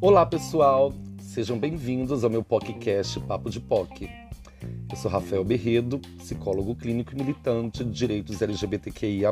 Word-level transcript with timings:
Olá 0.00 0.26
pessoal, 0.26 0.92
sejam 1.20 1.58
bem-vindos 1.58 2.24
ao 2.24 2.30
meu 2.30 2.42
podcast 2.42 3.20
Papo 3.20 3.48
de 3.48 3.60
POC. 3.60 4.10
Eu 4.90 4.96
sou 4.96 5.10
Rafael 5.10 5.44
Berredo, 5.44 5.98
psicólogo 6.18 6.74
clínico 6.74 7.12
e 7.12 7.16
militante 7.16 7.84
de 7.84 7.90
direitos 7.90 8.42
LGBTQIA. 8.42 9.30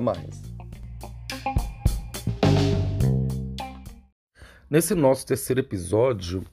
Nesse 4.70 4.94
nosso 4.94 5.26
terceiro 5.26 5.60
episódio, 5.60 6.44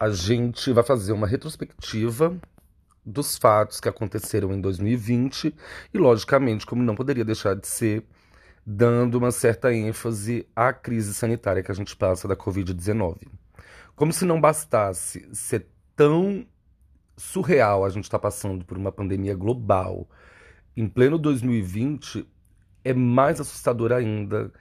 a 0.00 0.10
gente 0.10 0.72
vai 0.72 0.82
fazer 0.82 1.12
uma 1.12 1.26
retrospectiva 1.26 2.36
dos 3.04 3.36
fatos 3.36 3.80
que 3.80 3.88
aconteceram 3.88 4.52
em 4.52 4.60
2020 4.60 5.54
e, 5.92 5.98
logicamente, 5.98 6.66
como 6.66 6.82
não 6.82 6.94
poderia 6.94 7.24
deixar 7.24 7.54
de 7.54 7.66
ser, 7.66 8.04
dando 8.64 9.16
uma 9.16 9.30
certa 9.30 9.72
ênfase 9.72 10.46
à 10.54 10.72
crise 10.72 11.12
sanitária 11.12 11.62
que 11.62 11.72
a 11.72 11.74
gente 11.74 11.96
passa 11.96 12.28
da 12.28 12.36
Covid-19. 12.36 13.26
Como 13.94 14.12
se 14.12 14.24
não 14.24 14.40
bastasse 14.40 15.28
ser 15.32 15.66
tão 15.96 16.46
surreal 17.16 17.84
a 17.84 17.90
gente 17.90 18.04
estar 18.04 18.18
tá 18.18 18.22
passando 18.22 18.64
por 18.64 18.78
uma 18.78 18.92
pandemia 18.92 19.34
global 19.34 20.08
em 20.76 20.88
pleno 20.88 21.18
2020, 21.18 22.26
é 22.84 22.94
mais 22.94 23.40
assustador 23.40 23.92
ainda 23.92 24.52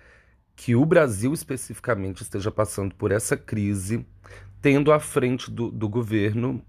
que 0.56 0.76
o 0.76 0.86
Brasil 0.86 1.34
especificamente 1.34 2.22
esteja 2.22 2.52
passando 2.52 2.94
por 2.95 3.12
essa 3.12 3.38
crise, 3.38 4.06
tendo 4.62 4.92
à 4.92 5.00
frente 5.00 5.50
do, 5.50 5.72
do 5.72 5.88
governo 5.88 6.62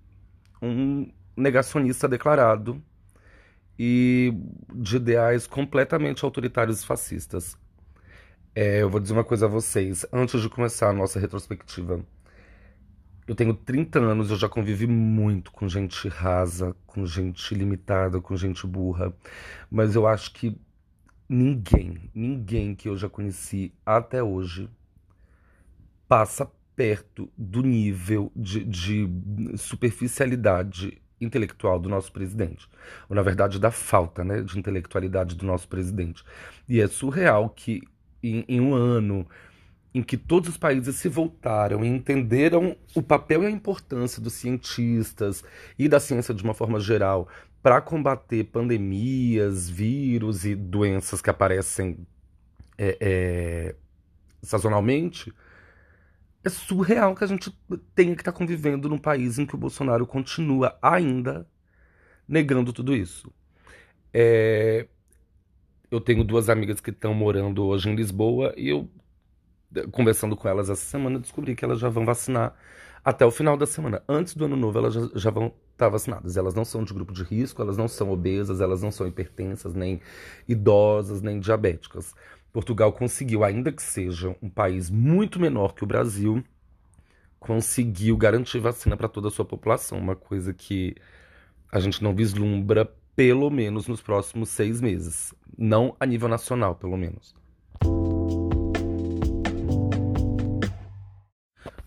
um 0.63 1.11
negacionista 1.37 2.09
declarado 2.09 2.83
e 3.79 4.33
de 4.75 4.97
ideais 4.97 5.47
completamente 5.47 6.25
autoritários 6.25 6.83
e 6.83 6.87
fascistas. 6.87 7.57
É, 8.55 8.83
eu 8.83 8.91
vou 8.91 9.01
dizer 9.01 9.15
uma 9.15 9.25
coisa 9.25 9.47
a 9.47 9.49
vocês, 9.49 10.05
antes 10.13 10.41
de 10.41 10.49
começar 10.49 10.91
a 10.91 10.93
nossa 10.93 11.19
retrospectiva. 11.19 12.05
Eu 13.27 13.35
tenho 13.35 13.55
30 13.55 13.99
anos, 14.01 14.31
eu 14.31 14.37
já 14.37 14.49
convivi 14.49 14.87
muito 14.87 15.53
com 15.53 15.69
gente 15.69 16.09
rasa, 16.09 16.77
com 16.87 17.07
gente 17.07 17.55
limitada, 17.55 18.21
com 18.21 18.37
gente 18.37 18.67
burra. 18.67 19.15
Mas 19.71 19.95
eu 19.95 20.07
acho 20.07 20.33
que 20.35 20.59
ninguém, 21.29 22.11
ninguém 22.15 22.75
que 22.75 22.89
eu 22.89 22.97
já 22.97 23.09
conheci 23.09 23.73
até 23.87 24.23
hoje 24.23 24.69
passa 26.07 26.51
perto 26.77 27.31
do 27.39 27.63
nível 27.63 28.31
de, 28.37 28.65
de 28.65 29.09
superficialidade 29.57 31.02
intelectual 31.25 31.79
do 31.79 31.89
nosso 31.89 32.13
presidente. 32.13 32.69
Ou, 33.09 33.17
na 33.17 33.23
verdade, 33.23 33.59
da 33.59 33.71
falta 33.71 34.25
né, 34.25 34.43
de 34.43 34.59
intelectualidade 34.59 35.35
do 35.37 35.47
nosso 35.47 35.69
presidente. 35.69 36.25
E 36.69 36.81
é 36.81 36.89
surreal 36.89 37.49
que, 37.51 37.83
em, 38.23 38.45
em 38.49 38.61
um 38.61 38.75
ano 38.75 39.27
em 39.95 40.03
que 40.03 40.17
todos 40.17 40.49
os 40.49 40.57
países 40.57 40.97
se 40.97 41.09
voltaram 41.09 41.85
e 41.85 41.89
entenderam 41.89 42.77
o 42.95 43.03
papel 43.03 43.43
e 43.43 43.47
a 43.47 43.51
importância 43.51 44.23
dos 44.23 44.33
cientistas 44.33 45.45
e 45.79 45.89
da 45.89 46.01
ciência 46.01 46.33
de 46.33 46.43
uma 46.43 46.55
forma 46.55 46.81
geral 46.81 47.29
para 47.63 47.81
combater 47.81 48.45
pandemias, 48.45 49.69
vírus 49.69 50.45
e 50.45 50.55
doenças 50.55 51.21
que 51.21 51.31
aparecem 51.31 51.99
é, 52.77 52.97
é, 53.01 53.75
sazonalmente, 54.43 55.33
é 56.45 56.49
surreal 56.49 57.15
que 57.15 57.25
a 57.25 57.27
gente 57.27 57.57
tenha 57.95 58.15
que 58.15 58.23
estar 58.23 58.33
tá 58.33 58.39
convivendo 58.39 58.89
num 58.89 58.99
país 58.99 59.39
em 59.39 59.47
que 59.47 59.55
o 59.55 59.59
Bolsonaro 59.59 60.07
continua 60.07 60.77
ainda 60.83 61.47
negando 62.27 62.73
tudo 62.73 62.95
isso. 62.95 63.33
É, 64.13 64.87
eu 65.91 66.01
tenho 66.01 66.25
duas 66.25 66.49
amigas 66.49 66.81
que 66.81 66.91
estão 66.91 67.15
morando 67.15 67.65
hoje 67.65 67.89
em 67.89 67.95
Lisboa 67.95 68.55
e 68.57 68.69
eu 68.69 68.91
conversando 69.91 70.37
com 70.37 70.49
elas 70.49 70.69
essa 70.69 70.85
semana, 70.85 71.19
descobri 71.19 71.55
que 71.55 71.65
elas 71.65 71.79
já 71.79 71.89
vão 71.89 72.05
vacinar 72.05 72.55
até 73.05 73.25
o 73.25 73.31
final 73.31 73.57
da 73.57 73.67
semana. 73.67 74.03
Antes 74.09 74.35
do 74.35 74.45
ano 74.45 74.57
novo, 74.57 74.79
elas 74.79 74.95
já, 74.95 75.09
já 75.15 75.31
vão 75.31 75.53
estar 75.73 75.89
vacinadas. 75.89 76.37
Elas 76.37 76.55
não 76.55 76.65
são 76.65 76.85
de 76.85 76.93
grupo 76.93 77.13
de 77.13 77.23
risco, 77.23 77.61
elas 77.63 77.77
não 77.77 77.89
são 77.89 78.11
obesas, 78.11 78.61
elas 78.61 78.83
não 78.83 78.91
são 78.91 79.07
hipertensas, 79.07 79.75
nem 79.75 80.01
idosas, 80.49 81.23
nem 81.23 81.41
diabéticas. 81.41 82.15
Portugal 82.53 82.93
conseguiu, 82.93 83.43
ainda 83.43 83.73
que 83.73 83.83
seja 83.83 84.37
um 84.43 84.51
país 84.51 84.91
muito 84.91 85.41
menor 85.41 85.75
que 85.75 85.85
o 85.85 85.87
Brasil, 85.87 86.45
conseguiu 87.41 88.17
garantir 88.17 88.59
vacina 88.59 88.97
para 88.97 89.09
toda 89.09 89.29
a 89.29 89.31
sua 89.31 89.45
população. 89.45 89.99
Uma 89.99 90.15
coisa 90.15 90.53
que 90.53 90.95
a 91.71 91.81
gente 91.81 92.03
não 92.03 92.15
vislumbra, 92.15 92.85
pelo 93.17 93.51
menos 93.51 93.89
nos 93.89 94.03
próximos 94.03 94.51
seis 94.51 94.83
meses. 94.83 95.33
Não 95.57 95.97
a 95.99 96.05
nível 96.05 96.29
nacional, 96.29 96.75
pelo 96.75 96.97
menos. 96.97 97.35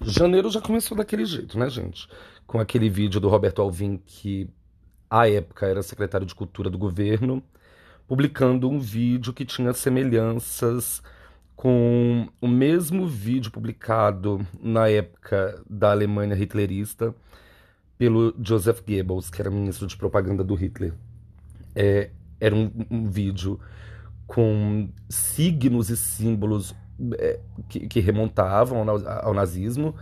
Janeiro 0.01 0.49
já 0.49 0.61
começou 0.61 0.97
daquele 0.97 1.25
jeito, 1.25 1.59
né, 1.59 1.69
gente? 1.69 2.07
Com 2.47 2.59
aquele 2.59 2.89
vídeo 2.89 3.19
do 3.19 3.29
Roberto 3.29 3.61
Alvim, 3.61 3.97
que 3.97 4.49
à 5.09 5.29
época 5.29 5.67
era 5.67 5.83
secretário 5.83 6.25
de 6.25 6.33
Cultura 6.33 6.69
do 6.69 6.77
governo, 6.77 7.43
publicando 8.07 8.69
um 8.69 8.79
vídeo 8.79 9.33
que 9.33 9.45
tinha 9.45 9.73
semelhanças 9.73 11.01
com 11.55 12.27
o 12.41 12.47
mesmo 12.47 13.07
vídeo 13.07 13.51
publicado 13.51 14.45
na 14.61 14.89
época 14.89 15.61
da 15.69 15.91
Alemanha 15.91 16.35
hitlerista 16.35 17.15
pelo 17.97 18.35
Joseph 18.41 18.81
Goebbels, 18.85 19.29
que 19.29 19.41
era 19.41 19.49
ministro 19.49 19.87
de 19.87 19.95
propaganda 19.95 20.43
do 20.43 20.53
Hitler. 20.53 20.93
É, 21.73 22.11
era 22.39 22.53
um, 22.53 22.71
um 22.91 23.09
vídeo 23.09 23.59
com 24.27 24.89
signos 25.09 25.89
e 25.89 25.97
símbolos 25.97 26.75
é, 27.13 27.39
que, 27.69 27.87
que, 27.87 27.99
remontavam 27.99 28.87
ao, 28.89 29.07
ao, 29.07 29.33
nazismo. 29.33 29.95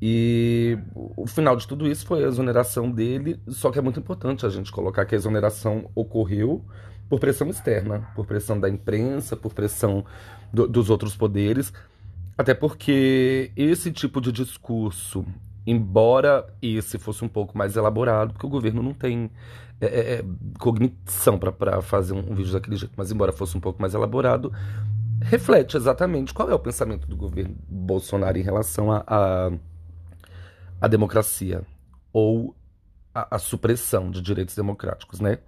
E 0.00 0.78
o 0.94 1.26
final 1.26 1.56
de 1.56 1.66
tudo 1.66 1.86
isso 1.86 2.04
foi 2.06 2.24
a 2.24 2.28
exoneração 2.28 2.90
dele, 2.90 3.40
só 3.48 3.70
que 3.70 3.78
é 3.78 3.82
muito 3.82 4.00
importante 4.00 4.44
a 4.44 4.48
gente 4.48 4.72
colocar 4.72 5.04
que 5.04 5.14
a 5.14 5.18
exoneração 5.18 5.88
ocorreu 5.94 6.64
por 7.12 7.20
pressão 7.20 7.50
externa, 7.50 8.08
por 8.14 8.24
pressão 8.24 8.58
da 8.58 8.70
imprensa, 8.70 9.36
por 9.36 9.52
pressão 9.52 10.02
do, 10.50 10.66
dos 10.66 10.88
outros 10.88 11.14
poderes, 11.14 11.70
até 12.38 12.54
porque 12.54 13.52
esse 13.54 13.92
tipo 13.92 14.18
de 14.18 14.32
discurso, 14.32 15.22
embora 15.66 16.46
esse 16.62 16.98
fosse 16.98 17.22
um 17.22 17.28
pouco 17.28 17.58
mais 17.58 17.76
elaborado, 17.76 18.32
porque 18.32 18.46
o 18.46 18.48
governo 18.48 18.82
não 18.82 18.94
tem 18.94 19.30
é, 19.78 19.86
é, 19.86 20.14
é 20.14 20.24
cognição 20.58 21.38
para 21.38 21.82
fazer 21.82 22.14
um, 22.14 22.32
um 22.32 22.34
vídeo 22.34 22.54
daquele 22.54 22.76
jeito, 22.76 22.94
mas 22.96 23.12
embora 23.12 23.30
fosse 23.30 23.58
um 23.58 23.60
pouco 23.60 23.78
mais 23.78 23.92
elaborado, 23.92 24.50
reflete 25.20 25.76
exatamente 25.76 26.32
qual 26.32 26.48
é 26.48 26.54
o 26.54 26.58
pensamento 26.58 27.06
do 27.06 27.14
governo 27.14 27.54
Bolsonaro 27.68 28.38
em 28.38 28.42
relação 28.42 28.90
à 28.90 29.04
a, 29.06 29.48
a, 29.48 29.50
a, 30.80 30.88
democracia 30.88 31.60
ou 32.10 32.56
a, 33.14 33.36
a, 33.36 33.38
supressão 33.38 34.10
de 34.10 34.20
direitos 34.20 34.54
democráticos, 34.54 35.20
né? 35.20 35.38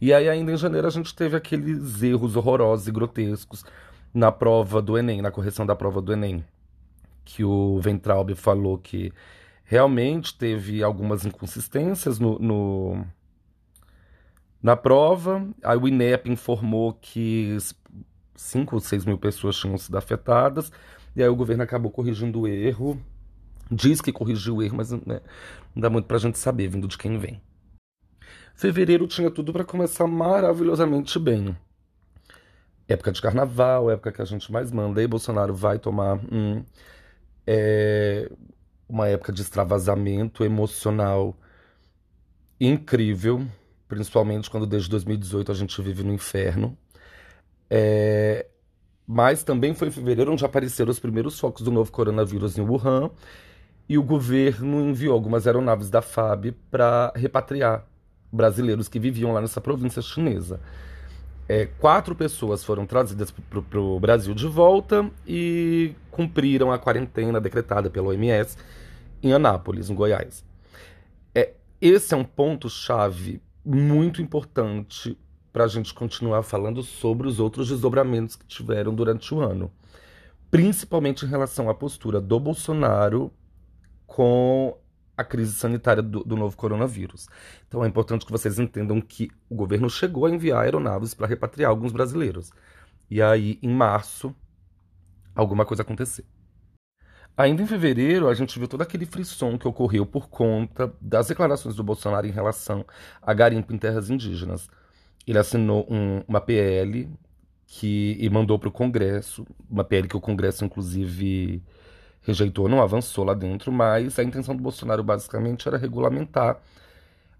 E 0.00 0.12
aí 0.12 0.28
ainda 0.28 0.52
em 0.52 0.56
janeiro 0.56 0.86
a 0.86 0.90
gente 0.90 1.14
teve 1.14 1.36
aqueles 1.36 2.02
erros 2.02 2.36
horrorosos 2.36 2.88
e 2.88 2.92
grotescos 2.92 3.64
na 4.12 4.32
prova 4.32 4.80
do 4.80 4.96
Enem, 4.96 5.22
na 5.22 5.30
correção 5.30 5.66
da 5.66 5.76
prova 5.76 6.00
do 6.00 6.12
Enem, 6.12 6.44
que 7.24 7.44
o 7.44 7.78
Ventralbe 7.80 8.34
falou 8.34 8.78
que 8.78 9.12
realmente 9.64 10.36
teve 10.36 10.82
algumas 10.82 11.26
inconsistências 11.26 12.18
no, 12.18 12.38
no 12.38 13.06
na 14.62 14.76
prova. 14.76 15.46
Aí 15.62 15.76
o 15.76 15.86
INEP 15.86 16.30
informou 16.30 16.94
que 16.94 17.56
5 18.34 18.76
ou 18.76 18.80
6 18.80 19.04
mil 19.04 19.18
pessoas 19.18 19.56
tinham 19.56 19.76
sido 19.76 19.98
afetadas, 19.98 20.72
e 21.14 21.22
aí 21.22 21.28
o 21.28 21.36
governo 21.36 21.62
acabou 21.62 21.90
corrigindo 21.90 22.40
o 22.40 22.48
erro, 22.48 23.00
diz 23.70 24.00
que 24.00 24.12
corrigiu 24.12 24.56
o 24.56 24.62
erro, 24.62 24.76
mas 24.76 24.90
né, 24.90 25.20
dá 25.78 25.88
muito 25.88 26.06
pra 26.06 26.18
gente 26.18 26.38
saber 26.38 26.68
vindo 26.68 26.88
de 26.88 26.98
quem 26.98 27.18
vem. 27.18 27.40
Fevereiro 28.54 29.06
tinha 29.06 29.30
tudo 29.30 29.52
para 29.52 29.64
começar 29.64 30.06
maravilhosamente 30.06 31.18
bem. 31.18 31.56
Época 32.88 33.12
de 33.12 33.22
carnaval, 33.22 33.90
época 33.90 34.10
que 34.10 34.20
a 34.20 34.24
gente 34.24 34.50
mais 34.50 34.72
manda, 34.72 35.00
e 35.00 35.06
Bolsonaro 35.06 35.54
vai 35.54 35.78
tomar 35.78 36.18
um, 36.32 36.64
é, 37.46 38.28
uma 38.88 39.06
época 39.08 39.32
de 39.32 39.42
extravasamento 39.42 40.42
emocional 40.42 41.36
incrível, 42.60 43.46
principalmente 43.86 44.50
quando 44.50 44.66
desde 44.66 44.90
2018 44.90 45.52
a 45.52 45.54
gente 45.54 45.80
vive 45.80 46.02
no 46.02 46.12
inferno. 46.12 46.76
É, 47.70 48.46
mas 49.06 49.44
também 49.44 49.74
foi 49.74 49.88
em 49.88 49.92
fevereiro 49.92 50.32
onde 50.32 50.44
apareceram 50.44 50.90
os 50.90 50.98
primeiros 50.98 51.38
focos 51.38 51.62
do 51.62 51.70
novo 51.70 51.92
coronavírus 51.92 52.58
em 52.58 52.62
Wuhan 52.62 53.10
e 53.88 53.96
o 53.96 54.02
governo 54.02 54.82
enviou 54.82 55.14
algumas 55.14 55.46
aeronaves 55.46 55.88
da 55.88 56.02
FAB 56.02 56.52
para 56.70 57.12
repatriar 57.16 57.86
brasileiros 58.30 58.88
que 58.88 58.98
viviam 58.98 59.32
lá 59.32 59.40
nessa 59.40 59.60
província 59.60 60.02
chinesa. 60.02 60.60
É, 61.48 61.64
quatro 61.64 62.14
pessoas 62.14 62.62
foram 62.62 62.84
trazidas 62.84 63.30
para 63.30 63.80
o 63.80 63.98
Brasil 63.98 64.34
de 64.34 64.46
volta 64.46 65.10
e 65.26 65.94
cumpriram 66.10 66.70
a 66.70 66.78
quarentena 66.78 67.40
decretada 67.40 67.88
pela 67.88 68.08
OMS 68.08 68.58
em 69.22 69.32
Anápolis, 69.32 69.88
em 69.88 69.94
Goiás. 69.94 70.44
É, 71.34 71.54
esse 71.80 72.12
é 72.12 72.16
um 72.16 72.24
ponto-chave 72.24 73.40
muito 73.64 74.20
importante 74.20 75.16
para 75.50 75.64
a 75.64 75.68
gente 75.68 75.94
continuar 75.94 76.42
falando 76.42 76.82
sobre 76.82 77.26
os 77.26 77.40
outros 77.40 77.68
desdobramentos 77.68 78.36
que 78.36 78.44
tiveram 78.46 78.94
durante 78.94 79.34
o 79.34 79.40
ano, 79.40 79.72
principalmente 80.50 81.24
em 81.24 81.28
relação 81.28 81.70
à 81.70 81.74
postura 81.74 82.20
do 82.20 82.38
Bolsonaro 82.38 83.32
com 84.08 84.76
a 85.16 85.22
crise 85.22 85.52
sanitária 85.52 86.02
do, 86.02 86.24
do, 86.24 86.34
novo 86.34 86.56
coronavírus. 86.56 87.28
Então 87.68 87.84
é 87.84 87.88
importante 87.88 88.24
que 88.24 88.32
vocês 88.32 88.58
entendam 88.58 89.00
que 89.00 89.30
o 89.48 89.54
governo 89.54 89.90
chegou 89.90 90.26
a 90.26 90.30
enviar 90.30 90.64
aeronaves 90.64 91.12
para 91.12 91.26
repatriar 91.26 91.70
alguns 91.70 91.92
brasileiros. 91.92 92.50
E 93.10 93.20
aí, 93.20 93.58
em 93.62 93.68
março, 93.68 94.34
alguma 95.34 95.66
coisa 95.66 95.82
aconteceu. 95.82 96.24
Ainda 97.36 97.62
em 97.62 97.66
fevereiro, 97.66 98.28
a 98.28 98.34
gente 98.34 98.58
viu 98.58 98.66
todo 98.66 98.82
aquele 98.82 99.06
frisson 99.06 99.58
que 99.58 99.68
ocorreu 99.68 100.06
por 100.06 100.28
conta 100.28 100.92
das 101.00 101.28
declarações 101.28 101.76
do 101.76 101.84
Bolsonaro 101.84 102.26
em 102.26 102.32
relação 102.32 102.84
a 103.22 103.34
garimpo 103.34 103.72
em 103.72 103.78
terras 103.78 104.10
indígenas. 104.10 104.68
Ele 105.26 105.38
assinou 105.38 105.86
um, 105.90 106.22
uma 106.26 106.40
PL 106.40 107.08
que, 107.66 108.16
e 108.18 108.30
mandou 108.30 108.58
para 108.58 108.68
o 108.68 108.72
Congresso, 108.72 109.46
uma 109.70 109.84
PL 109.84 110.08
que 110.08 110.16
o 110.16 110.20
Congresso, 110.20 110.64
inclusive, 110.64 111.62
rejeitou, 112.28 112.68
não 112.68 112.80
avançou 112.80 113.24
lá 113.24 113.34
dentro, 113.34 113.72
mas 113.72 114.18
a 114.18 114.22
intenção 114.22 114.54
do 114.54 114.62
Bolsonaro 114.62 115.02
basicamente 115.02 115.66
era 115.66 115.76
regulamentar 115.76 116.60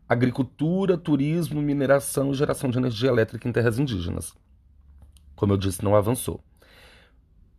agricultura, 0.08 0.98
turismo, 0.98 1.62
mineração 1.62 2.32
e 2.32 2.34
geração 2.34 2.70
de 2.70 2.78
energia 2.78 3.08
elétrica 3.08 3.48
em 3.48 3.52
terras 3.52 3.78
indígenas. 3.78 4.34
Como 5.36 5.52
eu 5.52 5.56
disse, 5.56 5.84
não 5.84 5.94
avançou 5.94 6.42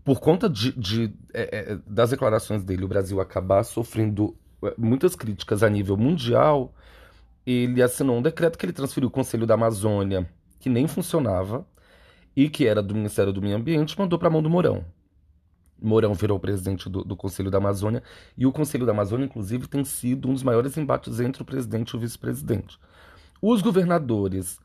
por 0.09 0.19
conta 0.19 0.49
de, 0.49 0.71
de 0.71 1.13
é, 1.31 1.73
é, 1.73 1.77
das 1.85 2.09
declarações 2.09 2.63
dele, 2.63 2.83
o 2.83 2.87
Brasil 2.87 3.21
acabar 3.21 3.63
sofrendo 3.63 4.35
é, 4.63 4.73
muitas 4.75 5.15
críticas 5.15 5.61
a 5.61 5.69
nível 5.69 5.95
mundial, 5.95 6.73
ele 7.45 7.79
assinou 7.79 8.17
um 8.17 8.21
decreto 8.21 8.57
que 8.57 8.65
ele 8.65 8.73
transferiu 8.73 9.07
o 9.07 9.11
Conselho 9.11 9.45
da 9.45 9.53
Amazônia, 9.53 10.27
que 10.59 10.67
nem 10.67 10.87
funcionava, 10.87 11.63
e 12.35 12.49
que 12.49 12.65
era 12.65 12.81
do 12.81 12.95
Ministério 12.95 13.31
do 13.31 13.39
Meio 13.39 13.55
Ambiente, 13.55 13.99
mandou 13.99 14.17
para 14.17 14.29
a 14.29 14.31
mão 14.31 14.41
do 14.41 14.49
Mourão. 14.49 14.83
Mourão 15.81 16.13
virou 16.13 16.39
presidente 16.39 16.89
do, 16.89 17.03
do, 17.03 17.15
Conselho 17.15 17.51
da 17.51 17.57
Amazônia, 17.57 18.03
e 18.37 18.45
o 18.45 18.51
Conselho 18.51 18.85
da 18.85 18.91
Amazônia, 18.91 19.25
inclusive, 19.25 19.67
tem 19.67 19.83
sido 19.83 20.29
um 20.29 20.33
dos 20.33 20.43
maiores 20.43 20.77
embates 20.77 21.19
entre 21.19 21.41
o 21.41 21.45
presidente 21.45 21.91
e 21.91 21.95
o 21.95 21.99
vice-presidente. 21.99 22.79
Os 23.41 23.61
governadores 23.61 24.59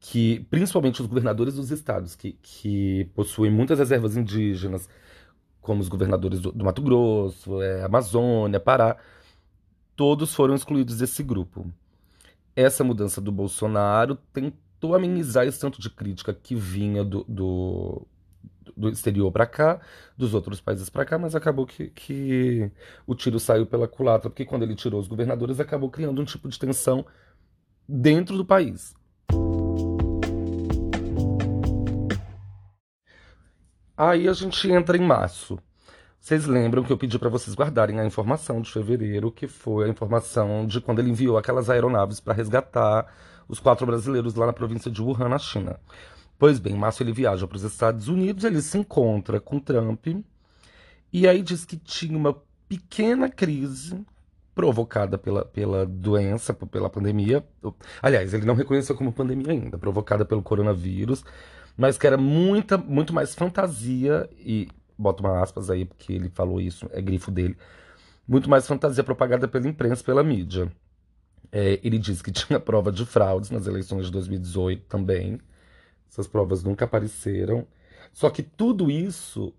que, 0.00 0.46
principalmente 0.50 1.00
os 1.00 1.06
governadores 1.06 1.54
dos 1.54 1.70
estados 1.70 2.14
que, 2.14 2.38
que 2.42 3.10
possuem 3.14 3.50
muitas 3.50 3.78
reservas 3.78 4.16
indígenas, 4.16 4.88
como 5.60 5.80
os 5.80 5.88
governadores 5.88 6.40
do, 6.40 6.52
do 6.52 6.64
Mato 6.64 6.80
Grosso, 6.82 7.60
é, 7.60 7.84
Amazônia, 7.84 8.60
Pará, 8.60 8.96
todos 9.96 10.34
foram 10.34 10.54
excluídos 10.54 10.98
desse 10.98 11.22
grupo. 11.22 11.66
Essa 12.54 12.84
mudança 12.84 13.20
do 13.20 13.30
Bolsonaro 13.32 14.16
tentou 14.32 14.94
amenizar 14.94 15.46
esse 15.46 15.60
tanto 15.60 15.80
de 15.80 15.90
crítica 15.90 16.32
que 16.32 16.54
vinha 16.54 17.04
do, 17.04 17.24
do, 17.28 18.06
do 18.78 18.88
exterior 18.88 19.30
para 19.32 19.46
cá, 19.46 19.80
dos 20.16 20.34
outros 20.34 20.60
países 20.60 20.88
para 20.88 21.04
cá, 21.04 21.18
mas 21.18 21.34
acabou 21.34 21.66
que, 21.66 21.88
que 21.90 22.70
o 23.06 23.14
tiro 23.14 23.40
saiu 23.40 23.66
pela 23.66 23.88
culatra, 23.88 24.30
porque 24.30 24.44
quando 24.44 24.62
ele 24.62 24.74
tirou 24.74 25.00
os 25.00 25.08
governadores, 25.08 25.60
acabou 25.60 25.90
criando 25.90 26.22
um 26.22 26.24
tipo 26.24 26.48
de 26.48 26.58
tensão 26.58 27.04
dentro 27.88 28.36
do 28.36 28.44
país. 28.44 28.94
Aí 33.96 34.28
a 34.28 34.32
gente 34.32 34.70
entra 34.70 34.96
em 34.96 35.04
março. 35.04 35.58
Vocês 36.20 36.46
lembram 36.46 36.84
que 36.84 36.92
eu 36.92 36.98
pedi 36.98 37.18
para 37.18 37.28
vocês 37.28 37.56
guardarem 37.56 37.98
a 37.98 38.04
informação 38.04 38.60
de 38.60 38.70
fevereiro, 38.70 39.32
que 39.32 39.48
foi 39.48 39.86
a 39.86 39.88
informação 39.88 40.66
de 40.66 40.80
quando 40.80 41.00
ele 41.00 41.10
enviou 41.10 41.38
aquelas 41.38 41.70
aeronaves 41.70 42.20
para 42.20 42.34
resgatar 42.34 43.12
os 43.48 43.58
quatro 43.58 43.86
brasileiros 43.86 44.34
lá 44.34 44.46
na 44.46 44.52
província 44.52 44.90
de 44.90 45.00
Wuhan, 45.00 45.28
na 45.28 45.38
China. 45.38 45.80
Pois 46.38 46.58
bem, 46.58 46.74
em 46.74 46.78
março 46.78 47.02
ele 47.02 47.12
viaja 47.12 47.46
para 47.46 47.56
os 47.56 47.64
Estados 47.64 48.08
Unidos, 48.08 48.44
ele 48.44 48.62
se 48.62 48.78
encontra 48.78 49.40
com 49.40 49.58
Trump 49.58 50.06
e 51.12 51.26
aí 51.26 51.42
diz 51.42 51.64
que 51.64 51.76
tinha 51.76 52.16
uma 52.16 52.36
pequena 52.68 53.28
crise 53.28 54.04
provocada 54.54 55.16
pela, 55.16 55.44
pela 55.44 55.86
doença, 55.86 56.52
pela 56.52 56.90
pandemia. 56.90 57.44
Aliás, 58.02 58.34
ele 58.34 58.44
não 58.44 58.54
reconheceu 58.54 58.94
como 58.94 59.12
pandemia 59.12 59.52
ainda, 59.52 59.78
provocada 59.78 60.24
pelo 60.24 60.42
coronavírus 60.42 61.24
mas 61.78 61.96
que 61.96 62.08
era 62.08 62.18
muita, 62.18 62.76
muito 62.76 63.14
mais 63.14 63.36
fantasia, 63.36 64.28
e 64.36 64.68
bota 64.98 65.22
uma 65.22 65.40
aspas 65.40 65.70
aí, 65.70 65.84
porque 65.84 66.12
ele 66.12 66.28
falou 66.28 66.60
isso, 66.60 66.90
é 66.92 67.00
grifo 67.00 67.30
dele, 67.30 67.56
muito 68.26 68.50
mais 68.50 68.66
fantasia 68.66 69.04
propagada 69.04 69.46
pela 69.46 69.68
imprensa, 69.68 70.02
pela 70.02 70.24
mídia. 70.24 70.70
É, 71.52 71.78
ele 71.84 71.96
disse 71.96 72.22
que 72.22 72.32
tinha 72.32 72.58
prova 72.58 72.90
de 72.90 73.06
fraudes 73.06 73.50
nas 73.50 73.68
eleições 73.68 74.06
de 74.06 74.12
2018 74.12 74.86
também. 74.86 75.38
Essas 76.10 76.26
provas 76.26 76.62
nunca 76.62 76.84
apareceram. 76.84 77.66
Só 78.12 78.30
que 78.30 78.42
tudo 78.42 78.90
isso 78.90 79.52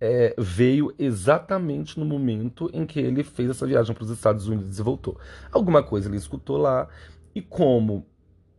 é, 0.00 0.34
veio 0.36 0.94
exatamente 0.98 1.98
no 1.98 2.04
momento 2.04 2.70
em 2.72 2.84
que 2.84 2.98
ele 2.98 3.22
fez 3.22 3.50
essa 3.50 3.66
viagem 3.66 3.94
para 3.94 4.04
os 4.04 4.10
Estados 4.10 4.48
Unidos 4.48 4.78
e 4.78 4.82
voltou. 4.82 5.18
Alguma 5.50 5.82
coisa 5.82 6.08
ele 6.08 6.16
escutou 6.16 6.56
lá, 6.56 6.88
e 7.34 7.40
como 7.40 8.06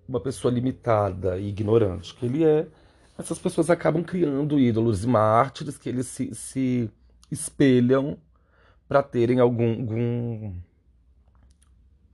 uma 0.08 0.20
pessoa 0.20 0.54
limitada 0.54 1.38
e 1.38 1.50
ignorante 1.50 2.14
que 2.16 2.26
ele 2.26 2.44
é, 2.44 2.68
essas 3.18 3.38
pessoas 3.38 3.70
acabam 3.70 4.04
criando 4.04 4.60
ídolos 4.60 5.04
e 5.04 5.08
mártires 5.08 5.78
que 5.78 5.90
eles 5.90 6.08
se, 6.08 6.34
se 6.34 6.90
espelham 7.30 8.18
para 8.88 9.04
terem 9.04 9.40
algum, 9.40 9.72
algum, 9.72 10.56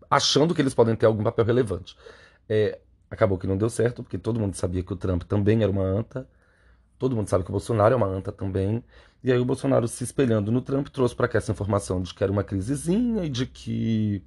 achando 0.09 0.53
que 0.53 0.61
eles 0.61 0.73
podem 0.73 0.95
ter 0.95 1.06
algum 1.06 1.23
papel 1.23 1.45
relevante. 1.45 1.95
É, 2.47 2.79
acabou 3.09 3.38
que 3.38 3.47
não 3.47 3.57
deu 3.57 3.69
certo, 3.69 4.03
porque 4.03 4.17
todo 4.17 4.39
mundo 4.39 4.56
sabia 4.56 4.83
que 4.83 4.94
o 4.94 4.95
Trump 4.95 5.23
também 5.23 5.63
era 5.63 5.71
uma 5.71 5.83
anta, 5.83 6.27
todo 6.97 7.15
mundo 7.15 7.27
sabe 7.29 7.44
que 7.44 7.50
o 7.50 7.53
Bolsonaro 7.53 7.94
é 7.94 7.97
uma 7.97 8.07
anta 8.07 8.31
também, 8.31 8.83
e 9.23 9.31
aí 9.31 9.39
o 9.39 9.45
Bolsonaro 9.45 9.88
se 9.88 10.03
espelhando 10.03 10.51
no 10.51 10.61
Trump 10.61 10.88
trouxe 10.89 11.15
para 11.15 11.27
cá 11.27 11.38
essa 11.39 11.51
informação 11.51 12.01
de 12.01 12.13
que 12.13 12.23
era 12.23 12.31
uma 12.31 12.44
crisezinha 12.44 13.25
e 13.25 13.29
de 13.29 13.45
que 13.45 14.23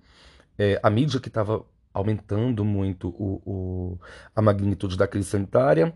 é, 0.59 0.81
a 0.83 0.91
mídia 0.91 1.21
que 1.21 1.29
estava 1.29 1.65
aumentando 1.95 2.65
muito 2.65 3.09
o, 3.09 3.43
o, 3.45 3.99
a 4.35 4.43
magnitude 4.43 4.97
da 4.97 5.07
crise 5.07 5.29
sanitária 5.29 5.95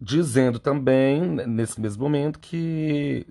dizendo 0.00 0.58
também, 0.58 1.20
nesse 1.46 1.80
mesmo 1.80 2.02
momento, 2.02 2.38
que 2.38 3.26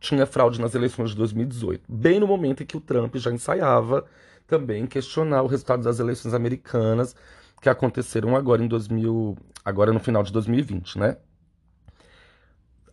tinha 0.00 0.26
fraude 0.26 0.60
nas 0.60 0.74
eleições 0.74 1.10
de 1.10 1.16
2018, 1.16 1.84
bem 1.88 2.20
no 2.20 2.26
momento 2.26 2.62
em 2.62 2.66
que 2.66 2.76
o 2.76 2.80
Trump 2.80 3.16
já 3.16 3.30
ensaiava 3.30 4.04
também 4.46 4.86
questionar 4.86 5.42
o 5.42 5.46
resultado 5.46 5.82
das 5.82 5.98
eleições 5.98 6.32
americanas 6.34 7.14
que 7.60 7.68
aconteceram 7.68 8.36
agora 8.36 8.62
em 8.62 8.68
2000, 8.68 9.36
agora 9.64 9.92
no 9.92 10.00
final 10.00 10.22
de 10.22 10.32
2020, 10.32 10.98
né? 10.98 11.16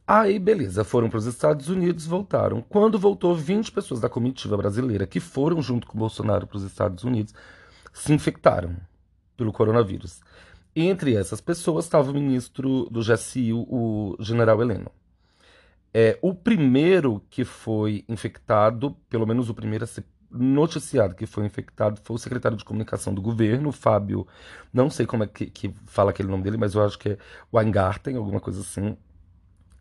Aí, 0.05 0.37
beleza, 0.37 0.83
foram 0.83 1.09
para 1.09 1.17
os 1.17 1.25
Estados 1.25 1.69
Unidos, 1.69 2.05
voltaram. 2.05 2.61
Quando 2.61 2.99
voltou, 2.99 3.33
20 3.33 3.71
pessoas 3.71 4.01
da 4.01 4.09
comitiva 4.09 4.57
brasileira 4.57 5.07
que 5.07 5.19
foram 5.19 5.61
junto 5.61 5.87
com 5.87 5.95
o 5.95 5.99
Bolsonaro 5.99 6.45
para 6.45 6.57
os 6.57 6.63
Estados 6.63 7.03
Unidos 7.05 7.33
se 7.93 8.11
infectaram 8.11 8.75
pelo 9.37 9.53
coronavírus. 9.53 10.19
Entre 10.75 11.15
essas 11.15 11.39
pessoas 11.39 11.85
estava 11.85 12.11
o 12.11 12.13
ministro 12.13 12.89
do 12.89 13.01
GSI, 13.01 13.53
o 13.53 14.17
general 14.19 14.61
Heleno. 14.61 14.91
É, 15.93 16.17
o 16.21 16.33
primeiro 16.33 17.21
que 17.29 17.45
foi 17.45 18.03
infectado, 18.09 18.97
pelo 19.07 19.27
menos 19.27 19.49
o 19.49 19.53
primeiro 19.53 19.83
a 19.83 19.87
ser 19.87 20.03
noticiado 20.33 21.15
que 21.15 21.25
foi 21.25 21.45
infectado, 21.45 21.99
foi 22.03 22.15
o 22.15 22.19
secretário 22.19 22.57
de 22.57 22.65
comunicação 22.65 23.13
do 23.13 23.21
governo, 23.21 23.71
Fábio, 23.71 24.27
não 24.73 24.89
sei 24.89 25.05
como 25.05 25.23
é 25.23 25.27
que, 25.27 25.45
que 25.45 25.73
fala 25.85 26.11
aquele 26.11 26.29
nome 26.29 26.43
dele, 26.43 26.57
mas 26.57 26.73
eu 26.73 26.83
acho 26.83 26.97
que 26.97 27.09
é 27.09 27.17
Weingarten, 27.53 28.15
alguma 28.15 28.39
coisa 28.39 28.61
assim, 28.61 28.97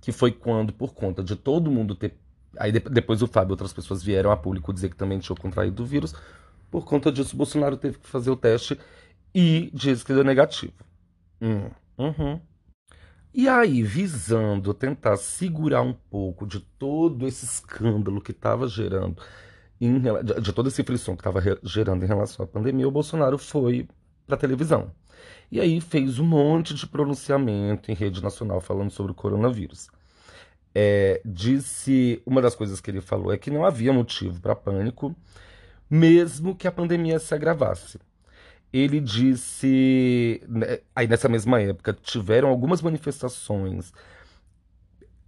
que 0.00 0.12
foi 0.12 0.32
quando, 0.32 0.72
por 0.72 0.94
conta 0.94 1.22
de 1.22 1.36
todo 1.36 1.70
mundo 1.70 1.94
ter. 1.94 2.14
Aí 2.58 2.70
depois 2.70 3.22
o 3.22 3.26
Fábio 3.26 3.52
e 3.52 3.54
outras 3.54 3.72
pessoas 3.72 4.02
vieram 4.02 4.30
a 4.30 4.36
público 4.36 4.72
dizer 4.72 4.90
que 4.90 4.96
também 4.96 5.18
tinham 5.18 5.36
contraído 5.36 5.82
o 5.82 5.86
vírus. 5.86 6.14
Por 6.70 6.84
conta 6.84 7.10
disso, 7.10 7.36
Bolsonaro 7.36 7.76
teve 7.76 7.98
que 7.98 8.06
fazer 8.06 8.30
o 8.30 8.36
teste 8.36 8.78
e 9.34 9.70
diz 9.72 10.02
que 10.02 10.12
deu 10.12 10.24
negativo. 10.24 10.74
Hum, 11.40 11.70
uhum. 11.96 12.40
E 13.34 13.48
aí, 13.48 13.82
visando 13.82 14.74
tentar 14.74 15.16
segurar 15.16 15.80
um 15.80 15.94
pouco 15.94 16.46
de 16.46 16.60
todo 16.60 17.26
esse 17.26 17.46
escândalo 17.46 18.20
que 18.20 18.30
estava 18.30 18.68
gerando, 18.68 19.22
em, 19.86 20.00
de, 20.00 20.40
de 20.40 20.52
todo 20.52 20.68
esse 20.68 20.82
frição 20.82 21.16
que 21.16 21.20
estava 21.20 21.40
gerando 21.62 22.04
em 22.04 22.08
relação 22.08 22.44
à 22.44 22.48
pandemia, 22.48 22.86
o 22.86 22.90
Bolsonaro 22.90 23.38
foi 23.38 23.88
para 24.26 24.36
a 24.36 24.38
televisão. 24.38 24.92
E 25.50 25.60
aí 25.60 25.80
fez 25.80 26.18
um 26.18 26.24
monte 26.24 26.74
de 26.74 26.86
pronunciamento 26.86 27.90
em 27.90 27.94
rede 27.94 28.22
nacional 28.22 28.60
falando 28.60 28.90
sobre 28.90 29.12
o 29.12 29.14
coronavírus. 29.14 29.88
É, 30.74 31.20
disse 31.24 32.22
uma 32.24 32.40
das 32.40 32.54
coisas 32.54 32.80
que 32.80 32.90
ele 32.90 33.00
falou 33.00 33.32
é 33.32 33.36
que 33.36 33.50
não 33.50 33.64
havia 33.64 33.92
motivo 33.92 34.40
para 34.40 34.56
pânico, 34.56 35.14
mesmo 35.90 36.56
que 36.56 36.66
a 36.66 36.72
pandemia 36.72 37.18
se 37.18 37.34
agravasse 37.34 37.98
ele 38.72 39.00
disse, 39.00 40.42
né, 40.48 40.78
aí 40.96 41.06
nessa 41.06 41.28
mesma 41.28 41.60
época, 41.60 41.92
tiveram 41.92 42.48
algumas 42.48 42.80
manifestações 42.80 43.92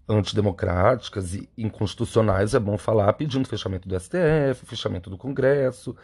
antidemocráticas 0.08 1.34
e 1.34 1.48
inconstitucionais, 1.56 2.54
é 2.54 2.58
bom 2.58 2.76
falar, 2.76 3.12
pedindo 3.14 3.48
fechamento 3.48 3.88
do 3.88 3.98
STF, 3.98 4.66
fechamento 4.66 5.08
do 5.08 5.16
Congresso, 5.16 5.96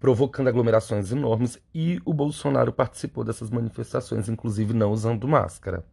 provocando 0.00 0.48
aglomerações 0.48 1.12
enormes 1.12 1.58
e 1.74 2.00
o 2.04 2.12
Bolsonaro 2.12 2.72
participou 2.72 3.24
dessas 3.24 3.50
manifestações, 3.50 4.28
inclusive 4.28 4.72
não 4.72 4.92
usando 4.92 5.28
máscara. 5.28 5.84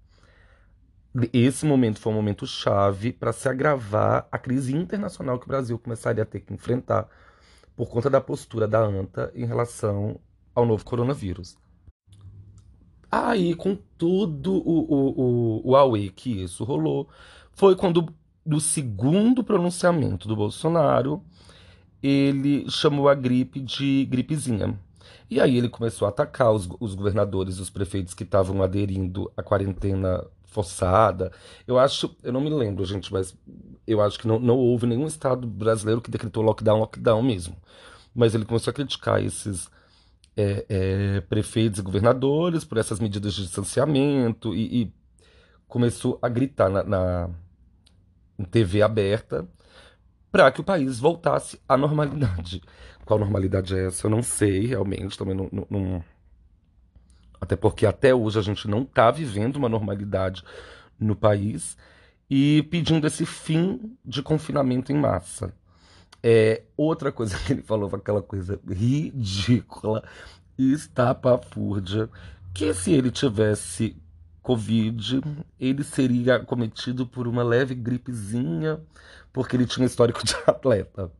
Esse 1.33 1.65
momento 1.65 1.99
foi 1.99 2.13
um 2.13 2.15
momento 2.15 2.47
chave 2.47 3.11
para 3.11 3.33
se 3.33 3.47
agravar 3.49 4.27
a 4.31 4.37
crise 4.37 4.75
internacional 4.75 5.37
que 5.37 5.45
o 5.45 5.47
Brasil 5.47 5.77
começaria 5.77 6.23
a 6.23 6.25
ter 6.25 6.39
que 6.39 6.53
enfrentar 6.53 7.09
por 7.75 7.89
conta 7.89 8.09
da 8.09 8.21
postura 8.21 8.65
da 8.67 8.79
ANTA 8.79 9.31
em 9.35 9.45
relação 9.45 10.19
ao 10.55 10.65
novo 10.65 10.85
coronavírus. 10.85 11.57
Aí, 13.11 13.55
com 13.55 13.75
todo 13.75 14.53
o, 14.53 15.63
o, 15.65 15.73
o, 15.73 15.75
o 15.75 16.11
que 16.13 16.43
isso 16.43 16.63
rolou, 16.63 17.09
foi 17.61 17.75
quando, 17.75 18.11
no 18.43 18.59
segundo 18.59 19.43
pronunciamento 19.43 20.27
do 20.27 20.35
Bolsonaro, 20.35 21.23
ele 22.01 22.67
chamou 22.67 23.07
a 23.07 23.13
gripe 23.13 23.59
de 23.59 24.03
gripezinha. 24.05 24.79
E 25.29 25.39
aí 25.39 25.59
ele 25.59 25.69
começou 25.69 26.07
a 26.07 26.09
atacar 26.09 26.51
os, 26.51 26.67
os 26.79 26.95
governadores, 26.95 27.59
os 27.59 27.69
prefeitos 27.69 28.15
que 28.15 28.23
estavam 28.23 28.63
aderindo 28.63 29.31
à 29.37 29.43
quarentena 29.43 30.25
forçada. 30.45 31.31
Eu 31.67 31.77
acho, 31.77 32.15
eu 32.23 32.33
não 32.33 32.41
me 32.41 32.49
lembro, 32.49 32.83
gente, 32.83 33.13
mas 33.13 33.37
eu 33.85 34.01
acho 34.01 34.17
que 34.17 34.27
não, 34.27 34.39
não 34.39 34.57
houve 34.57 34.87
nenhum 34.87 35.05
estado 35.05 35.45
brasileiro 35.45 36.01
que 36.01 36.09
decretou 36.09 36.41
lockdown, 36.41 36.79
lockdown 36.79 37.21
mesmo. 37.21 37.55
Mas 38.11 38.33
ele 38.33 38.43
começou 38.43 38.71
a 38.71 38.73
criticar 38.73 39.23
esses 39.23 39.69
é, 40.35 40.65
é, 40.67 41.21
prefeitos 41.21 41.77
e 41.77 41.83
governadores 41.83 42.65
por 42.65 42.79
essas 42.79 42.99
medidas 42.99 43.35
de 43.35 43.43
distanciamento 43.43 44.55
e, 44.55 44.81
e 44.81 44.93
começou 45.67 46.17
a 46.23 46.27
gritar 46.27 46.67
na, 46.67 46.83
na 46.83 47.29
TV 48.45 48.81
aberta 48.81 49.47
para 50.31 50.51
que 50.51 50.61
o 50.61 50.63
país 50.63 50.99
voltasse 50.99 51.59
à 51.67 51.75
normalidade. 51.75 52.61
Qual 53.05 53.19
normalidade 53.19 53.75
é 53.75 53.87
essa? 53.87 54.07
Eu 54.07 54.11
não 54.11 54.23
sei 54.23 54.67
realmente, 54.67 55.17
também 55.17 55.35
não, 55.35 55.49
não, 55.51 55.67
não... 55.69 56.03
Até 57.39 57.55
porque 57.55 57.85
até 57.85 58.13
hoje 58.13 58.39
a 58.39 58.41
gente 58.41 58.67
não 58.67 58.83
está 58.83 59.11
vivendo 59.11 59.57
uma 59.57 59.67
normalidade 59.67 60.43
no 60.99 61.15
país 61.15 61.75
e 62.29 62.63
pedindo 62.69 63.05
esse 63.07 63.25
fim 63.25 63.97
de 64.05 64.21
confinamento 64.21 64.91
em 64.91 64.95
massa. 64.95 65.53
É, 66.23 66.63
outra 66.77 67.11
coisa 67.11 67.37
que 67.39 67.51
ele 67.51 67.63
falou 67.63 67.89
aquela 67.93 68.21
coisa 68.21 68.59
ridícula 68.69 70.03
estapafúrdia, 70.57 72.09
que 72.53 72.73
se 72.73 72.93
ele 72.93 73.09
tivesse 73.09 73.97
Covid, 74.41 75.21
ele 75.59 75.83
seria 75.83 76.39
cometido 76.39 77.05
por 77.05 77.27
uma 77.27 77.43
leve 77.43 77.75
gripezinha, 77.75 78.81
porque 79.31 79.55
ele 79.55 79.65
tinha 79.65 79.85
histórico 79.85 80.25
de 80.25 80.35
atleta. 80.47 81.11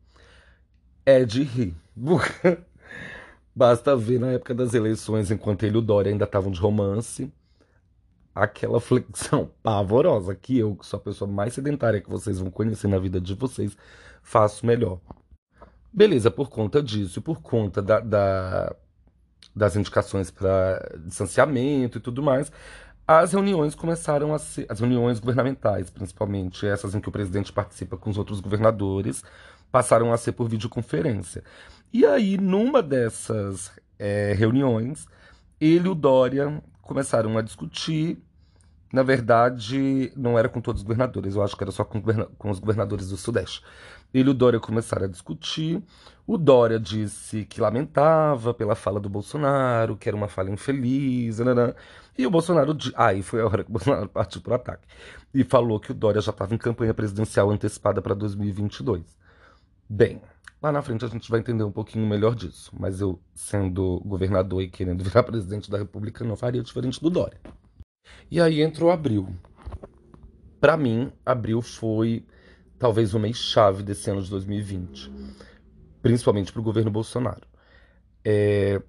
É 1.06 1.24
de 1.24 1.44
rir. 1.44 1.76
Basta 3.56 3.96
ver 3.96 4.20
na 4.20 4.32
época 4.32 4.54
das 4.54 4.74
eleições, 4.74 5.30
enquanto 5.30 5.64
ele 5.64 5.76
e 5.76 5.78
o 5.78 5.82
Dória 5.82 6.12
ainda 6.12 6.26
estavam 6.26 6.52
de 6.52 6.60
romance, 6.60 7.32
aquela 8.34 8.80
flexão 8.80 9.52
pavorosa 9.62 10.34
que 10.34 10.58
eu, 10.58 10.76
que 10.76 10.86
sou 10.86 10.98
a 10.98 11.02
pessoa 11.02 11.30
mais 11.30 11.54
sedentária 11.54 12.02
que 12.02 12.10
vocês 12.10 12.40
vão 12.40 12.50
conhecer 12.50 12.88
na 12.88 12.98
vida 12.98 13.20
de 13.20 13.34
vocês, 13.36 13.78
faço 14.24 14.66
melhor. 14.66 15.00
Beleza, 15.94 16.32
por 16.32 16.50
conta 16.50 16.82
disso, 16.82 17.22
por 17.22 17.42
conta 17.42 17.82
da, 17.82 18.00
da 18.00 18.76
das 19.56 19.76
indicações 19.76 20.32
para 20.32 20.98
distanciamento 21.06 21.98
e 21.98 22.02
tudo 22.02 22.24
mais, 22.24 22.52
as 23.08 23.34
reuniões 23.34 23.76
começaram 23.76 24.34
a 24.34 24.40
ser, 24.40 24.66
as 24.70 24.80
reuniões 24.80 25.20
governamentais, 25.20 25.90
principalmente 25.90 26.66
essas 26.66 26.96
em 26.96 27.00
que 27.02 27.10
o 27.10 27.12
presidente 27.12 27.52
participa 27.52 27.98
com 27.98 28.10
os 28.10 28.18
outros 28.18 28.40
governadores, 28.40 29.24
passaram 29.72 30.14
a 30.14 30.18
ser 30.18 30.34
por 30.34 30.48
videoconferência. 30.48 31.44
E 31.94 32.06
aí, 32.06 32.38
numa 32.38 32.82
dessas 32.82 33.72
é, 34.00 34.34
reuniões, 34.34 35.08
ele 35.60 35.88
e 35.88 35.90
o 35.90 35.96
Dória 35.96 36.62
começaram 36.82 37.38
a 37.38 37.42
discutir. 37.42 38.18
Na 38.92 39.04
verdade, 39.04 40.12
não 40.16 40.38
era 40.38 40.50
com 40.50 40.60
todos 40.60 40.82
os 40.82 40.88
governadores, 40.88 41.36
eu 41.36 41.44
acho 41.44 41.56
que 41.56 41.64
era 41.64 41.72
só 41.72 41.84
com, 41.84 42.02
com 42.38 42.50
os 42.50 42.60
governadores 42.60 43.10
do 43.10 43.18
Sudeste. 43.18 43.64
Ele 44.14 44.30
e 44.30 44.32
o 44.32 44.34
Dória 44.34 44.60
começaram 44.60 45.06
a 45.06 45.10
discutir. 45.10 45.82
O 46.28 46.38
Dória 46.38 46.80
disse 46.80 47.46
que 47.46 47.62
lamentava 47.62 48.54
pela 48.54 48.76
fala 48.76 49.00
do 49.00 49.10
Bolsonaro, 49.10 49.96
que 49.96 50.10
era 50.10 50.16
uma 50.16 50.28
fala 50.28 50.50
infeliz. 50.50 51.40
Nanana. 51.40 51.76
E 52.18 52.26
o 52.26 52.32
Bolsonaro. 52.32 52.78
Aí 52.96 53.20
ah, 53.20 53.24
foi 53.24 53.42
a 53.42 53.46
hora 53.46 53.64
que 53.64 53.70
o 53.70 53.74
Bolsonaro 53.74 54.10
partiu 54.10 54.42
para 54.42 54.52
o 54.52 54.56
ataque. 54.56 54.88
E 55.34 55.44
falou 55.44 55.80
que 55.80 55.92
o 55.92 55.94
Dória 55.94 56.22
já 56.22 56.32
estava 56.32 56.54
em 56.54 56.58
campanha 56.58 56.94
presidencial 56.94 57.50
antecipada 57.50 58.02
para 58.02 58.14
2022. 58.14 59.18
Bem, 59.90 60.22
lá 60.62 60.72
na 60.72 60.82
frente 60.82 61.06
a 61.06 61.08
gente 61.08 61.30
vai 61.30 61.40
entender 61.40 61.64
um 61.64 61.72
pouquinho 61.72 62.06
melhor 62.06 62.36
disso. 62.36 62.72
Mas 62.78 63.02
eu, 63.02 63.20
sendo 63.34 64.02
governador 64.06 64.62
e 64.62 64.70
querendo 64.70 65.04
virar 65.06 65.24
presidente 65.24 65.70
da 65.72 65.78
República, 65.78 66.24
não 66.24 66.36
faria 66.36 66.62
diferente 66.62 67.02
do 67.02 67.10
Dória. 67.10 67.40
E 68.30 68.40
aí 68.42 68.62
entrou 68.62 68.92
abril. 68.92 69.28
Para 70.60 70.78
mim, 70.78 71.12
abril 71.26 71.62
foi 71.62 72.26
talvez 72.78 73.14
o 73.14 73.20
mês 73.20 73.38
chave 73.38 73.84
desse 73.84 74.10
ano 74.10 74.22
de 74.22 74.30
2020, 74.30 75.12
principalmente 76.02 76.52
para 76.52 76.60
o 76.60 76.64
governo 76.64 76.92
Bolsonaro. 76.92 77.48
É, 78.24 78.82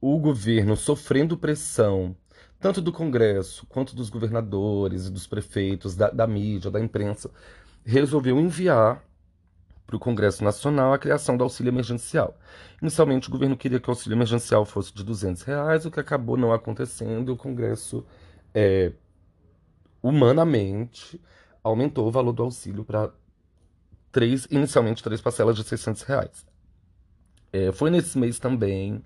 o 0.00 0.18
governo 0.18 0.76
sofrendo 0.76 1.36
pressão 1.36 2.16
tanto 2.64 2.80
do 2.80 2.90
Congresso 2.90 3.66
quanto 3.66 3.94
dos 3.94 4.08
governadores, 4.08 5.10
dos 5.10 5.26
prefeitos, 5.26 5.94
da, 5.94 6.08
da 6.08 6.26
mídia, 6.26 6.70
da 6.70 6.80
imprensa, 6.80 7.30
resolveu 7.84 8.40
enviar 8.40 9.04
para 9.86 9.96
o 9.96 9.98
Congresso 9.98 10.42
Nacional 10.42 10.94
a 10.94 10.98
criação 10.98 11.36
do 11.36 11.44
auxílio 11.44 11.68
emergencial. 11.68 12.34
Inicialmente, 12.80 13.28
o 13.28 13.30
governo 13.30 13.54
queria 13.54 13.78
que 13.78 13.86
o 13.86 13.90
auxílio 13.90 14.16
emergencial 14.16 14.64
fosse 14.64 14.94
de 14.94 15.04
200 15.04 15.42
reais, 15.42 15.84
o 15.84 15.90
que 15.90 16.00
acabou 16.00 16.38
não 16.38 16.54
acontecendo. 16.54 17.34
O 17.34 17.36
Congresso, 17.36 18.02
é, 18.54 18.92
humanamente, 20.02 21.20
aumentou 21.62 22.08
o 22.08 22.10
valor 22.10 22.32
do 22.32 22.44
auxílio 22.44 22.82
para 22.82 23.12
três, 24.10 24.48
inicialmente 24.50 25.02
três 25.02 25.20
parcelas 25.20 25.54
de 25.54 25.64
600 25.64 26.00
reais. 26.00 26.46
É, 27.52 27.70
foi 27.72 27.90
nesse 27.90 28.16
mês 28.16 28.38
também 28.38 29.04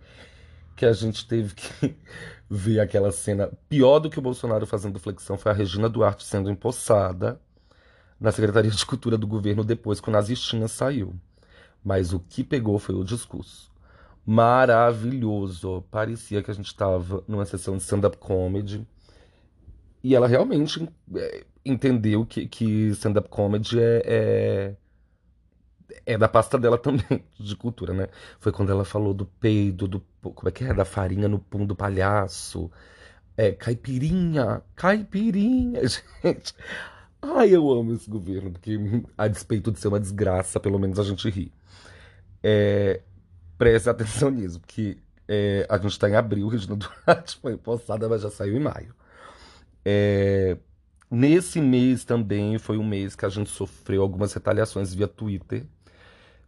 que 0.78 0.86
a 0.86 0.92
gente 0.92 1.26
teve 1.26 1.54
que 1.54 1.96
ver 2.48 2.78
aquela 2.78 3.10
cena 3.10 3.50
pior 3.68 3.98
do 3.98 4.08
que 4.08 4.18
o 4.18 4.22
Bolsonaro 4.22 4.64
fazendo 4.64 5.00
flexão 5.00 5.36
foi 5.36 5.50
a 5.50 5.54
Regina 5.54 5.88
Duarte 5.88 6.24
sendo 6.24 6.48
empossada 6.48 7.40
na 8.20 8.30
Secretaria 8.30 8.70
de 8.70 8.86
Cultura 8.86 9.18
do 9.18 9.26
governo 9.26 9.64
depois 9.64 10.00
que 10.00 10.08
o 10.08 10.12
Nazistinha 10.12 10.68
saiu. 10.68 11.14
Mas 11.84 12.12
o 12.12 12.20
que 12.20 12.44
pegou 12.44 12.78
foi 12.78 12.94
o 12.94 13.04
discurso. 13.04 13.72
Maravilhoso. 14.24 15.84
Parecia 15.90 16.42
que 16.42 16.50
a 16.50 16.54
gente 16.54 16.66
estava 16.66 17.24
numa 17.26 17.44
sessão 17.44 17.76
de 17.76 17.82
stand-up 17.82 18.16
comedy. 18.18 18.86
E 20.02 20.14
ela 20.14 20.28
realmente 20.28 20.88
é, 21.16 21.44
entendeu 21.64 22.24
que, 22.24 22.46
que 22.46 22.88
stand-up 22.90 23.28
comedy 23.28 23.80
é, 23.80 24.02
é 24.06 24.76
é 26.06 26.18
da 26.18 26.28
pasta 26.28 26.58
dela 26.58 26.76
também, 26.78 27.24
de 27.38 27.56
cultura, 27.56 27.92
né? 27.94 28.08
Foi 28.40 28.52
quando 28.52 28.70
ela 28.70 28.84
falou 28.84 29.14
do 29.14 29.26
peido, 29.26 29.88
do. 29.88 30.00
Como 30.22 30.48
é 30.48 30.52
que 30.52 30.64
é? 30.64 30.74
Da 30.74 30.84
farinha 30.84 31.28
no 31.28 31.38
pum 31.38 31.66
do 31.66 31.76
palhaço. 31.76 32.70
É, 33.36 33.52
caipirinha, 33.52 34.62
caipirinha, 34.74 35.82
gente. 36.22 36.54
Ai, 37.22 37.50
eu 37.54 37.70
amo 37.70 37.94
esse 37.94 38.08
governo, 38.08 38.52
porque 38.52 38.78
a 39.16 39.28
despeito 39.28 39.72
de 39.72 39.78
ser 39.80 39.88
uma 39.88 40.00
desgraça, 40.00 40.60
pelo 40.60 40.78
menos 40.78 40.98
a 40.98 41.04
gente 41.04 41.28
ri. 41.30 41.52
É, 42.42 43.00
preste 43.56 43.90
atenção 43.90 44.30
nisso, 44.30 44.60
porque 44.60 44.98
é, 45.26 45.66
a 45.68 45.76
gente 45.78 45.92
está 45.92 46.08
em 46.08 46.14
abril, 46.16 46.48
Regina 46.48 46.76
Duarte 46.76 47.38
foi 47.40 47.56
postada, 47.56 48.08
mas 48.08 48.22
já 48.22 48.30
saiu 48.30 48.56
em 48.56 48.60
maio. 48.60 48.94
É, 49.84 50.56
nesse 51.10 51.60
mês 51.60 52.04
também 52.04 52.58
foi 52.58 52.78
um 52.78 52.86
mês 52.86 53.16
que 53.16 53.24
a 53.24 53.28
gente 53.28 53.50
sofreu 53.50 54.02
algumas 54.02 54.32
retaliações 54.32 54.94
via 54.94 55.08
Twitter 55.08 55.66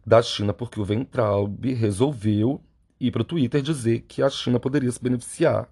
da 0.05 0.21
China, 0.21 0.53
porque 0.53 0.79
o 0.79 0.85
Ventralb 0.85 1.73
resolveu 1.73 2.61
ir 2.99 3.11
para 3.11 3.21
o 3.21 3.25
Twitter 3.25 3.61
dizer 3.61 4.01
que 4.01 4.21
a 4.21 4.29
China 4.29 4.59
poderia 4.59 4.91
se 4.91 5.01
beneficiar, 5.01 5.69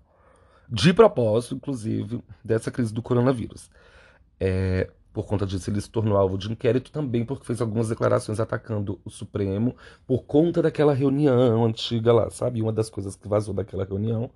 de 0.68 0.94
propósito, 0.94 1.56
inclusive, 1.56 2.24
dessa 2.44 2.72
crise 2.72 2.94
do 2.94 3.02
coronavírus. 3.02 3.70
É, 4.40 4.90
por 5.12 5.26
conta 5.26 5.46
disso, 5.46 5.70
ele 5.70 5.82
se 5.82 5.90
tornou 5.90 6.18
alvo 6.18 6.38
de 6.38 6.52
inquérito 6.52 6.92
também 6.92 7.26
porque 7.26 7.46
fez 7.46 7.60
algumas 7.60 7.90
declarações 7.90 8.40
atacando 8.40 9.00
o 9.04 9.10
Supremo 9.10 9.76
por 10.06 10.24
conta 10.24 10.62
daquela 10.62 10.94
reunião 10.94 11.66
antiga 11.66 12.14
lá, 12.14 12.30
sabe? 12.30 12.62
Uma 12.62 12.72
das 12.72 12.90
coisas 12.90 13.16
que 13.16 13.28
vazou 13.28 13.54
daquela 13.54 13.84
reunião 13.84 14.30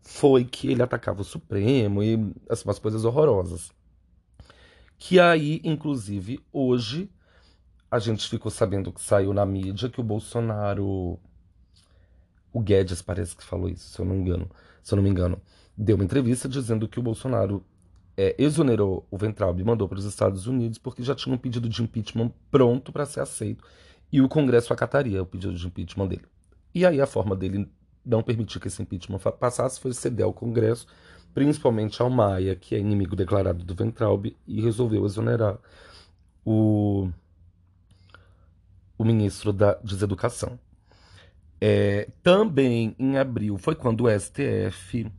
foi 0.00 0.44
que 0.44 0.70
ele 0.70 0.82
atacava 0.82 1.22
o 1.22 1.24
Supremo 1.24 2.02
e 2.02 2.32
assim, 2.48 2.64
umas 2.64 2.78
coisas 2.78 3.04
horrorosas. 3.04 3.70
Que 4.98 5.20
aí, 5.20 5.60
inclusive, 5.64 6.40
hoje 6.52 7.10
a 7.90 7.98
gente 7.98 8.28
ficou 8.28 8.50
sabendo 8.50 8.92
que 8.92 9.00
saiu 9.00 9.32
na 9.32 9.46
mídia 9.46 9.88
que 9.88 10.00
o 10.00 10.04
Bolsonaro. 10.04 11.18
O 12.52 12.60
Guedes 12.60 13.02
parece 13.02 13.36
que 13.36 13.44
falou 13.44 13.68
isso, 13.68 13.90
se 13.90 14.00
eu 14.00 14.04
não 14.04 14.14
me 14.14 14.20
engano. 14.20 14.50
Se 14.82 14.94
eu 14.94 14.96
não 14.96 15.02
me 15.02 15.10
engano, 15.10 15.40
deu 15.76 15.96
uma 15.96 16.04
entrevista 16.04 16.48
dizendo 16.48 16.88
que 16.88 16.98
o 16.98 17.02
Bolsonaro 17.02 17.64
é, 18.16 18.34
exonerou 18.38 19.06
o 19.10 19.18
Ventralbe 19.18 19.60
e 19.60 19.64
mandou 19.64 19.88
para 19.88 19.98
os 19.98 20.04
Estados 20.04 20.46
Unidos 20.46 20.78
porque 20.78 21.02
já 21.02 21.14
tinha 21.14 21.34
um 21.34 21.38
pedido 21.38 21.68
de 21.68 21.82
impeachment 21.82 22.32
pronto 22.50 22.92
para 22.92 23.04
ser 23.04 23.20
aceito 23.20 23.62
e 24.10 24.20
o 24.20 24.28
Congresso 24.28 24.72
acataria 24.72 25.22
o 25.22 25.26
pedido 25.26 25.54
de 25.54 25.66
impeachment 25.66 26.06
dele. 26.08 26.24
E 26.74 26.86
aí 26.86 27.00
a 27.00 27.06
forma 27.06 27.34
dele 27.34 27.68
não 28.04 28.22
permitir 28.22 28.60
que 28.60 28.68
esse 28.68 28.80
impeachment 28.80 29.18
passasse 29.18 29.80
foi 29.80 29.92
ceder 29.92 30.24
ao 30.24 30.32
Congresso, 30.32 30.86
principalmente 31.34 32.00
ao 32.00 32.08
Maia, 32.08 32.54
que 32.54 32.74
é 32.74 32.78
inimigo 32.78 33.16
declarado 33.16 33.64
do 33.64 33.74
Ventralb, 33.74 34.34
e 34.46 34.60
resolveu 34.60 35.04
exonerar 35.04 35.58
o, 36.44 37.10
o 38.98 39.04
ministro 39.04 39.52
da 39.52 39.74
Deseducação. 39.82 40.58
É, 41.60 42.08
também 42.22 42.94
em 42.98 43.16
abril 43.16 43.56
foi 43.56 43.74
quando 43.74 44.04
o 44.04 44.20
STF, 44.20 45.10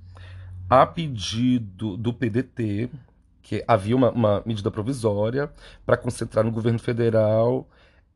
a 0.69 0.85
pedido 0.85 1.97
do 1.97 2.13
PDT, 2.13 2.89
que 3.41 3.63
havia 3.67 3.95
uma, 3.95 4.11
uma 4.11 4.43
medida 4.45 4.69
provisória 4.69 5.51
para 5.85 5.97
concentrar 5.97 6.43
no 6.43 6.51
governo 6.51 6.79
federal 6.79 7.67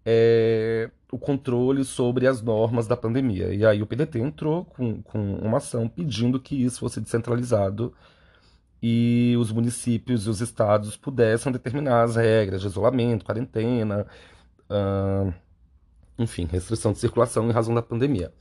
é, 0.06 0.89
o 1.12 1.18
controle 1.18 1.84
sobre 1.84 2.27
as 2.27 2.41
normas 2.41 2.88
da 2.88 2.98
pandemia. 2.98 3.53
E 3.53 3.65
aí 3.65 3.82
o 3.82 3.88
PDT 3.88 4.20
entrou 4.20 4.65
com, 4.65 5.01
com 5.01 5.36
uma 5.36 5.58
ação 5.58 5.88
pedindo 5.88 6.39
que 6.39 6.56
isso 6.63 6.80
fosse 6.80 7.00
descentralizado 7.00 7.94
e 8.82 9.36
os 9.39 9.51
municípios 9.51 10.25
e 10.25 10.30
os 10.30 10.41
estados 10.41 10.98
pudessem 10.98 11.51
determinar 11.51 12.03
as 12.03 12.15
regras 12.15 12.62
de 12.62 12.68
isolamento, 12.68 13.25
quarentena, 13.25 14.08
uh, 14.70 15.34
enfim, 16.18 16.46
restrição 16.46 16.94
de 16.94 17.00
circulação 17.00 17.48
em 17.48 17.51
razão 17.51 17.74
da 17.74 17.82
pandemia. 17.82 18.34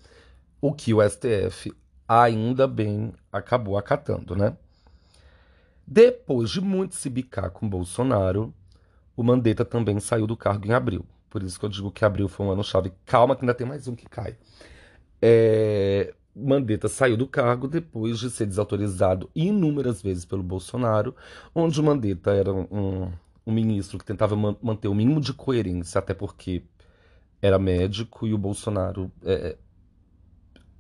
O 0.61 0.73
que 0.73 0.93
o 0.93 1.01
STF 1.09 1.73
ainda 2.07 2.67
bem 2.67 3.13
acabou 3.33 3.79
acatando, 3.79 4.35
né? 4.35 4.57
Depois 5.87 6.51
de 6.51 6.61
muito 6.61 6.95
se 6.95 7.09
bicar 7.11 7.51
com 7.51 7.69
Bolsonaro, 7.69 8.55
o 9.17 9.23
Mandetta 9.23 9.65
também 9.65 9.99
saiu 10.01 10.27
do 10.27 10.37
cargo 10.37 10.67
em 10.67 10.73
abril. 10.73 11.05
Por 11.29 11.43
isso 11.43 11.59
que 11.59 11.65
eu 11.65 11.69
digo 11.69 11.91
que 11.91 12.05
abril 12.05 12.29
foi 12.29 12.47
um 12.47 12.51
ano 12.51 12.65
chave. 12.65 12.93
Calma 13.07 13.37
que 13.37 13.43
ainda 13.43 13.55
tem 13.55 13.67
mais 13.67 13.87
um 13.87 13.95
que 13.95 14.09
cai. 14.09 14.37
É... 15.23 16.15
Mandetta 16.35 16.89
saiu 16.89 17.17
do 17.17 17.27
cargo 17.27 17.69
depois 17.69 18.19
de 18.19 18.31
ser 18.31 18.47
desautorizado 18.47 19.29
inúmeras 19.35 20.01
vezes 20.01 20.25
pelo 20.25 20.43
Bolsonaro, 20.43 21.15
onde 21.55 21.81
o 21.81 21.85
Mandetta 21.85 22.33
era 22.33 22.53
um, 22.53 23.13
um 23.47 23.53
ministro 23.53 23.99
que 23.99 24.05
tentava 24.05 24.37
man 24.37 24.57
manter 24.63 24.89
o 24.89 24.95
mínimo 24.95 25.21
de 25.21 25.33
coerência, 25.33 25.99
até 25.99 26.15
porque 26.15 26.63
era 27.43 27.59
médico 27.59 28.27
e 28.27 28.35
o 28.35 28.39
Bolsonaro 28.39 29.11
é, 29.25 29.57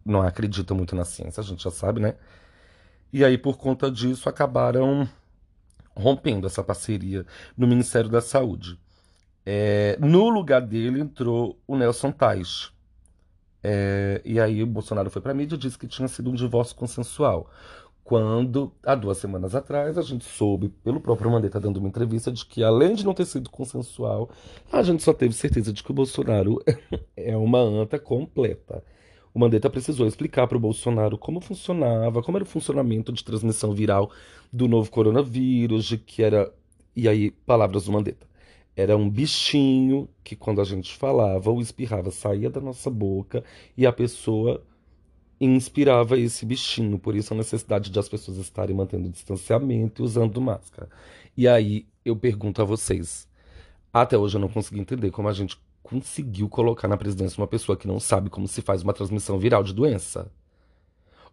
não 0.04 0.22
acredita 0.22 0.74
muito 0.74 0.94
na 0.94 1.04
ciência, 1.04 1.40
a 1.40 1.44
gente 1.44 1.62
já 1.62 1.70
sabe, 1.70 2.00
né? 2.00 2.16
E 3.12 3.24
aí, 3.24 3.36
por 3.36 3.56
conta 3.56 3.90
disso, 3.90 4.28
acabaram 4.28 5.08
rompendo 5.96 6.46
essa 6.46 6.62
parceria 6.62 7.26
no 7.56 7.66
Ministério 7.66 8.08
da 8.08 8.20
Saúde. 8.20 8.78
É, 9.44 9.96
no 10.00 10.28
lugar 10.28 10.60
dele 10.60 11.00
entrou 11.00 11.58
o 11.66 11.76
Nelson 11.76 12.12
Tais. 12.12 12.72
É, 13.62 14.22
e 14.24 14.40
aí 14.40 14.62
o 14.62 14.66
Bolsonaro 14.66 15.10
foi 15.10 15.20
para 15.20 15.32
a 15.32 15.34
mídia 15.34 15.56
e 15.56 15.58
disse 15.58 15.78
que 15.78 15.86
tinha 15.86 16.08
sido 16.08 16.30
um 16.30 16.34
divórcio 16.34 16.76
consensual. 16.76 17.50
Quando, 18.10 18.72
há 18.84 18.96
duas 18.96 19.18
semanas 19.18 19.54
atrás, 19.54 19.96
a 19.96 20.02
gente 20.02 20.24
soube, 20.24 20.68
pelo 20.68 21.00
próprio 21.00 21.30
Mandetta 21.30 21.60
dando 21.60 21.76
uma 21.76 21.86
entrevista, 21.86 22.32
de 22.32 22.44
que 22.44 22.60
além 22.60 22.96
de 22.96 23.04
não 23.04 23.14
ter 23.14 23.24
sido 23.24 23.48
consensual, 23.48 24.28
a 24.72 24.82
gente 24.82 25.00
só 25.00 25.12
teve 25.12 25.32
certeza 25.32 25.72
de 25.72 25.80
que 25.80 25.92
o 25.92 25.94
Bolsonaro 25.94 26.60
é 27.16 27.36
uma 27.36 27.60
anta 27.60 28.00
completa. 28.00 28.82
O 29.32 29.38
Mandetta 29.38 29.70
precisou 29.70 30.08
explicar 30.08 30.48
para 30.48 30.56
o 30.56 30.60
Bolsonaro 30.60 31.16
como 31.16 31.40
funcionava, 31.40 32.20
como 32.20 32.36
era 32.36 32.42
o 32.42 32.48
funcionamento 32.48 33.12
de 33.12 33.22
transmissão 33.22 33.72
viral 33.72 34.10
do 34.52 34.66
novo 34.66 34.90
coronavírus, 34.90 35.84
de 35.84 35.96
que 35.96 36.24
era. 36.24 36.52
E 36.96 37.08
aí, 37.08 37.30
palavras 37.30 37.84
do 37.84 37.92
Mandetta. 37.92 38.26
Era 38.74 38.96
um 38.96 39.08
bichinho 39.08 40.08
que, 40.24 40.34
quando 40.34 40.60
a 40.60 40.64
gente 40.64 40.92
falava 40.96 41.48
ou 41.48 41.60
espirrava, 41.60 42.10
saía 42.10 42.50
da 42.50 42.60
nossa 42.60 42.90
boca 42.90 43.44
e 43.76 43.86
a 43.86 43.92
pessoa 43.92 44.64
inspirava 45.40 46.18
esse 46.18 46.44
bichinho. 46.44 46.98
Por 46.98 47.16
isso 47.16 47.32
a 47.32 47.36
necessidade 47.36 47.90
de 47.90 47.98
as 47.98 48.08
pessoas 48.08 48.36
estarem 48.36 48.76
mantendo 48.76 49.08
distanciamento 49.08 50.02
e 50.02 50.04
usando 50.04 50.40
máscara. 50.40 50.88
E 51.36 51.48
aí 51.48 51.86
eu 52.04 52.14
pergunto 52.14 52.60
a 52.60 52.64
vocês: 52.64 53.28
até 53.92 54.18
hoje 54.18 54.36
eu 54.36 54.40
não 54.40 54.48
consegui 54.48 54.80
entender 54.80 55.10
como 55.10 55.28
a 55.28 55.32
gente 55.32 55.58
conseguiu 55.82 56.48
colocar 56.48 56.86
na 56.86 56.96
presidência 56.96 57.40
uma 57.40 57.46
pessoa 57.46 57.76
que 57.76 57.88
não 57.88 57.98
sabe 57.98 58.28
como 58.28 58.46
se 58.46 58.62
faz 58.62 58.82
uma 58.82 58.92
transmissão 58.92 59.38
viral 59.38 59.64
de 59.64 59.72
doença. 59.72 60.30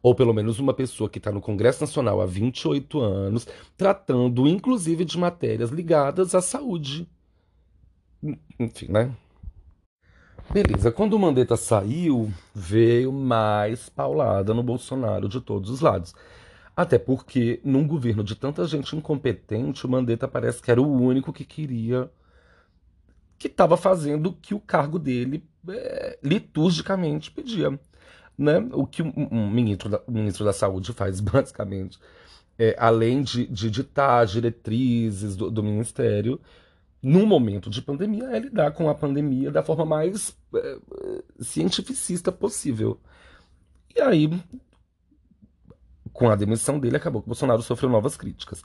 Ou 0.02 0.16
pelo 0.16 0.34
menos 0.34 0.60
uma 0.60 0.74
pessoa 0.74 1.10
que 1.10 1.18
está 1.18 1.32
no 1.32 1.42
Congresso 1.42 1.82
Nacional 1.82 2.22
há 2.22 2.26
28 2.26 3.00
anos, 3.00 3.48
tratando 3.76 4.48
inclusive 4.48 5.04
de 5.04 5.18
matérias 5.18 5.72
ligadas 5.72 6.34
à 6.34 6.42
saúde. 6.42 7.08
Enfim, 8.60 8.88
né? 8.90 9.12
Beleza, 10.52 10.92
quando 10.92 11.14
o 11.14 11.20
Mandetta 11.20 11.58
saiu, 11.58 12.32
veio 12.56 13.12
mais 13.12 13.90
paulada 13.90 14.54
no 14.54 14.64
Bolsonaro 14.64 15.28
de 15.28 15.42
todos 15.42 15.70
os 15.70 15.82
lados. 15.82 16.16
Até 16.76 16.98
porque, 16.98 17.60
num 17.64 17.86
governo 17.86 18.24
de 18.24 18.36
tanta 18.36 18.66
gente 18.66 18.96
incompetente, 18.96 19.86
o 19.86 19.90
Mandetta 19.90 20.28
parece 20.28 20.62
que 20.62 20.72
era 20.72 20.82
o 20.82 20.90
único 20.90 21.34
que 21.34 21.44
queria 21.44 22.10
que 23.38 23.48
estava 23.48 23.78
fazendo 23.78 24.30
o 24.30 24.34
que 24.34 24.54
o 24.54 24.60
cargo 24.60 24.98
dele 24.98 25.44
é, 25.70 26.18
liturgicamente 26.24 27.30
pedia. 27.30 27.78
Né? 28.38 28.60
O 28.72 28.86
que 28.86 29.02
um, 29.04 29.50
ministro, 29.50 29.90
da, 29.90 30.02
um 30.08 30.14
ministro 30.14 30.46
da 30.46 30.54
Saúde 30.54 30.94
faz, 30.94 31.20
basicamente, 31.22 32.00
é, 32.58 32.76
além 32.80 33.22
de, 33.22 33.46
de 33.48 33.70
ditar 33.70 34.26
diretrizes 34.26 35.36
do, 35.36 35.52
do 35.52 35.62
Ministério, 35.62 36.40
num 37.02 37.26
momento 37.26 37.70
de 37.70 37.82
pandemia, 37.82 38.26
é 38.26 38.40
lidar 38.40 38.72
com 38.72 38.90
a 38.90 38.96
pandemia 38.96 39.52
da 39.52 39.64
forma 39.64 39.86
mais 39.86 40.38
é, 40.56 40.78
cientificista 41.40 42.32
possível. 42.32 43.00
E 43.96 44.02
aí, 44.02 44.30
com 46.12 46.30
a 46.30 46.36
demissão 46.36 46.80
dele, 46.80 46.98
acabou 46.98 47.22
que 47.22 47.28
Bolsonaro 47.28 47.62
sofreu 47.62 47.90
novas 47.90 48.18
críticas. 48.18 48.64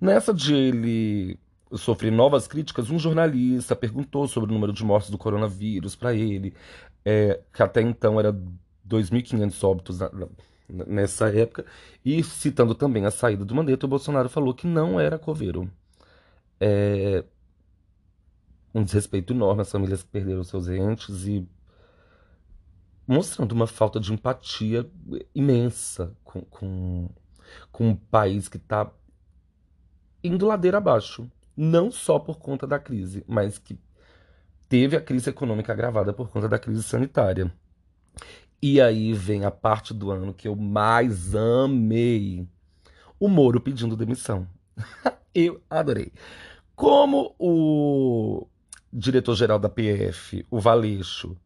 Nessa 0.00 0.32
de 0.32 0.54
ele 0.54 1.38
sofrer 1.72 2.10
novas 2.10 2.46
críticas, 2.46 2.90
um 2.90 2.98
jornalista 2.98 3.76
perguntou 3.76 4.26
sobre 4.26 4.50
o 4.50 4.54
número 4.54 4.72
de 4.72 4.84
mortes 4.84 5.10
do 5.10 5.18
coronavírus 5.18 5.94
para 5.94 6.14
ele, 6.14 6.54
é, 7.04 7.40
que 7.52 7.62
até 7.62 7.80
então 7.80 8.18
era 8.18 8.32
2.500 8.88 9.64
óbitos 9.64 10.00
na, 10.00 10.10
na, 10.10 10.26
nessa 10.86 11.28
época, 11.34 11.64
e 12.04 12.22
citando 12.22 12.74
também 12.74 13.06
a 13.06 13.10
saída 13.10 13.44
do 13.44 13.54
Mandetta, 13.54 13.86
o 13.86 13.88
Bolsonaro 13.88 14.28
falou 14.28 14.54
que 14.54 14.66
não 14.66 14.98
era 14.98 15.18
coveiro. 15.18 15.70
É, 16.58 17.24
um 18.74 18.82
desrespeito 18.82 19.32
enorme 19.32 19.62
às 19.62 19.70
famílias 19.70 20.02
que 20.02 20.08
perderam 20.08 20.44
seus 20.44 20.68
entes 20.68 21.26
e 21.26 21.48
mostrando 23.06 23.52
uma 23.52 23.66
falta 23.66 23.98
de 23.98 24.12
empatia 24.12 24.88
imensa 25.34 26.16
com, 26.22 26.42
com, 26.42 27.08
com 27.72 27.88
um 27.88 27.96
país 27.96 28.48
que 28.48 28.56
está 28.56 28.90
indo 30.22 30.46
ladeira 30.46 30.78
abaixo 30.78 31.28
não 31.56 31.90
só 31.90 32.18
por 32.18 32.38
conta 32.38 32.66
da 32.66 32.78
crise, 32.78 33.24
mas 33.26 33.58
que 33.58 33.78
teve 34.68 34.96
a 34.96 35.00
crise 35.00 35.28
econômica 35.28 35.72
agravada 35.72 36.12
por 36.12 36.30
conta 36.30 36.48
da 36.48 36.58
crise 36.58 36.82
sanitária. 36.82 37.52
E 38.62 38.80
aí 38.80 39.12
vem 39.12 39.44
a 39.44 39.50
parte 39.50 39.92
do 39.92 40.10
ano 40.10 40.32
que 40.32 40.48
eu 40.48 40.56
mais 40.56 41.34
amei: 41.34 42.48
o 43.18 43.28
Moro 43.28 43.60
pedindo 43.60 43.96
demissão. 43.96 44.46
eu 45.34 45.60
adorei. 45.68 46.12
Como 46.74 47.34
o 47.38 48.46
diretor-geral 48.92 49.58
da 49.58 49.68
PF, 49.68 50.44
o 50.50 50.60
Valeixo, 50.60 51.36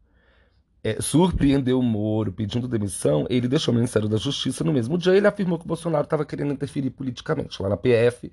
é, 0.83 1.01
surpreendeu 1.01 1.79
o 1.79 1.83
Moro 1.83 2.31
pedindo 2.31 2.67
demissão, 2.67 3.25
ele 3.29 3.47
deixou 3.47 3.73
o 3.73 3.75
Ministério 3.75 4.07
da 4.07 4.17
Justiça 4.17 4.63
no 4.63 4.71
mesmo 4.71 4.97
dia. 4.97 5.15
Ele 5.15 5.25
afirmou 5.25 5.57
que 5.57 5.65
o 5.65 5.67
Bolsonaro 5.67 6.03
estava 6.03 6.25
querendo 6.25 6.53
interferir 6.53 6.91
politicamente 6.91 7.61
lá 7.61 7.69
na 7.69 7.77
PF 7.77 8.31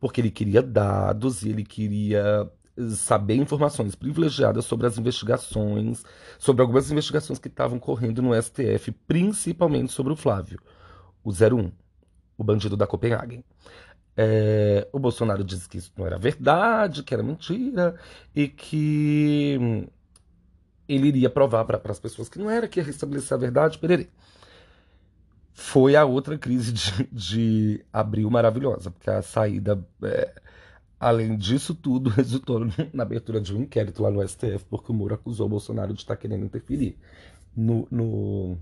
porque 0.00 0.20
ele 0.20 0.30
queria 0.30 0.62
dados 0.62 1.42
e 1.42 1.50
ele 1.50 1.62
queria 1.62 2.50
saber 2.96 3.34
informações 3.34 3.94
privilegiadas 3.94 4.64
sobre 4.64 4.86
as 4.86 4.96
investigações, 4.96 6.02
sobre 6.38 6.62
algumas 6.62 6.90
investigações 6.90 7.38
que 7.38 7.48
estavam 7.48 7.78
correndo 7.78 8.22
no 8.22 8.40
STF, 8.40 8.90
principalmente 9.06 9.92
sobre 9.92 10.12
o 10.12 10.16
Flávio, 10.16 10.58
o 11.22 11.30
01, 11.30 11.70
o 12.38 12.42
bandido 12.42 12.76
da 12.76 12.86
Copenhagen. 12.86 13.44
É, 14.22 14.86
o 14.92 14.98
Bolsonaro 14.98 15.42
disse 15.42 15.68
que 15.68 15.78
isso 15.78 15.92
não 15.96 16.06
era 16.06 16.18
verdade, 16.18 17.02
que 17.02 17.14
era 17.14 17.22
mentira 17.22 17.94
e 18.34 18.48
que 18.48 19.88
ele 20.86 21.08
iria 21.08 21.30
provar 21.30 21.64
para 21.64 21.80
as 21.84 21.98
pessoas 21.98 22.28
que 22.28 22.38
não 22.38 22.50
era, 22.50 22.68
que 22.68 22.80
ia 22.80 22.84
restabelecer 22.84 23.34
a 23.34 23.40
verdade, 23.40 23.78
pererê 23.78 24.08
foi 25.60 25.94
a 25.94 26.04
outra 26.06 26.38
crise 26.38 26.72
de, 26.72 27.08
de 27.12 27.84
abril 27.92 28.30
maravilhosa, 28.30 28.90
porque 28.90 29.10
a 29.10 29.20
saída, 29.20 29.86
é, 30.02 30.34
além 30.98 31.36
disso 31.36 31.74
tudo, 31.74 32.08
resultou 32.10 32.60
na 32.92 33.02
abertura 33.02 33.40
de 33.40 33.54
um 33.54 33.62
inquérito 33.62 34.02
lá 34.02 34.10
no 34.10 34.26
STF, 34.26 34.64
porque 34.70 34.90
o 34.90 34.94
Moro 34.94 35.14
acusou 35.14 35.46
o 35.46 35.50
Bolsonaro 35.50 35.92
de 35.92 36.00
estar 36.00 36.16
querendo 36.16 36.46
interferir 36.46 36.96
no, 37.54 37.86
no, 37.90 38.56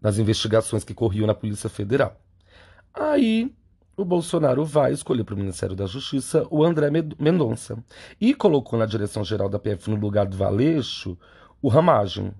nas 0.00 0.18
investigações 0.18 0.82
que 0.82 0.92
corriam 0.92 1.26
na 1.26 1.34
Polícia 1.34 1.70
Federal. 1.70 2.20
Aí 2.92 3.54
o 3.98 4.04
Bolsonaro 4.04 4.64
vai 4.64 4.92
escolher 4.92 5.24
para 5.24 5.34
o 5.34 5.38
Ministério 5.38 5.74
da 5.74 5.84
Justiça 5.84 6.46
o 6.50 6.64
André 6.64 6.88
Mendonça 7.18 7.82
e 8.20 8.32
colocou 8.32 8.78
na 8.78 8.86
direção-geral 8.86 9.48
da 9.48 9.58
PF 9.58 9.90
no 9.90 9.96
lugar 9.96 10.24
do 10.24 10.36
Valeixo 10.36 11.18
o 11.60 11.68
Ramagem, 11.68 12.32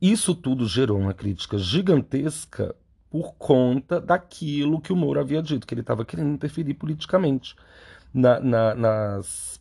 Isso 0.00 0.34
tudo 0.34 0.66
gerou 0.66 0.98
uma 0.98 1.12
crítica 1.12 1.58
gigantesca 1.58 2.74
por 3.10 3.34
conta 3.34 4.00
daquilo 4.00 4.80
que 4.80 4.92
o 4.92 4.96
Moro 4.96 5.20
havia 5.20 5.42
dito, 5.42 5.66
que 5.66 5.74
ele 5.74 5.82
estava 5.82 6.04
querendo 6.04 6.32
interferir 6.32 6.74
politicamente 6.74 7.54
na, 8.12 8.40
na, 8.40 8.74
nas 8.74 9.60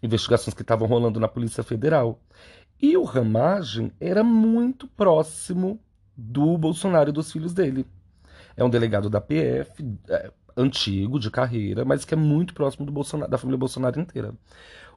investigações 0.00 0.54
que 0.54 0.62
estavam 0.62 0.86
rolando 0.86 1.18
na 1.18 1.28
Polícia 1.28 1.64
Federal. 1.64 2.20
E 2.80 2.96
o 2.96 3.02
Ramagem 3.02 3.92
era 4.00 4.22
muito 4.22 4.86
próximo 4.86 5.80
do 6.16 6.56
Bolsonaro 6.56 7.10
e 7.10 7.12
dos 7.12 7.32
filhos 7.32 7.52
dele. 7.52 7.84
É 8.56 8.64
um 8.64 8.70
delegado 8.70 9.10
da 9.10 9.20
PF, 9.20 9.84
é, 10.08 10.30
antigo, 10.56 11.18
de 11.18 11.30
carreira, 11.30 11.84
mas 11.84 12.04
que 12.04 12.14
é 12.14 12.16
muito 12.16 12.54
próximo 12.54 12.86
do 12.86 12.92
Bolsonaro, 12.92 13.30
da 13.30 13.38
família 13.38 13.58
Bolsonaro 13.58 14.00
inteira. 14.00 14.34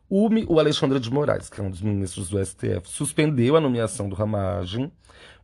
O, 0.09 0.29
o 0.53 0.59
Alexandre 0.59 0.99
de 0.99 1.11
Moraes, 1.11 1.49
que 1.49 1.59
é 1.59 1.63
um 1.63 1.69
dos 1.69 1.81
ministros 1.81 2.29
do 2.29 2.43
STF, 2.43 2.87
suspendeu 2.87 3.57
a 3.57 3.61
nomeação 3.61 4.07
do 4.07 4.15
Ramagem 4.15 4.91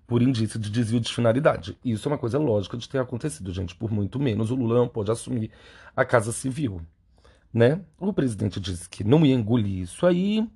por 0.08 0.22
indício 0.22 0.60
de 0.60 0.70
desvio 0.70 1.00
de 1.00 1.14
finalidade. 1.14 1.78
Isso 1.84 2.08
é 2.08 2.12
uma 2.12 2.18
coisa 2.18 2.38
lógica 2.38 2.78
de 2.78 2.88
ter 2.88 3.00
acontecido, 3.00 3.52
gente. 3.52 3.76
Por 3.76 3.92
muito 3.92 4.20
menos 4.20 4.52
o 4.52 4.56
Lula 4.56 4.76
não 4.76 4.88
pode 4.88 5.12
assumir 5.12 5.52
a 5.96 6.06
Casa 6.06 6.32
Civil. 6.32 6.82
Né? 7.54 7.82
O 8.00 8.14
presidente 8.14 8.60
disse 8.60 8.90
que 8.90 9.04
não 9.04 9.26
ia 9.26 9.36
engolir 9.36 9.82
isso 9.82 10.06
aí, 10.06 10.48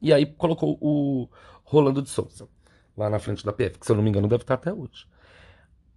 e 0.00 0.12
aí 0.12 0.26
colocou 0.26 0.78
o 0.80 1.28
Rolando 1.64 2.02
de 2.02 2.08
Souza 2.08 2.48
lá 2.96 3.08
na 3.08 3.18
frente 3.18 3.44
da 3.44 3.52
PF, 3.52 3.78
que 3.78 3.86
se 3.86 3.92
eu 3.92 3.96
não 3.96 4.02
me 4.02 4.10
engano 4.10 4.28
deve 4.28 4.42
estar 4.42 4.54
até 4.54 4.72
hoje. 4.72 5.06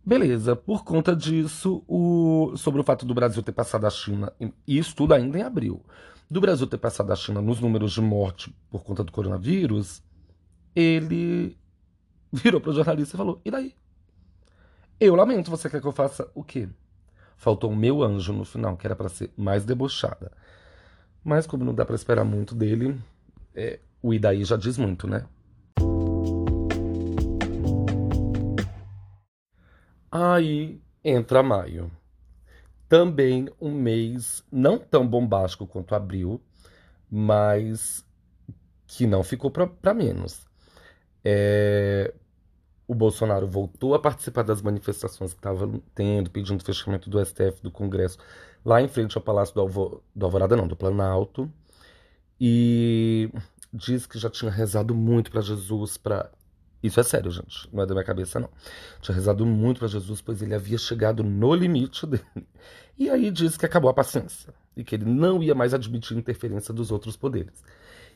Beleza, 0.05 0.55
por 0.55 0.83
conta 0.83 1.15
disso, 1.15 1.83
o... 1.87 2.53
sobre 2.57 2.81
o 2.81 2.83
fato 2.83 3.05
do 3.05 3.13
Brasil 3.13 3.41
ter 3.41 3.53
passado 3.53 3.87
a 3.87 3.89
China, 3.89 4.33
e 4.67 4.77
isso 4.77 4.93
tudo 4.95 5.13
ainda 5.13 5.39
em 5.39 5.43
abril, 5.43 5.81
do 6.29 6.41
Brasil 6.41 6.67
ter 6.67 6.77
passado 6.77 7.11
a 7.11 7.15
China 7.15 7.41
nos 7.41 7.61
números 7.61 7.93
de 7.93 8.01
morte 8.01 8.53
por 8.69 8.83
conta 8.83 9.03
do 9.03 9.11
coronavírus, 9.11 10.03
ele 10.75 11.57
virou 12.33 12.59
para 12.59 12.71
o 12.71 12.73
jornalista 12.73 13.15
e 13.15 13.17
falou: 13.17 13.39
E 13.45 13.51
daí? 13.51 13.75
Eu 14.99 15.15
lamento, 15.15 15.49
você 15.49 15.69
quer 15.69 15.79
que 15.79 15.87
eu 15.87 15.91
faça 15.91 16.29
o 16.33 16.43
quê? 16.43 16.67
Faltou 17.37 17.71
o 17.71 17.75
meu 17.75 18.03
anjo 18.03 18.33
no 18.33 18.45
final, 18.45 18.75
que 18.75 18.85
era 18.85 18.95
para 18.95 19.09
ser 19.09 19.31
mais 19.37 19.65
debochada. 19.65 20.31
Mas 21.23 21.47
como 21.47 21.63
não 21.63 21.73
dá 21.73 21.85
para 21.85 21.95
esperar 21.95 22.23
muito 22.23 22.53
dele, 22.55 22.99
é, 23.55 23.79
o 24.01 24.13
e 24.13 24.19
daí 24.19 24.43
já 24.43 24.57
diz 24.57 24.77
muito, 24.77 25.07
né? 25.07 25.25
Aí 30.15 30.79
entra 31.03 31.41
maio. 31.41 31.91
Também 32.87 33.49
um 33.59 33.71
mês 33.71 34.43
não 34.51 34.77
tão 34.77 35.07
bombástico 35.07 35.65
quanto 35.65 35.95
abril, 35.95 36.39
mas 37.09 38.05
que 38.85 39.07
não 39.07 39.23
ficou 39.23 39.49
para 39.49 39.91
menos. 39.91 40.45
É, 41.25 42.13
o 42.87 42.93
Bolsonaro 42.93 43.47
voltou 43.47 43.95
a 43.95 43.99
participar 43.99 44.43
das 44.43 44.61
manifestações 44.61 45.33
que 45.33 45.39
estava 45.39 45.67
tendo, 45.95 46.29
pedindo 46.29 46.63
fechamento 46.63 47.09
do 47.09 47.19
STF, 47.25 47.63
do 47.63 47.71
Congresso, 47.71 48.19
lá 48.63 48.79
em 48.79 48.87
frente 48.87 49.17
ao 49.17 49.23
Palácio 49.23 49.55
do, 49.55 49.61
Alvo, 49.61 50.03
do 50.15 50.25
Alvorada, 50.27 50.55
não, 50.55 50.67
do 50.67 50.75
Planalto. 50.75 51.51
E 52.39 53.31
diz 53.73 54.05
que 54.05 54.19
já 54.19 54.29
tinha 54.29 54.51
rezado 54.51 54.93
muito 54.93 55.31
para 55.31 55.41
Jesus, 55.41 55.97
para 55.97 56.29
isso 56.83 56.99
é 56.99 57.03
sério, 57.03 57.31
gente. 57.31 57.69
Não 57.73 57.81
é 57.81 57.85
da 57.85 57.93
minha 57.93 58.03
cabeça, 58.03 58.41
não. 58.41 58.49
Tinha 59.01 59.15
rezado 59.15 59.45
muito 59.45 59.79
para 59.79 59.87
Jesus, 59.87 60.21
pois 60.21 60.41
ele 60.41 60.53
havia 60.53 60.77
chegado 60.77 61.23
no 61.23 61.55
limite 61.55 62.05
dele. 62.05 62.23
E 62.97 63.09
aí 63.09 63.31
diz 63.31 63.57
que 63.57 63.65
acabou 63.65 63.89
a 63.89 63.93
paciência. 63.93 64.53
E 64.75 64.83
que 64.83 64.93
ele 64.93 65.05
não 65.05 65.41
ia 65.41 65.55
mais 65.55 65.73
admitir 65.73 66.17
interferência 66.17 66.73
dos 66.73 66.91
outros 66.91 67.15
poderes. 67.15 67.63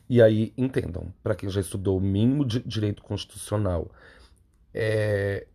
E 0.08 0.22
aí, 0.22 0.52
entendam, 0.56 1.12
para 1.22 1.34
quem 1.34 1.48
já 1.48 1.60
estudou 1.60 1.98
o 1.98 2.00
mínimo 2.00 2.44
de 2.44 2.60
direito 2.60 3.02
constitucional 3.02 3.90
é... 4.72 5.46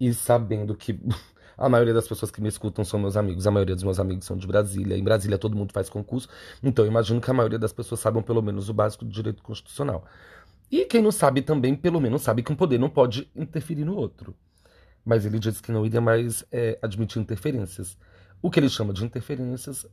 e 0.00 0.12
sabendo 0.14 0.74
que 0.74 0.98
a 1.58 1.68
maioria 1.68 1.94
das 1.94 2.08
pessoas 2.08 2.30
que 2.30 2.40
me 2.40 2.48
escutam 2.48 2.84
são 2.84 2.98
meus 2.98 3.16
amigos, 3.16 3.46
a 3.46 3.50
maioria 3.50 3.74
dos 3.74 3.84
meus 3.84 4.00
amigos 4.00 4.26
são 4.26 4.36
de 4.36 4.46
Brasília. 4.46 4.96
Em 4.96 5.04
Brasília 5.04 5.38
todo 5.38 5.56
mundo 5.56 5.72
faz 5.72 5.88
concurso, 5.88 6.28
então 6.62 6.84
eu 6.84 6.90
imagino 6.90 7.20
que 7.20 7.30
a 7.30 7.34
maioria 7.34 7.58
das 7.58 7.72
pessoas 7.72 8.00
saibam 8.00 8.22
pelo 8.22 8.42
menos 8.42 8.68
o 8.68 8.74
básico 8.74 9.04
do 9.04 9.10
direito 9.10 9.42
constitucional. 9.42 10.04
E 10.70 10.84
quem 10.84 11.02
não 11.02 11.12
sabe 11.12 11.42
também, 11.42 11.74
pelo 11.74 12.00
menos 12.00 12.22
sabe 12.22 12.42
que 12.42 12.52
um 12.52 12.56
poder 12.56 12.78
não 12.78 12.90
pode 12.90 13.30
interferir 13.34 13.84
no 13.84 13.96
outro. 13.96 14.34
Mas 15.04 15.24
ele 15.24 15.38
disse 15.38 15.62
que 15.62 15.70
não 15.70 15.86
iria 15.86 16.00
mais 16.00 16.44
é, 16.50 16.78
admitir 16.82 17.20
interferências. 17.20 17.96
O 18.42 18.50
que 18.50 18.58
ele 18.58 18.68
chama 18.68 18.92
de 18.92 19.04
interferências 19.04 19.86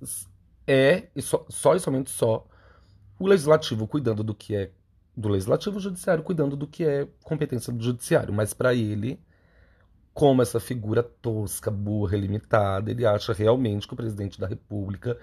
é 0.68 1.08
e 1.16 1.22
só, 1.22 1.46
só 1.50 1.76
e 1.76 1.80
somente 1.80 2.10
só 2.10 2.48
o 3.20 3.28
legislativo 3.28 3.88
cuidando 3.88 4.24
do 4.24 4.34
que 4.34 4.56
é 4.56 4.72
do 5.16 5.30
legislativo, 5.30 5.78
o 5.78 5.80
judiciário 5.80 6.24
cuidando 6.24 6.56
do 6.56 6.68
que 6.68 6.84
é 6.84 7.08
competência 7.24 7.72
do 7.72 7.84
judiciário. 7.84 8.34
Mas 8.34 8.54
para 8.54 8.74
ele, 8.74 9.20
como 10.14 10.42
essa 10.42 10.60
figura 10.60 11.04
tosca, 11.04 11.70
burra, 11.70 12.18
limitada, 12.18 12.90
ele 12.90 13.06
acha 13.06 13.34
realmente 13.34 13.88
que 13.88 13.94
o 13.94 13.98
presidente 13.98 14.40
da 14.40 14.48
República 14.48 15.18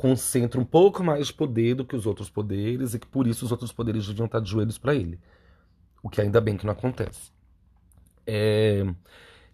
concentra 0.00 0.58
um 0.58 0.64
pouco 0.64 1.04
mais 1.04 1.26
de 1.26 1.34
poder 1.34 1.74
do 1.74 1.84
que 1.84 1.94
os 1.94 2.06
outros 2.06 2.30
poderes 2.30 2.94
e 2.94 2.98
que 2.98 3.06
por 3.06 3.26
isso 3.26 3.44
os 3.44 3.52
outros 3.52 3.70
poderes 3.70 4.06
deviam 4.06 4.24
estar 4.24 4.40
de 4.40 4.50
joelhos 4.50 4.78
para 4.78 4.94
ele. 4.94 5.20
O 6.02 6.08
que 6.08 6.22
ainda 6.22 6.40
bem 6.40 6.56
que 6.56 6.64
não 6.64 6.72
acontece. 6.72 7.30
É... 8.26 8.82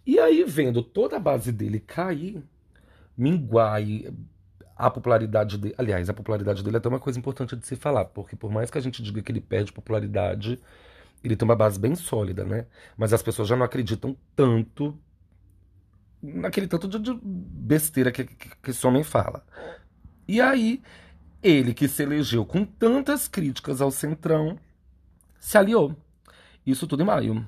E 0.05 0.17
aí, 0.17 0.45
vendo 0.45 0.81
toda 0.81 1.17
a 1.17 1.19
base 1.19 1.51
dele 1.51 1.81
cair, 1.81 2.41
minguar 3.17 3.83
e 3.83 4.09
a 4.73 4.89
popularidade 4.89 5.57
dele. 5.57 5.75
Aliás, 5.77 6.09
a 6.09 6.13
popularidade 6.13 6.63
dele 6.63 6.77
é 6.77 6.79
até 6.79 6.87
uma 6.87 6.99
coisa 6.99 7.19
importante 7.19 7.53
de 7.57 7.67
se 7.67 7.75
falar, 7.75 8.05
porque 8.05 8.37
por 8.37 8.49
mais 8.49 8.71
que 8.71 8.77
a 8.77 8.81
gente 8.81 9.03
diga 9.03 9.21
que 9.21 9.29
ele 9.29 9.41
perde 9.41 9.73
popularidade, 9.73 10.61
ele 11.21 11.35
tem 11.35 11.45
uma 11.45 11.57
base 11.57 11.77
bem 11.77 11.93
sólida, 11.93 12.45
né? 12.45 12.67
Mas 12.95 13.11
as 13.11 13.21
pessoas 13.21 13.49
já 13.49 13.57
não 13.57 13.65
acreditam 13.65 14.15
tanto 14.33 14.97
naquele 16.23 16.67
tanto 16.67 16.87
de 16.87 17.19
besteira 17.21 18.13
que, 18.13 18.23
que, 18.23 18.55
que 18.63 18.71
esse 18.71 18.87
homem 18.87 19.03
fala. 19.03 19.43
E 20.27 20.41
aí, 20.41 20.81
ele 21.41 21.73
que 21.73 21.87
se 21.87 22.03
elegeu 22.03 22.45
com 22.45 22.65
tantas 22.65 23.27
críticas 23.27 23.79
ao 23.79 23.91
Centrão, 23.91 24.57
se 25.39 25.57
aliou. 25.57 25.95
Isso 26.65 26.85
tudo 26.85 27.03
em 27.03 27.05
maio. 27.05 27.45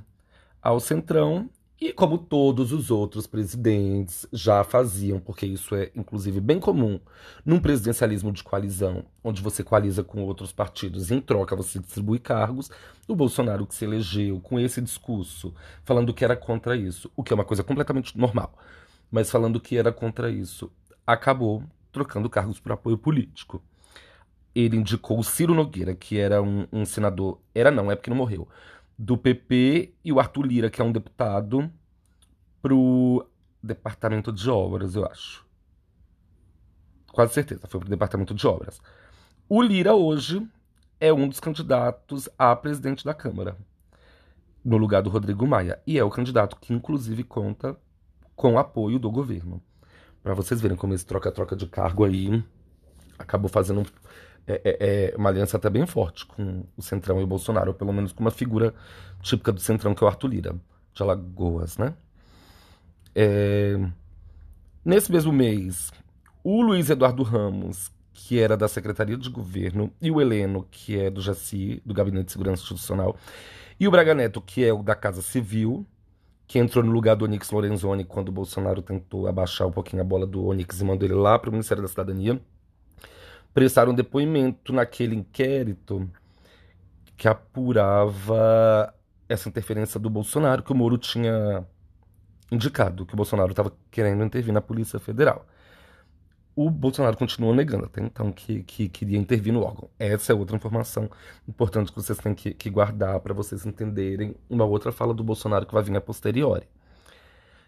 Ao 0.62 0.80
Centrão, 0.80 1.50
e 1.82 1.94
como 1.94 2.18
todos 2.18 2.74
os 2.74 2.92
outros 2.92 3.26
presidentes 3.26 4.26
já 4.34 4.64
faziam, 4.64 5.20
porque 5.20 5.46
isso 5.46 5.76
é 5.76 5.92
inclusive 5.96 6.42
bem 6.42 6.60
comum 6.60 7.00
num 7.46 7.60
presidencialismo 7.60 8.34
de 8.34 8.44
coalizão, 8.44 9.06
onde 9.24 9.42
você 9.42 9.64
coaliza 9.64 10.04
com 10.04 10.24
outros 10.24 10.52
partidos 10.52 11.10
e 11.10 11.16
em 11.16 11.22
troca 11.22 11.56
você 11.56 11.80
distribui 11.80 12.20
cargos, 12.20 12.70
o 13.08 13.16
Bolsonaro 13.16 13.66
que 13.66 13.76
se 13.76 13.86
elegeu 13.86 14.42
com 14.42 14.60
esse 14.60 14.82
discurso, 14.82 15.54
falando 15.84 16.14
que 16.14 16.24
era 16.26 16.36
contra 16.36 16.76
isso, 16.76 17.10
o 17.16 17.24
que 17.24 17.32
é 17.32 17.36
uma 17.36 17.46
coisa 17.46 17.64
completamente 17.64 18.18
normal, 18.18 18.54
mas 19.10 19.32
falando 19.32 19.60
que 19.60 19.78
era 19.78 19.92
contra 19.92 20.30
isso, 20.30 20.70
acabou 21.08 21.64
trocando 21.92 22.30
cargos 22.30 22.60
por 22.60 22.72
apoio 22.72 22.98
político. 22.98 23.62
Ele 24.54 24.78
indicou 24.78 25.20
o 25.20 25.24
Ciro 25.24 25.54
Nogueira, 25.54 25.96
que 25.96 26.18
era 26.18 26.42
um, 26.42 26.68
um 26.72 26.86
senador. 26.86 27.40
Era 27.54 27.72
não, 27.72 27.92
é 27.92 27.96
porque 27.96 28.10
não 28.10 28.18
morreu. 28.18 28.48
Do 28.98 29.18
PP 29.18 29.94
e 30.04 30.12
o 30.12 30.20
Arthur 30.20 30.46
Lira, 30.46 30.70
que 30.70 30.82
é 30.82 30.84
um 30.84 30.92
deputado, 30.92 31.72
pro 32.62 33.26
Departamento 33.62 34.32
de 34.32 34.50
Obras, 34.50 34.96
eu 34.96 35.06
acho. 35.06 35.46
Quase 37.12 37.34
certeza, 37.34 37.68
foi 37.68 37.80
pro 37.80 37.90
Departamento 37.90 38.34
de 38.34 38.46
Obras. 38.46 38.82
O 39.48 39.62
Lira 39.62 39.94
hoje 39.96 40.46
é 41.00 41.12
um 41.14 41.28
dos 41.28 41.40
candidatos 41.40 42.30
a 42.38 42.56
presidente 42.56 43.06
da 43.06 43.14
Câmara, 43.14 43.58
no 44.64 44.78
lugar 44.78 45.02
do 45.02 45.10
Rodrigo 45.10 45.48
Maia. 45.48 45.82
E 45.88 45.98
é 45.98 46.04
o 46.04 46.10
candidato 46.10 46.58
que, 46.58 46.74
inclusive, 46.74 47.24
conta 47.24 47.78
com 48.36 48.54
o 48.54 48.60
apoio 48.60 49.00
do 49.00 49.10
governo. 49.10 49.62
Para 50.24 50.34
vocês 50.34 50.60
verem 50.60 50.78
como 50.78 50.94
esse 50.94 51.06
troca-troca 51.06 51.56
de 51.56 51.68
cargo 51.68 52.04
aí 52.04 52.44
acabou 53.18 53.50
fazendo 53.50 53.86
é, 54.48 54.62
é, 54.64 54.78
é, 54.80 55.16
uma 55.16 55.30
aliança 55.30 55.58
até 55.58 55.70
bem 55.70 55.86
forte 55.86 56.26
com 56.26 56.64
o 56.76 56.82
Centrão 56.82 57.20
e 57.20 57.24
o 57.24 57.28
Bolsonaro, 57.28 57.70
ou 57.70 57.74
pelo 57.74 57.94
menos 57.94 58.12
com 58.12 58.22
uma 58.22 58.32
figura 58.32 58.74
típica 59.22 59.52
do 59.52 59.60
Centrão, 59.60 59.94
que 59.94 60.04
é 60.04 60.08
o 60.08 60.10
Arthur 60.10 60.28
Lira, 60.28 60.56
de 60.94 61.04
Alagoas, 61.04 61.78
né? 61.78 61.94
É... 63.14 63.78
Nesse 64.84 65.12
mesmo 65.12 65.32
mês, 65.32 65.92
o 66.44 66.62
Luiz 66.62 66.90
Eduardo 66.90 67.22
Ramos, 67.22 67.92
que 68.12 68.40
era 68.40 68.58
da 68.58 68.68
Secretaria 68.68 69.18
de 69.18 69.30
Governo, 69.30 69.94
e 70.02 70.10
o 70.10 70.20
Heleno, 70.20 70.66
que 70.72 70.98
é 70.98 71.10
do 71.10 71.22
JACI, 71.22 71.82
do 71.86 71.94
Gabinete 71.94 72.26
de 72.26 72.32
Segurança 72.32 72.64
Institucional, 72.64 73.16
e 73.80 73.88
o 73.88 73.92
Braga 73.92 74.16
Neto, 74.16 74.42
que 74.42 74.66
é 74.66 74.74
o 74.74 74.82
da 74.82 74.96
Casa 74.96 75.22
Civil, 75.22 75.86
que 76.50 76.58
entrou 76.58 76.84
no 76.84 76.92
lugar 76.92 77.16
do 77.16 77.26
Onyx 77.26 77.52
Lorenzoni 77.52 78.04
quando 78.04 78.30
o 78.30 78.32
Bolsonaro 78.32 78.82
tentou 78.82 79.28
abaixar 79.28 79.68
um 79.68 79.72
pouquinho 79.72 80.02
a 80.02 80.06
bola 80.06 80.26
do 80.26 80.48
Onyx 80.48 80.82
e 80.82 80.84
mandou 80.84 81.08
ele 81.08 81.14
lá 81.14 81.38
para 81.38 81.50
o 81.50 81.52
Ministério 81.52 81.84
da 81.84 81.88
Cidadania, 81.88 82.42
prestaram 83.54 83.94
depoimento 83.94 84.74
naquele 84.74 85.16
inquérito 85.16 86.10
que 87.16 87.28
apurava 87.28 88.92
essa 89.30 89.48
interferência 89.48 90.00
do 90.00 90.10
Bolsonaro, 90.10 90.64
que 90.64 90.72
o 90.72 90.76
Moro 90.76 90.98
tinha 90.98 91.64
indicado, 92.52 93.06
que 93.06 93.14
o 93.14 93.18
Bolsonaro 93.18 93.52
estava 93.52 93.72
querendo 93.92 94.24
intervir 94.24 94.52
na 94.52 94.60
Polícia 94.60 94.98
Federal. 94.98 95.46
O 96.56 96.70
Bolsonaro 96.70 97.16
continuou 97.16 97.54
negando 97.54 97.86
até 97.86 98.02
então 98.02 98.32
que, 98.32 98.64
que 98.64 98.90
queria 98.90 99.18
intervir 99.18 99.54
no 99.54 99.62
órgão. 99.62 99.90
Essa 99.98 100.34
é 100.34 100.36
outra 100.36 100.56
informação 100.56 101.10
importante 101.48 101.92
que 101.92 101.96
vocês 101.96 102.18
têm 102.18 102.34
que, 102.34 102.54
que 102.54 102.70
guardar 102.70 103.20
para 103.22 103.34
vocês 103.34 103.66
entenderem 103.66 104.36
uma 104.50 104.66
outra 104.66 104.92
fala 104.92 105.14
do 105.14 105.24
Bolsonaro 105.24 105.66
que 105.66 105.74
vai 105.74 105.84
vir 105.84 105.96
a 105.96 106.02
posteriori. 106.02 106.68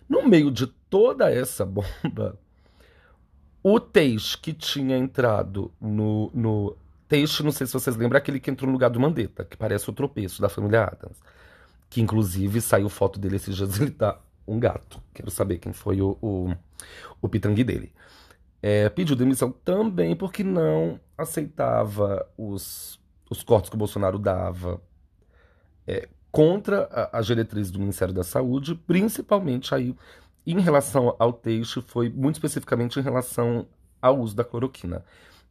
No 0.09 0.27
meio 0.27 0.51
de 0.51 0.67
toda 0.67 1.31
essa 1.31 1.65
bomba, 1.65 2.37
o 3.63 3.79
Teixe 3.79 4.37
que 4.37 4.51
tinha 4.51 4.97
entrado 4.97 5.71
no, 5.79 6.29
no. 6.33 6.75
Teixe, 7.07 7.43
não 7.43 7.51
sei 7.51 7.67
se 7.67 7.73
vocês 7.73 7.95
lembram, 7.95 8.17
aquele 8.17 8.39
que 8.39 8.51
entrou 8.51 8.67
no 8.67 8.73
lugar 8.73 8.89
do 8.89 8.99
Mandetta, 8.99 9.45
que 9.45 9.55
parece 9.55 9.89
o 9.89 9.93
tropeço 9.93 10.41
da 10.41 10.49
família 10.49 10.83
Adams. 10.83 11.17
Que 11.89 12.01
inclusive 12.01 12.59
saiu 12.59 12.89
foto 12.89 13.19
dele 13.19 13.37
esses 13.37 13.55
dias, 13.55 13.79
ele 13.79 13.91
tá 13.91 14.19
um 14.45 14.59
gato. 14.59 15.01
Quero 15.13 15.31
saber 15.31 15.59
quem 15.59 15.71
foi 15.71 16.01
o, 16.01 16.17
o, 16.21 16.53
o 17.21 17.29
pitangui 17.29 17.63
dele 17.63 17.93
é, 18.61 18.89
pediu 18.89 19.15
demissão 19.15 19.51
também 19.51 20.15
porque 20.15 20.43
não 20.43 20.99
aceitava 21.17 22.27
os, 22.37 22.99
os 23.29 23.43
cortes 23.43 23.69
que 23.69 23.75
o 23.75 23.79
Bolsonaro 23.79 24.19
dava 24.19 24.81
é, 25.87 26.07
contra 26.31 26.87
as 27.11 27.25
diretrizes 27.25 27.71
do 27.71 27.79
Ministério 27.79 28.13
da 28.13 28.23
Saúde, 28.23 28.75
principalmente 28.75 29.73
aí 29.73 29.95
em 30.45 30.59
relação 30.59 31.15
ao 31.19 31.33
Teixe, 31.33 31.81
foi 31.81 32.09
muito 32.09 32.35
especificamente 32.35 32.99
em 32.99 33.03
relação 33.03 33.67
ao 34.01 34.19
uso 34.19 34.35
da 34.35 34.43
cloroquina. 34.43 35.03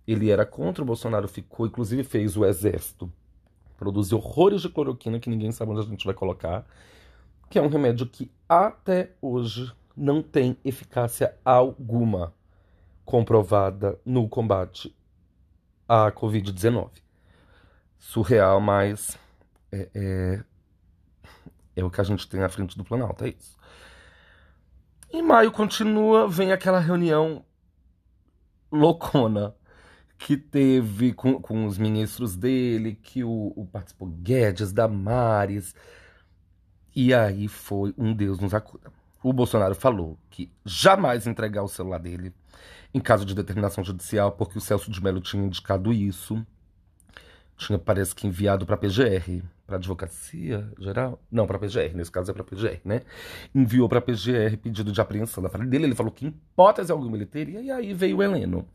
Ele 0.07 0.31
era 0.31 0.47
contra 0.47 0.83
o 0.83 0.87
Bolsonaro, 0.87 1.29
ficou, 1.29 1.67
inclusive 1.67 2.03
fez 2.03 2.37
o 2.37 2.45
exército 2.45 3.13
produzir 3.77 4.15
horrores 4.15 4.63
de 4.63 4.69
cloroquina 4.69 5.19
que 5.19 5.31
ninguém 5.31 5.51
sabe 5.53 5.73
onde 5.73 5.81
a 5.81 5.85
gente 5.85 6.05
vai 6.05 6.15
colocar, 6.15 6.67
que 7.49 7.59
é 7.59 7.63
um 7.63 7.69
remédio 7.69 8.07
que 8.07 8.31
até 8.49 9.13
hoje 9.23 9.73
não 9.97 10.23
tem 10.23 10.57
eficácia 10.65 11.35
alguma 11.45 12.35
comprovada 13.11 13.99
no 14.05 14.29
combate 14.29 14.97
à 15.89 16.13
Covid-19. 16.13 16.91
Surreal, 17.99 18.61
mas 18.61 19.19
é, 19.73 19.91
é, 19.93 20.45
é, 21.75 21.85
o 21.85 21.91
que 21.91 22.01
a 22.01 22.05
gente 22.05 22.29
tem 22.29 22.41
à 22.41 22.49
frente 22.49 22.79
do 22.79 22.85
Planalto, 22.85 23.25
é 23.25 23.31
isso. 23.31 23.59
Em 25.13 25.23
maio 25.23 25.51
continua, 25.51 26.29
vem 26.29 26.53
aquela 26.53 26.79
reunião 26.79 27.45
loucona 28.71 29.57
que 30.17 30.37
teve 30.37 31.13
com, 31.13 31.43
com 31.43 31.67
os 31.67 31.79
ministros 31.79 32.37
dele, 32.37 32.95
que 32.95 33.25
o, 33.25 33.53
o 33.57 33.67
participou 33.67 34.07
Guedes, 34.07 34.73
Damares, 34.73 35.75
e 36.95 37.13
aí 37.13 37.49
foi 37.49 37.93
um 37.99 38.15
Deus 38.15 38.39
nos 38.39 38.55
acuda. 38.55 38.93
O 39.21 39.33
Bolsonaro 39.33 39.75
falou 39.75 40.17
que 40.31 40.49
jamais 40.65 41.27
entregar 41.27 41.65
o 41.65 41.69
celular 41.69 41.99
dele 41.99 42.33
em 42.93 43.01
caso 43.01 43.25
de 43.25 43.35
determinação 43.35 43.85
judicial, 43.85 44.33
porque 44.33 44.59
o 44.59 44.61
Celso 44.61 44.91
de 44.91 45.03
Mello 45.03 45.21
tinha 45.21 45.45
indicado 45.45 45.93
isso. 45.93 46.45
Tinha, 47.57 47.79
parece 47.79 48.15
que, 48.15 48.27
enviado 48.27 48.65
para 48.65 48.75
a 48.75 48.79
PGR, 48.79 49.43
para 49.67 49.77
a 49.77 49.79
Advocacia 49.79 50.67
Geral. 50.79 51.23
Não, 51.31 51.47
para 51.47 51.57
a 51.57 51.61
PGR, 51.61 51.95
nesse 51.95 52.11
caso 52.11 52.31
é 52.31 52.35
para 52.35 52.43
a 52.43 52.45
PGR, 52.45 52.81
né? 52.85 53.03
Enviou 53.55 53.89
para 53.89 53.99
a 53.99 54.03
PGR 54.03 54.57
pedido 54.61 54.91
de 54.91 55.01
apreensão 55.01 55.43
da 55.43 55.49
família 55.49 55.71
dele. 55.71 55.85
Ele 55.85 55.95
falou 55.95 56.11
que, 56.11 56.27
em 56.27 56.29
hipótese 56.29 56.91
alguma, 56.91 57.17
ele 57.17 57.27
teria. 57.27 57.61
E 57.61 57.71
aí 57.71 57.95
veio 57.95 58.17
o 58.17 58.23
Heleno, 58.23 58.67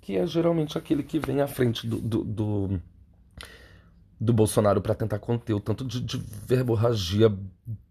que 0.00 0.16
é 0.16 0.26
geralmente 0.26 0.78
aquele 0.78 1.02
que 1.02 1.18
vem 1.18 1.40
à 1.40 1.46
frente 1.46 1.86
do, 1.86 1.98
do, 1.98 2.22
do 2.22 2.80
do 4.20 4.32
Bolsonaro 4.32 4.80
para 4.80 4.94
tentar 4.94 5.18
conter 5.18 5.54
o 5.54 5.60
tanto 5.60 5.84
de, 5.84 6.00
de 6.00 6.16
verborragia 6.46 7.32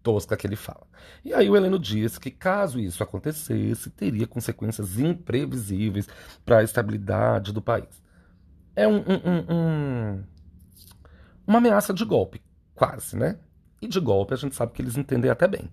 tosca 0.02 0.36
que 0.36 0.46
ele 0.46 0.56
fala. 0.56 0.86
E 1.24 1.32
aí 1.32 1.48
o 1.48 1.56
Heleno 1.56 1.78
disse 1.78 2.18
que 2.18 2.30
caso 2.30 2.80
isso 2.80 3.02
acontecesse, 3.02 3.90
teria 3.90 4.26
consequências 4.26 4.98
imprevisíveis 4.98 6.08
para 6.44 6.58
a 6.58 6.62
estabilidade 6.62 7.52
do 7.52 7.62
país. 7.62 8.02
É 8.74 8.88
um, 8.88 8.96
um, 8.96 9.54
um, 9.54 10.24
uma 11.46 11.58
ameaça 11.58 11.92
de 11.94 12.04
golpe, 12.04 12.42
quase, 12.74 13.16
né? 13.16 13.38
E 13.80 13.86
de 13.86 14.00
golpe 14.00 14.34
a 14.34 14.36
gente 14.36 14.54
sabe 14.54 14.72
que 14.72 14.82
eles 14.82 14.96
entendem 14.96 15.30
até 15.30 15.46
bem. 15.46 15.70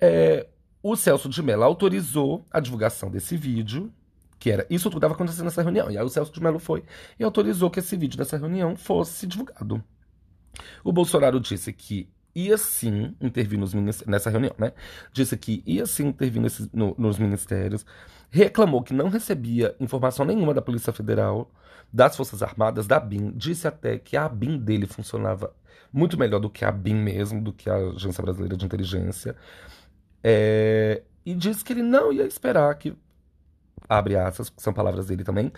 É, 0.00 0.48
o 0.82 0.96
Celso 0.96 1.28
de 1.28 1.42
Mello 1.42 1.62
autorizou 1.62 2.44
a 2.50 2.58
divulgação 2.58 3.10
desse 3.10 3.36
vídeo 3.36 3.92
que 4.40 4.50
era 4.50 4.66
isso 4.70 4.88
tudo 4.88 4.96
estava 4.96 5.14
acontecendo 5.14 5.44
nessa 5.44 5.62
reunião. 5.62 5.90
E 5.90 5.98
aí 5.98 6.04
o 6.04 6.08
Celso 6.08 6.32
de 6.32 6.42
Mello 6.42 6.58
foi 6.58 6.82
e 7.18 7.22
autorizou 7.22 7.70
que 7.70 7.78
esse 7.78 7.94
vídeo 7.94 8.16
dessa 8.16 8.38
reunião 8.38 8.74
fosse 8.74 9.26
divulgado. 9.26 9.84
O 10.82 10.90
Bolsonaro 10.90 11.38
disse 11.38 11.72
que 11.74 12.08
ia 12.34 12.56
sim 12.56 13.14
intervir 13.20 13.58
nos 13.58 13.74
nessa 14.06 14.30
reunião, 14.30 14.54
né? 14.58 14.72
Disse 15.12 15.36
que 15.36 15.62
ia 15.66 15.84
sim 15.84 16.06
intervir 16.06 16.40
nesse, 16.40 16.70
no, 16.72 16.94
nos 16.96 17.18
ministérios, 17.18 17.84
reclamou 18.30 18.82
que 18.82 18.94
não 18.94 19.10
recebia 19.10 19.76
informação 19.78 20.24
nenhuma 20.24 20.54
da 20.54 20.62
Polícia 20.62 20.92
Federal, 20.92 21.52
das 21.92 22.16
Forças 22.16 22.42
Armadas, 22.42 22.86
da 22.86 22.98
BIM, 22.98 23.32
disse 23.32 23.68
até 23.68 23.98
que 23.98 24.16
a 24.16 24.28
BIM 24.28 24.58
dele 24.58 24.86
funcionava 24.86 25.54
muito 25.92 26.18
melhor 26.18 26.38
do 26.38 26.48
que 26.48 26.64
a 26.64 26.70
BIM 26.70 26.94
mesmo, 26.94 27.42
do 27.42 27.52
que 27.52 27.68
a 27.68 27.76
Agência 27.76 28.22
Brasileira 28.22 28.56
de 28.56 28.64
Inteligência, 28.64 29.36
é, 30.22 31.02
e 31.26 31.34
disse 31.34 31.64
que 31.64 31.72
ele 31.72 31.82
não 31.82 32.12
ia 32.12 32.24
esperar 32.24 32.74
que 32.76 32.96
abre 33.88 34.16
aspas, 34.16 34.52
são 34.56 34.72
palavras 34.72 35.06
dele 35.06 35.24
também, 35.24 35.52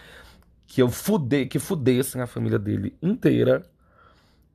que 0.66 0.80
eu 0.82 0.88
fude, 0.88 1.46
que 1.46 1.58
fudessem 1.58 2.20
a 2.20 2.26
família 2.26 2.58
dele 2.58 2.96
inteira 3.02 3.62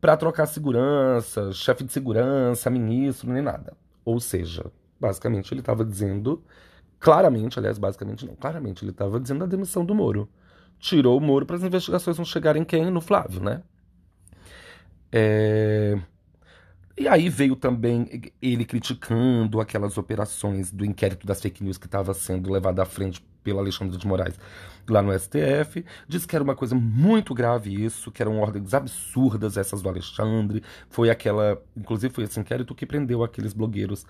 para 0.02 0.18
trocar 0.18 0.46
segurança, 0.46 1.52
chefe 1.52 1.84
de 1.84 1.92
segurança, 1.92 2.70
ministro, 2.70 3.32
nem 3.32 3.42
nada. 3.42 3.74
Ou 4.06 4.20
seja, 4.20 4.72
basicamente 5.00 5.54
ele 5.54 5.62
estava 5.62 5.84
dizendo, 5.84 6.44
claramente, 7.00 7.60
aliás, 7.60 7.78
basicamente 7.78 8.26
não, 8.26 8.36
claramente 8.36 8.84
ele 8.84 8.92
estava 8.92 9.20
dizendo 9.20 9.44
a 9.44 9.48
demissão 9.48 9.86
do 9.86 9.96
Moro. 9.96 10.30
Tirou 10.80 11.18
o 11.18 11.22
Moro 11.22 11.46
para 11.46 11.56
as 11.56 11.64
investigações 11.64 12.18
não 12.18 12.26
chegarem 12.26 12.64
quem? 12.64 12.90
No 12.92 13.02
Flávio, 13.02 13.42
né? 13.42 13.64
É... 15.12 16.00
E 16.98 17.08
aí 17.08 17.30
veio 17.30 17.56
também 17.56 18.32
ele 18.42 18.66
criticando 18.66 19.62
aquelas 19.62 19.98
operações 19.98 20.72
do 20.72 20.84
inquérito 20.84 21.28
das 21.28 21.40
fake 21.40 21.64
news 21.64 21.78
que 21.78 21.86
estava 21.86 22.14
sendo 22.14 22.52
levado 22.52 22.80
à 22.80 22.86
frente 22.86 23.24
pelo 23.48 23.60
Alexandre 23.60 23.96
de 23.96 24.06
Moraes 24.06 24.38
lá 24.90 25.02
no 25.02 25.18
STF. 25.18 25.86
Disse 26.06 26.28
que 26.28 26.36
era 26.36 26.44
uma 26.44 26.56
coisa 26.56 26.76
muito 26.76 27.34
grave 27.34 27.74
isso, 27.86 28.12
que 28.12 28.22
eram 28.22 28.40
ordens 28.42 28.74
absurdas 28.74 29.56
essas 29.56 29.82
do 29.82 29.88
Alexandre. 29.88 30.62
Foi 30.90 31.10
aquela, 31.10 31.62
inclusive 31.78 32.14
foi 32.14 32.26
esse 32.26 32.38
inquérito 32.38 32.76
que 32.76 32.86
prendeu 32.86 33.24
aqueles 33.24 33.54
blogueiros 33.54 34.06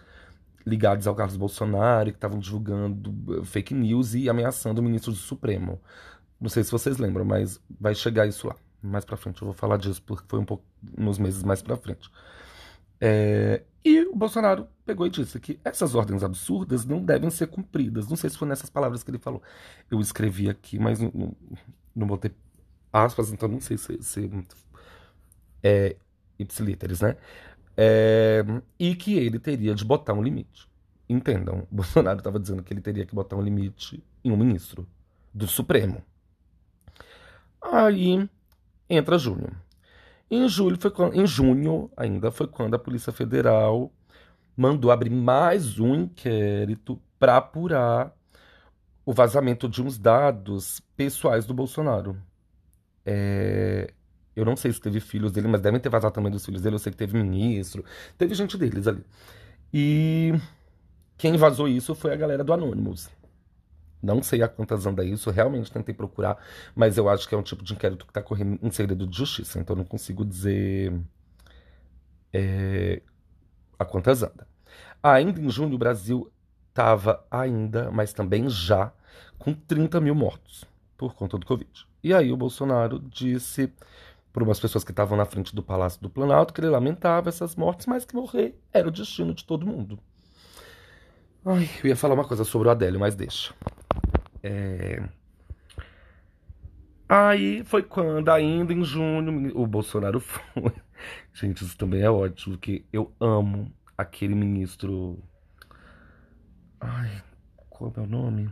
ligados 0.66 1.06
ao 1.06 1.14
Carlos 1.14 1.38
Bolsonaro, 1.38 2.10
que 2.10 2.18
estavam 2.18 2.40
divulgando 2.40 3.14
eh, 3.40 3.46
fake 3.46 3.76
news 3.76 4.16
e 4.16 4.28
ameaçando 4.28 4.82
o 4.82 4.84
ministro 4.84 5.12
do 5.12 5.18
Supremo. 5.18 5.80
Não 6.42 6.50
sei 6.50 6.64
se 6.64 6.72
vocês 6.72 6.98
lembram, 6.98 7.24
mas 7.24 7.62
vai 7.80 7.94
chegar 7.94 8.26
isso 8.26 8.48
lá. 8.48 8.56
Mais 8.82 9.06
para 9.06 9.18
frente 9.18 9.40
eu 9.42 9.46
vou 9.46 9.54
falar 9.54 9.78
disso, 9.78 10.02
porque 10.02 10.26
foi 10.28 10.40
um 10.40 10.46
pouco 10.46 10.64
nos 10.98 11.20
meses 11.20 11.44
mais 11.44 11.62
para 11.62 11.78
frente. 11.78 12.10
É, 13.00 13.64
e 13.84 14.02
o 14.02 14.16
Bolsonaro 14.16 14.68
pegou 14.86 15.06
e 15.08 15.10
disse 15.10 15.40
que 15.40 15.60
essas 15.64 15.96
ordens 15.96 16.24
absurdas 16.24 16.86
não 16.86 17.04
devem 17.04 17.30
ser 17.30 17.48
cumpridas. 17.48 18.08
Não 18.08 18.18
sei 18.18 18.30
se 18.30 18.38
foi 18.38 18.48
nessas 18.48 18.70
palavras 18.70 19.04
que 19.04 19.12
ele 19.12 19.20
falou. 19.20 19.42
Eu 19.90 20.00
escrevi 20.02 20.50
aqui, 20.50 20.78
mas 20.80 21.00
não, 21.00 21.12
não, 21.14 21.36
não 21.96 22.08
botei 22.08 22.32
aspas, 22.92 23.32
então 23.32 23.48
não 23.48 23.62
sei 23.62 23.78
se, 23.78 24.02
se 24.02 24.30
é 25.64 25.96
ipsilíteres, 26.40 27.02
né? 27.02 27.16
É, 27.76 28.44
e 28.80 28.96
que 28.96 29.18
ele 29.18 29.40
teria 29.40 29.76
de 29.76 29.86
botar 29.86 30.14
um 30.14 30.24
limite. 30.24 30.68
Entendam, 31.08 31.66
Bolsonaro 31.72 32.18
estava 32.18 32.40
dizendo 32.40 32.64
que 32.64 32.74
ele 32.74 32.82
teria 32.82 33.06
que 33.06 33.16
botar 33.16 33.36
um 33.36 33.42
limite 33.42 34.04
em 34.24 34.32
um 34.32 34.38
ministro 34.38 34.88
do 35.34 35.48
Supremo. 35.48 36.04
Aí 37.62 38.28
entra 38.90 39.18
Júnior. 39.18 39.56
Em 40.30 40.48
julho 40.50 40.78
foi 40.80 40.92
quando, 40.92 41.16
em 41.16 41.26
junho 41.26 41.90
ainda 41.96 42.32
foi 42.32 42.48
quando 42.48 42.74
a 42.76 42.80
Polícia 42.80 43.14
Federal 43.14 43.92
mandou 44.58 44.92
abrir 44.92 45.10
mais 45.10 45.80
um 45.80 45.96
inquérito 45.96 47.00
para 47.18 47.38
apurar 47.38 48.14
o 49.06 49.14
vazamento 49.14 49.70
de 49.70 49.82
uns 49.82 49.98
dados 49.98 50.82
pessoais 50.98 51.46
do 51.46 51.54
Bolsonaro. 51.54 52.18
É, 53.06 53.94
eu 54.36 54.44
não 54.44 54.58
sei 54.58 54.74
se 54.74 54.82
teve 54.82 55.00
filhos 55.00 55.32
dele, 55.32 55.48
mas 55.48 55.62
devem 55.62 55.80
ter 55.80 55.90
vazado 55.90 56.14
também 56.14 56.32
dos 56.32 56.46
filhos 56.46 56.62
dele. 56.62 56.76
Eu 56.76 56.80
sei 56.80 56.92
que 56.92 56.98
teve 56.98 57.18
ministro, 57.18 57.86
teve 58.18 58.36
gente 58.36 58.58
deles 58.58 58.86
ali. 58.86 59.04
E 59.74 60.34
quem 61.18 61.38
vazou 61.38 61.68
isso 61.70 61.96
foi 61.96 62.14
a 62.14 62.18
galera 62.18 62.44
do 62.44 62.52
Anonymous. 62.54 63.10
Não 64.02 64.22
sei 64.22 64.42
a 64.44 64.48
quantas 64.48 64.86
anda 64.86 65.04
isso, 65.04 65.32
realmente 65.32 65.72
tentei 65.72 65.94
procurar, 65.94 66.38
mas 66.76 66.98
eu 66.98 67.10
acho 67.10 67.28
que 67.28 67.34
é 67.34 67.38
um 67.38 67.42
tipo 67.44 67.64
de 67.64 67.74
inquérito 67.74 68.06
que 68.06 68.12
está 68.12 68.22
correndo 68.22 68.60
em 68.62 68.72
segredo 68.72 69.08
de 69.08 69.18
justiça, 69.18 69.60
então 69.60 69.76
não 69.76 69.84
consigo 69.84 70.24
dizer 70.24 70.94
é, 72.32 73.02
a 73.80 73.86
quantas 73.86 74.24
anda. 74.24 74.48
Ainda 75.02 75.40
em 75.40 75.50
junho, 75.50 75.76
o 75.76 75.78
Brasil 75.78 76.32
estava 76.70 77.26
ainda, 77.32 77.90
mas 77.92 78.14
também 78.14 78.50
já, 78.50 78.92
com 79.40 79.54
30 79.54 80.00
mil 80.00 80.14
mortos 80.14 80.66
por 80.98 81.14
conta 81.14 81.38
do 81.38 81.46
Covid. 81.46 81.88
E 82.04 82.14
aí 82.14 82.32
o 82.32 82.38
Bolsonaro 82.38 83.00
disse 83.00 83.72
para 84.32 84.44
umas 84.44 84.60
pessoas 84.60 84.84
que 84.84 84.92
estavam 84.92 85.18
na 85.18 85.26
frente 85.26 85.56
do 85.56 85.64
Palácio 85.64 86.02
do 86.02 86.10
Planalto 86.10 86.54
que 86.54 86.62
ele 86.62 86.70
lamentava 86.70 87.30
essas 87.30 87.56
mortes, 87.56 87.88
mas 87.88 88.06
que 88.06 88.16
morrer 88.16 88.60
era 88.72 88.88
o 88.88 88.92
destino 88.92 89.34
de 89.34 89.44
todo 89.44 89.66
mundo. 89.66 90.00
Ai, 91.44 91.70
eu 91.84 91.90
ia 91.90 91.96
falar 91.96 92.14
uma 92.14 92.28
coisa 92.28 92.44
sobre 92.44 92.68
o 92.68 92.72
Adélio, 92.72 93.00
mas 93.00 93.16
deixa. 93.16 93.54
É... 94.48 95.04
Aí 97.10 97.64
foi 97.66 97.84
quando, 97.84 98.30
ainda 98.30 98.74
em 98.74 98.84
junho, 98.84 99.52
o 99.58 99.68
Bolsonaro 99.68 100.20
foi. 100.22 100.74
Gente, 101.34 101.64
isso 101.64 101.78
também 101.78 102.02
é 102.02 102.10
ótimo, 102.10 102.56
porque 102.56 102.86
eu 102.92 103.14
amo 103.20 103.72
aquele 103.98 104.36
ministro. 104.36 105.22
Ai, 106.80 107.22
qual 107.70 107.94
é 107.98 108.00
o 108.00 108.08
nome? 108.08 108.50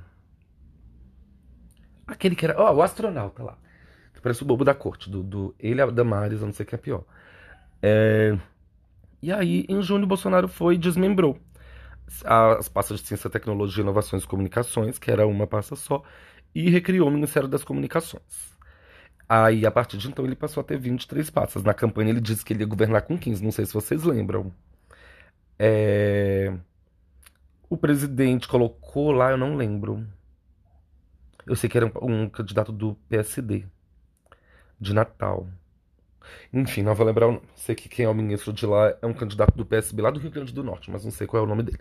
Aquele 2.08 2.36
que 2.36 2.45
era. 2.45 2.60
Ó, 2.60 2.71
oh, 2.71 2.77
o 2.77 2.81
astronauta 2.81 3.43
lá. 3.43 3.58
Parece 4.21 4.41
o 4.41 4.45
bobo 4.45 4.65
da 4.65 4.73
corte, 4.73 5.08
do, 5.08 5.21
do 5.21 5.55
ele 5.60 5.79
a 5.81 5.86
Damares, 5.86 6.41
eu 6.41 6.47
não 6.47 6.53
sei 6.53 6.65
o 6.65 6.67
que 6.67 6.73
é 6.73 6.79
pior. 6.79 7.03
É... 7.79 8.36
E 9.21 9.31
aí, 9.31 9.65
em 9.69 9.84
junho, 9.84 10.03
o 10.03 10.08
Bolsonaro 10.08 10.47
foi 10.47 10.75
e 10.75 10.79
desmembrou 10.79 11.39
as 12.24 12.70
pastas 12.70 13.02
de 13.02 13.08
Ciência, 13.08 13.30
Tecnologia, 13.30 13.82
Inovações 13.82 14.24
e 14.24 14.28
Comunicações, 14.28 15.00
que 15.00 15.12
era 15.12 15.26
uma 15.28 15.48
pasta 15.48 15.76
só, 15.76 16.04
e 16.54 16.70
recriou 16.70 17.08
o 17.08 17.12
Ministério 17.12 17.48
das 17.48 17.63
Comunicações. 17.63 18.56
Aí, 19.28 19.65
a 19.65 19.72
partir 19.72 19.98
de 19.98 20.08
então, 20.08 20.24
ele 20.26 20.36
passou 20.36 20.62
a 20.62 20.63
ter 20.63 20.78
23 20.78 21.30
pastas. 21.32 21.63
Na 21.63 21.74
campanha, 21.74 22.12
ele 22.12 22.22
disse 22.22 22.46
que 22.46 22.54
ele 22.54 22.62
ia 22.62 22.68
governar 22.68 23.02
com 23.04 23.18
15, 23.18 23.44
não 23.44 23.52
sei 23.52 23.65
se 23.65 23.74
vocês 23.74 24.04
lembram. 24.04 24.54
É... 25.58 26.54
O 27.70 27.78
presidente 27.78 28.48
colocou 28.48 29.12
lá, 29.12 29.32
eu 29.32 29.38
não 29.38 29.56
lembro. 29.56 30.06
Eu 31.48 31.56
sei 31.56 31.70
que 31.70 31.78
era 31.78 31.88
um, 31.88 32.24
um 32.24 32.30
candidato 32.30 32.72
do 32.72 32.96
PSD, 33.10 33.65
de 34.80 34.94
Natal. 34.94 35.48
Enfim, 36.54 36.84
não 36.84 36.96
vou 36.96 37.06
lembrar 37.06 37.28
o 37.28 37.32
nome. 37.34 37.48
Sei 37.56 37.76
que 37.76 37.89
quem 37.89 38.06
é 38.06 38.10
o 38.10 38.13
ministro 38.13 38.54
de 38.54 38.65
lá 38.65 38.96
é 39.02 39.06
um 39.06 39.13
candidato 39.13 39.56
do 39.56 39.65
PSB 39.65 40.02
lá 40.02 40.12
do 40.12 40.20
Rio 40.20 40.32
Grande 40.32 40.54
do 40.54 40.63
Norte, 40.63 40.91
mas 40.91 41.04
não 41.04 41.12
sei 41.12 41.28
qual 41.28 41.44
é 41.44 41.46
o 41.46 41.50
nome 41.50 41.63
dele. 41.63 41.80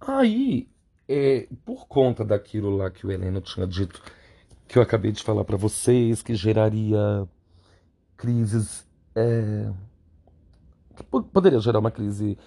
Aí, 0.00 0.68
é, 1.08 1.48
por 1.64 1.86
conta 1.86 2.24
daquilo 2.24 2.76
lá 2.76 2.90
que 2.90 3.06
o 3.06 3.10
Heleno 3.10 3.40
tinha 3.40 3.66
dito, 3.66 4.02
que 4.68 4.78
eu 4.78 4.82
acabei 4.82 5.12
de 5.12 5.22
falar 5.22 5.44
para 5.44 5.56
vocês, 5.56 6.22
que 6.22 6.34
geraria 6.34 7.28
crises. 8.16 8.86
É, 9.14 9.70
que 10.96 11.04
poderia 11.04 11.60
gerar 11.60 11.78
uma 11.78 11.90
crise 11.90 12.38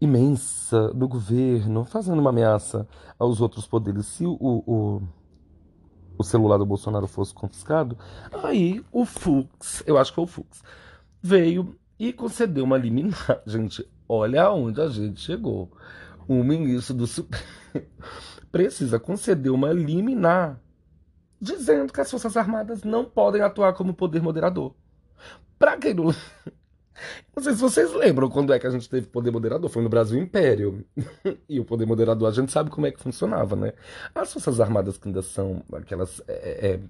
imensa 0.00 0.92
no 0.92 1.08
governo, 1.08 1.84
fazendo 1.84 2.20
uma 2.20 2.30
ameaça 2.30 2.86
aos 3.18 3.40
outros 3.40 3.66
poderes. 3.66 4.06
Se 4.06 4.24
o, 4.24 4.36
o, 4.40 5.02
o 6.16 6.24
celular 6.24 6.58
do 6.58 6.66
Bolsonaro 6.66 7.06
fosse 7.06 7.34
confiscado, 7.34 7.98
aí 8.44 8.84
o 8.92 9.04
Fux, 9.04 9.82
eu 9.86 9.98
acho 9.98 10.12
que 10.12 10.16
foi 10.16 10.24
o 10.24 10.28
Fux, 10.28 10.62
veio 11.20 11.76
e 11.98 12.12
concedeu 12.12 12.64
uma 12.64 12.78
liminar. 12.78 13.42
Gente, 13.46 13.88
olha 14.08 14.44
aonde 14.44 14.80
a 14.80 14.88
gente 14.88 15.20
chegou. 15.20 15.70
O 16.28 16.44
ministro 16.44 16.94
do 16.94 17.06
Supremo 17.06 17.44
precisa 18.52 19.00
conceder 19.00 19.50
uma 19.50 19.72
liminar 19.72 20.60
dizendo 21.40 21.92
que 21.92 22.00
as 22.00 22.10
Forças 22.10 22.36
Armadas 22.36 22.82
não 22.82 23.04
podem 23.04 23.40
atuar 23.40 23.72
como 23.72 23.94
poder 23.94 24.20
moderador. 24.20 24.74
Para 25.58 25.76
quem 25.78 25.94
não 25.94 26.04
não 27.34 27.42
sei 27.42 27.54
se 27.54 27.60
vocês 27.60 27.92
lembram 27.94 28.28
quando 28.28 28.52
é 28.52 28.58
que 28.58 28.66
a 28.66 28.70
gente 28.70 28.90
teve 28.90 29.06
poder 29.06 29.30
moderador. 29.30 29.70
Foi 29.70 29.82
no 29.82 29.88
Brasil 29.88 30.20
Império. 30.20 30.84
e 31.48 31.58
o 31.58 31.64
poder 31.64 31.86
moderador 31.86 32.28
a 32.28 32.32
gente 32.32 32.52
sabe 32.52 32.70
como 32.70 32.86
é 32.86 32.90
que 32.90 33.00
funcionava, 33.00 33.56
né? 33.56 33.72
As 34.14 34.32
Forças 34.32 34.60
Armadas 34.60 34.98
que 34.98 35.08
ainda 35.08 35.22
são 35.22 35.62
aquelas 35.72 36.20
é, 36.28 36.72
é, 36.72 36.80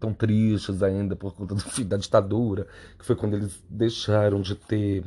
tão 0.00 0.14
tristes 0.14 0.82
ainda 0.82 1.14
por 1.14 1.34
conta 1.34 1.54
do 1.54 1.60
fim 1.60 1.86
da 1.86 1.96
ditadura, 1.96 2.66
que 2.98 3.04
foi 3.04 3.14
quando 3.14 3.34
eles 3.34 3.62
deixaram 3.68 4.40
de 4.40 4.54
ter 4.54 5.04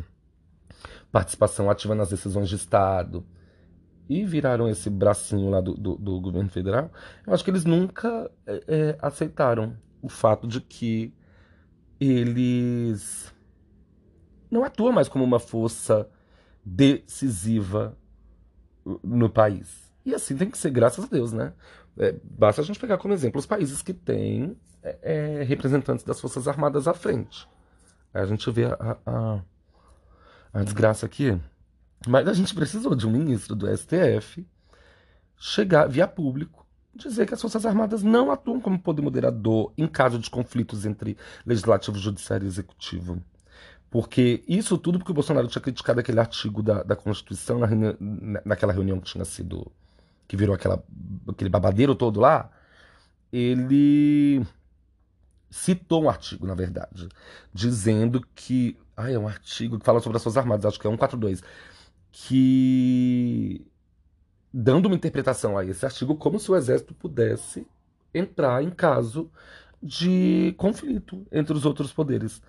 participação 1.12 1.72
ativa 1.72 1.96
nas 1.96 2.10
decisões 2.10 2.48
de 2.48 2.56
Estado 2.56 3.26
e 4.10 4.26
viraram 4.26 4.68
esse 4.68 4.90
bracinho 4.90 5.50
lá 5.52 5.62
do, 5.62 5.76
do, 5.76 5.96
do 5.96 6.20
governo 6.20 6.50
federal, 6.50 6.92
eu 7.26 7.34
acho 7.34 7.44
que 7.44 7.52
eles 7.52 7.64
nunca 7.64 8.30
é, 8.46 8.64
é 8.68 8.98
aceitaram 9.00 9.78
o 10.02 10.10
fato 10.10 10.48
de 10.48 10.60
que 10.60 11.14
eles 12.00 13.34
não 14.50 14.64
atua 14.64 14.92
mais 14.92 15.08
como 15.08 15.24
uma 15.24 15.40
força 15.40 16.10
decisiva 16.66 17.96
no 19.04 19.30
país. 19.30 19.94
E 20.06 20.16
assim 20.16 20.36
tem 20.36 20.50
que 20.50 20.58
ser, 20.58 20.72
graças 20.72 21.06
a 21.06 21.08
Deus, 21.08 21.32
né? 21.32 21.54
É, 21.98 22.16
basta 22.24 22.62
a 22.62 22.66
gente 22.66 22.80
pegar 22.80 22.98
como 22.98 23.14
exemplo 23.14 23.40
os 23.40 23.46
países 23.46 23.82
que 23.82 23.94
têm 23.94 24.58
é, 24.82 25.40
é 25.40 25.44
representantes 25.44 26.04
das 26.04 26.20
Forças 26.20 26.48
Armadas 26.48 26.88
à 26.88 26.94
frente. 26.94 27.48
Aí 28.14 28.24
a 28.24 28.26
gente 28.26 28.50
vê 28.50 28.66
a, 28.66 28.98
a, 29.06 29.42
a 30.54 30.64
desgraça 30.64 31.06
aqui. 31.06 31.40
Mas 32.08 32.28
a 32.28 32.34
gente 32.34 32.54
precisou 32.54 32.96
de 32.96 33.06
um 33.08 33.12
ministro 33.12 33.56
do 33.56 33.68
STF 33.76 34.48
chegar 35.38 35.88
via 35.88 36.08
público 36.08 36.66
dizer 36.96 37.26
que 37.26 37.34
as 37.34 37.42
Forças 37.42 37.66
Armadas 37.66 38.04
não 38.04 38.32
atuam 38.32 38.60
como 38.60 38.80
poder 38.80 39.02
moderador 39.02 39.72
em 39.78 39.88
caso 39.88 40.20
de 40.20 40.30
conflitos 40.30 40.86
entre 40.86 41.18
legislativo, 41.46 41.98
judiciário 41.98 42.46
e 42.46 42.48
executivo. 42.48 43.22
Porque 43.90 44.44
isso 44.48 44.78
tudo 44.78 45.00
porque 45.00 45.12
o 45.12 45.16
Bolsonaro 45.16 45.48
tinha 45.48 45.62
criticado 45.62 46.00
aquele 46.00 46.20
artigo 46.20 46.62
da, 46.62 46.84
da 46.84 46.96
Constituição 46.96 47.58
na 47.58 47.66
reunião, 47.66 47.96
naquela 48.46 48.74
reunião 48.74 49.00
que 49.00 49.12
tinha 49.12 49.26
sido. 49.26 49.72
que 50.28 50.38
virou 50.38 50.54
aquela, 50.54 50.84
aquele 51.28 51.50
babadeiro 51.50 51.96
todo 51.96 52.20
lá. 52.20 52.52
Ele 53.32 54.46
citou 55.50 56.04
um 56.04 56.10
artigo, 56.10 56.46
na 56.46 56.54
verdade, 56.54 57.10
dizendo 57.54 58.22
que. 58.36 58.78
Ah, 58.96 59.10
é 59.10 59.18
um 59.18 59.28
artigo 59.28 59.80
que 59.80 59.86
fala 59.86 60.02
sobre 60.02 60.18
as 60.18 60.24
Forças 60.24 60.38
Armadas, 60.38 60.66
acho 60.66 60.80
que 60.80 60.86
é 60.86 60.90
142. 60.90 61.42
Que. 62.12 63.66
dando 64.54 64.88
uma 64.88 64.96
interpretação 64.96 65.58
a 65.58 65.66
esse 65.66 65.86
artigo 65.86 66.16
como 66.16 66.40
se 66.40 66.52
o 66.52 66.56
Exército 66.56 66.94
pudesse 66.94 67.68
entrar 68.14 68.64
em 68.64 68.72
caso 68.72 69.32
de 69.82 70.54
conflito 70.58 71.26
entre 71.32 71.54
os 71.54 71.66
outros 71.66 71.94
poderes. 71.94 72.42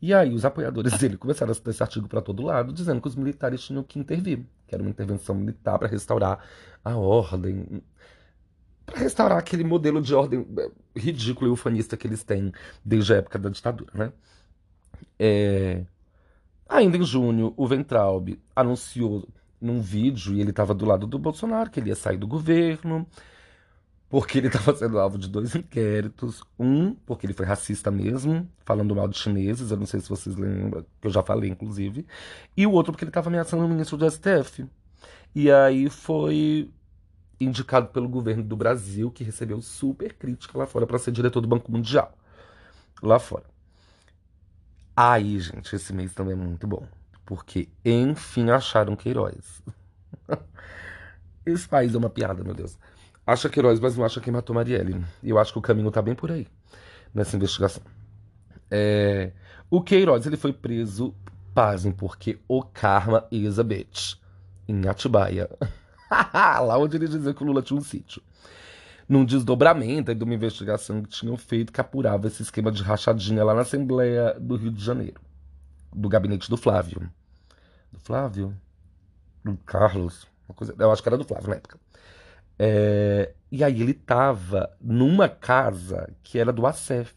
E 0.00 0.12
aí 0.12 0.34
os 0.34 0.44
apoiadores 0.44 0.98
dele 0.98 1.16
começaram 1.16 1.52
a 1.52 1.54
citar 1.54 1.72
esse 1.72 1.82
artigo 1.82 2.08
para 2.08 2.20
todo 2.22 2.42
lado, 2.42 2.72
dizendo 2.72 3.00
que 3.00 3.08
os 3.08 3.14
militares 3.16 3.62
tinham 3.62 3.84
que 3.84 3.98
intervir, 3.98 4.44
que 4.66 4.74
era 4.74 4.82
uma 4.82 4.90
intervenção 4.90 5.34
militar 5.34 5.78
para 5.78 5.88
restaurar 5.88 6.44
a 6.84 6.96
ordem, 6.96 7.82
para 8.86 8.98
restaurar 8.98 9.38
aquele 9.38 9.64
modelo 9.64 10.00
de 10.02 10.14
ordem 10.14 10.46
eh, 10.58 10.70
ridículo 10.96 11.50
e 11.50 11.52
ufanista 11.52 11.96
que 11.96 12.06
eles 12.06 12.24
têm 12.24 12.52
desde 12.84 13.14
a 13.14 13.16
época 13.18 13.38
da 13.38 13.48
ditadura, 13.50 13.90
né? 13.94 14.12
É... 15.18 15.84
Ainda 16.72 16.96
em 16.96 17.04
junho, 17.04 17.52
o 17.54 17.66
Ventralb 17.66 18.40
anunciou 18.56 19.28
num 19.60 19.78
vídeo, 19.78 20.32
e 20.32 20.40
ele 20.40 20.48
estava 20.50 20.72
do 20.72 20.86
lado 20.86 21.06
do 21.06 21.18
Bolsonaro, 21.18 21.70
que 21.70 21.78
ele 21.78 21.90
ia 21.90 21.94
sair 21.94 22.16
do 22.16 22.26
governo, 22.26 23.06
porque 24.08 24.38
ele 24.38 24.46
estava 24.48 24.74
sendo 24.74 24.98
alvo 24.98 25.18
de 25.18 25.28
dois 25.28 25.54
inquéritos. 25.54 26.42
Um, 26.58 26.94
porque 26.94 27.26
ele 27.26 27.34
foi 27.34 27.44
racista 27.44 27.90
mesmo, 27.90 28.48
falando 28.64 28.96
mal 28.96 29.06
de 29.06 29.18
chineses, 29.18 29.70
eu 29.70 29.76
não 29.76 29.84
sei 29.84 30.00
se 30.00 30.08
vocês 30.08 30.34
lembram, 30.34 30.82
que 30.98 31.08
eu 31.08 31.10
já 31.10 31.22
falei, 31.22 31.50
inclusive. 31.50 32.06
E 32.56 32.66
o 32.66 32.72
outro, 32.72 32.90
porque 32.90 33.04
ele 33.04 33.10
estava 33.10 33.28
ameaçando 33.28 33.66
o 33.66 33.68
ministro 33.68 33.98
do 33.98 34.10
STF. 34.10 34.66
E 35.34 35.50
aí 35.52 35.90
foi 35.90 36.70
indicado 37.38 37.88
pelo 37.88 38.08
governo 38.08 38.42
do 38.42 38.56
Brasil, 38.56 39.10
que 39.10 39.22
recebeu 39.22 39.60
super 39.60 40.14
crítica 40.14 40.56
lá 40.56 40.66
fora 40.66 40.86
para 40.86 40.98
ser 40.98 41.12
diretor 41.12 41.42
do 41.42 41.48
Banco 41.48 41.70
Mundial. 41.70 42.16
Lá 43.02 43.18
fora. 43.18 43.51
Aí, 44.96 45.40
gente, 45.40 45.74
esse 45.74 45.92
mês 45.92 46.12
também 46.14 46.34
é 46.34 46.36
muito 46.36 46.66
bom. 46.66 46.86
Porque, 47.24 47.68
enfim, 47.84 48.50
acharam 48.50 48.96
Queiroz. 48.96 49.62
Esse 51.46 51.68
país 51.68 51.94
é 51.94 51.98
uma 51.98 52.10
piada, 52.10 52.44
meu 52.44 52.54
Deus 52.54 52.78
acha 53.26 53.48
Queiroz, 53.48 53.80
mas 53.80 53.96
não 53.96 54.04
acha 54.04 54.20
quem 54.20 54.32
matou 54.32 54.54
Marielle. 54.54 55.04
E 55.22 55.30
eu 55.30 55.38
acho 55.38 55.52
que 55.52 55.58
o 55.58 55.62
caminho 55.62 55.90
tá 55.90 56.02
bem 56.02 56.14
por 56.14 56.30
aí, 56.30 56.46
nessa 57.14 57.36
investigação. 57.36 57.82
É... 58.70 59.32
O 59.70 59.80
Queiroz, 59.80 60.26
ele 60.26 60.36
foi 60.36 60.52
preso, 60.52 61.14
pasmem, 61.54 61.92
porque 61.92 62.38
o 62.46 62.62
karma 62.62 63.26
is 63.30 63.58
a 63.58 63.62
bitch. 63.62 64.16
Em 64.68 64.86
Atibaia. 64.86 65.48
Lá 66.10 66.78
onde 66.78 66.96
ele 66.96 67.08
dizia 67.08 67.32
que 67.32 67.42
o 67.42 67.46
Lula 67.46 67.62
tinha 67.62 67.78
um 67.78 67.82
sítio. 67.82 68.22
Num 69.08 69.24
desdobramento 69.24 70.14
de 70.14 70.24
uma 70.24 70.34
investigação 70.34 71.02
que 71.02 71.08
tinham 71.08 71.36
feito 71.36 71.72
que 71.72 71.80
apurava 71.80 72.26
esse 72.26 72.42
esquema 72.42 72.70
de 72.70 72.82
rachadinha 72.82 73.44
lá 73.44 73.54
na 73.54 73.62
Assembleia 73.62 74.34
do 74.38 74.56
Rio 74.56 74.70
de 74.70 74.82
Janeiro. 74.82 75.20
Do 75.94 76.08
gabinete 76.08 76.48
do 76.48 76.56
Flávio. 76.56 77.10
Do 77.92 77.98
Flávio? 78.00 78.56
Do 79.44 79.56
Carlos? 79.66 80.26
Coisa... 80.54 80.74
Eu 80.78 80.92
acho 80.92 81.02
que 81.02 81.08
era 81.08 81.18
do 81.18 81.24
Flávio 81.24 81.50
na 81.50 81.56
época. 81.56 81.78
É, 82.58 83.34
e 83.50 83.64
aí 83.64 83.80
ele 83.80 83.92
estava 83.92 84.74
numa 84.80 85.28
casa 85.28 86.08
que 86.22 86.38
era 86.38 86.52
do 86.52 86.66
ACEF. 86.66 87.14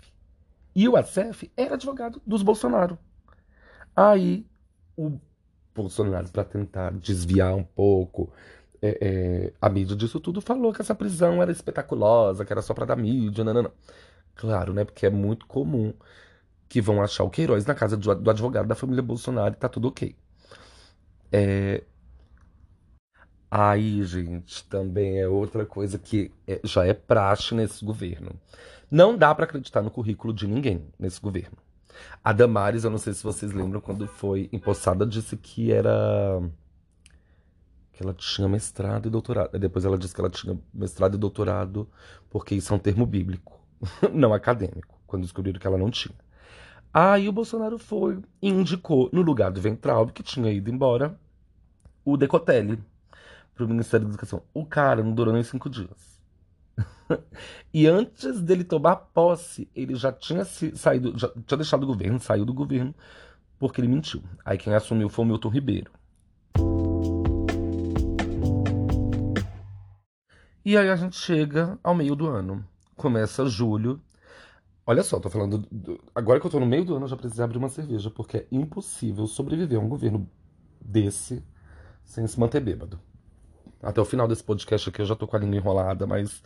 E 0.75 0.89
o 0.89 0.95
ACEF 0.95 1.51
era 1.55 1.75
advogado 1.75 2.21
dos 2.25 2.41
Bolsonaro. 2.41 2.97
Aí 3.95 4.45
o 4.97 5.19
Bolsonaro, 5.73 6.29
para 6.29 6.43
tentar 6.43 6.91
desviar 6.93 7.53
um 7.53 7.63
pouco 7.63 8.31
é, 8.89 8.97
é, 9.47 9.53
a 9.61 9.69
mídia 9.69 9.95
disso 9.95 10.19
tudo, 10.19 10.41
falou 10.41 10.73
que 10.73 10.81
essa 10.81 10.95
prisão 10.95 11.41
era 11.41 11.51
espetaculosa, 11.51 12.45
que 12.45 12.53
era 12.53 12.61
só 12.61 12.73
para 12.73 12.85
dar 12.85 12.95
mídia, 12.95 13.43
não. 13.43 13.71
Claro, 14.35 14.73
né? 14.73 14.85
Porque 14.85 15.05
é 15.05 15.09
muito 15.09 15.45
comum 15.47 15.93
que 16.69 16.81
vão 16.81 17.01
achar 17.01 17.23
o 17.23 17.29
Queiroz 17.29 17.65
na 17.65 17.75
casa 17.75 17.97
do, 17.97 18.29
advogado 18.29 18.67
da 18.67 18.75
família 18.75 19.03
Bolsonaro 19.03 19.53
e 19.55 19.57
tá 19.57 19.69
tudo 19.69 19.87
ok. 19.89 20.15
É, 21.31 21.83
Aí, 23.49 24.03
gente, 24.03 24.65
também 24.65 25.19
é 25.19 25.27
outra 25.27 25.65
coisa 25.65 25.97
que 25.97 26.29
é, 26.47 26.59
já 26.63 26.85
é 26.85 26.93
praxe 26.93 27.55
nesse 27.55 27.85
governo. 27.85 28.31
Não 28.91 29.17
dá 29.17 29.33
para 29.33 29.45
acreditar 29.45 29.81
no 29.81 29.89
currículo 29.89 30.33
de 30.33 30.45
ninguém 30.45 30.85
nesse 30.99 31.21
governo. 31.21 31.57
A 32.23 32.33
Damares, 32.33 32.83
eu 32.83 32.91
não 32.91 32.97
sei 32.97 33.13
se 33.13 33.23
vocês 33.23 33.53
lembram, 33.53 33.79
quando 33.79 34.07
foi 34.07 34.49
empossada, 34.51 35.05
disse 35.05 35.37
que 35.37 35.71
era. 35.71 36.41
Que 37.95 38.03
ela 38.03 38.13
tinha 38.13 38.47
mestrado 38.47 39.07
e 39.07 39.09
doutorado. 39.09 39.57
Depois 39.57 39.85
ela 39.85 39.97
disse 39.97 40.13
que 40.13 40.19
ela 40.19 40.29
tinha 40.29 40.59
mestrado 40.73 41.15
e 41.15 41.17
doutorado, 41.17 41.89
porque 42.29 42.53
isso 42.53 42.73
é 42.73 42.75
um 42.75 42.79
termo 42.79 43.05
bíblico, 43.05 43.59
não 44.13 44.33
acadêmico, 44.33 44.99
quando 45.07 45.23
descobriram 45.23 45.59
que 45.59 45.65
ela 45.65 45.77
não 45.77 45.89
tinha. 45.89 46.15
Aí 46.93 47.27
o 47.27 47.31
Bolsonaro 47.31 47.77
foi 47.79 48.21
e 48.41 48.49
indicou, 48.49 49.09
no 49.13 49.21
lugar 49.21 49.51
do 49.51 49.61
Ventral, 49.61 50.07
que 50.07 50.21
tinha 50.21 50.51
ido 50.51 50.69
embora, 50.69 51.17
o 52.03 52.17
Decotelli 52.17 52.83
para 53.53 53.65
o 53.65 53.67
Ministério 53.67 54.05
da 54.05 54.11
Educação. 54.11 54.41
O 54.53 54.65
cara 54.65 55.01
não 55.01 55.13
durou 55.13 55.33
nem 55.33 55.43
cinco 55.43 55.69
dias. 55.69 56.21
e 57.73 57.87
antes 57.87 58.41
dele 58.41 58.65
tomar 58.65 58.97
posse, 58.97 59.69
ele 59.73 59.95
já 59.95 60.11
tinha 60.11 60.43
saído, 60.43 61.17
já 61.17 61.29
tinha 61.29 61.57
deixado 61.57 61.83
o 61.83 61.87
governo, 61.87 62.19
saiu 62.19 62.43
do 62.43 62.53
governo, 62.53 62.93
porque 63.57 63.79
ele 63.79 63.87
mentiu. 63.87 64.21
Aí 64.43 64.57
quem 64.57 64.73
assumiu 64.73 65.07
foi 65.07 65.23
o 65.23 65.27
Milton 65.27 65.49
Ribeiro. 65.49 65.91
E 70.65 70.75
aí 70.75 70.89
a 70.89 70.95
gente 70.95 71.15
chega 71.15 71.77
ao 71.83 71.93
meio 71.93 72.15
do 72.15 72.25
ano. 72.25 72.65
Começa 72.95 73.45
julho. 73.45 74.01
Olha 74.83 75.03
só, 75.03 75.19
tô 75.19 75.29
falando. 75.29 75.59
Do... 75.71 76.03
Agora 76.15 76.39
que 76.39 76.47
eu 76.47 76.49
tô 76.49 76.59
no 76.59 76.65
meio 76.65 76.83
do 76.83 76.95
ano, 76.95 77.05
eu 77.05 77.09
já 77.09 77.15
preciso 77.15 77.43
abrir 77.43 77.59
uma 77.59 77.69
cerveja, 77.69 78.09
porque 78.09 78.37
é 78.37 78.47
impossível 78.51 79.27
sobreviver 79.27 79.77
a 79.77 79.81
um 79.81 79.87
governo 79.87 80.27
desse 80.81 81.45
sem 82.03 82.25
se 82.25 82.39
manter 82.39 82.61
bêbado. 82.61 82.99
Até 83.79 84.01
o 84.01 84.05
final 84.05 84.27
desse 84.27 84.43
podcast 84.43 84.89
aqui 84.89 85.01
eu 85.01 85.05
já 85.05 85.15
tô 85.15 85.27
com 85.27 85.35
a 85.35 85.39
língua 85.39 85.55
enrolada, 85.55 86.07
mas 86.07 86.41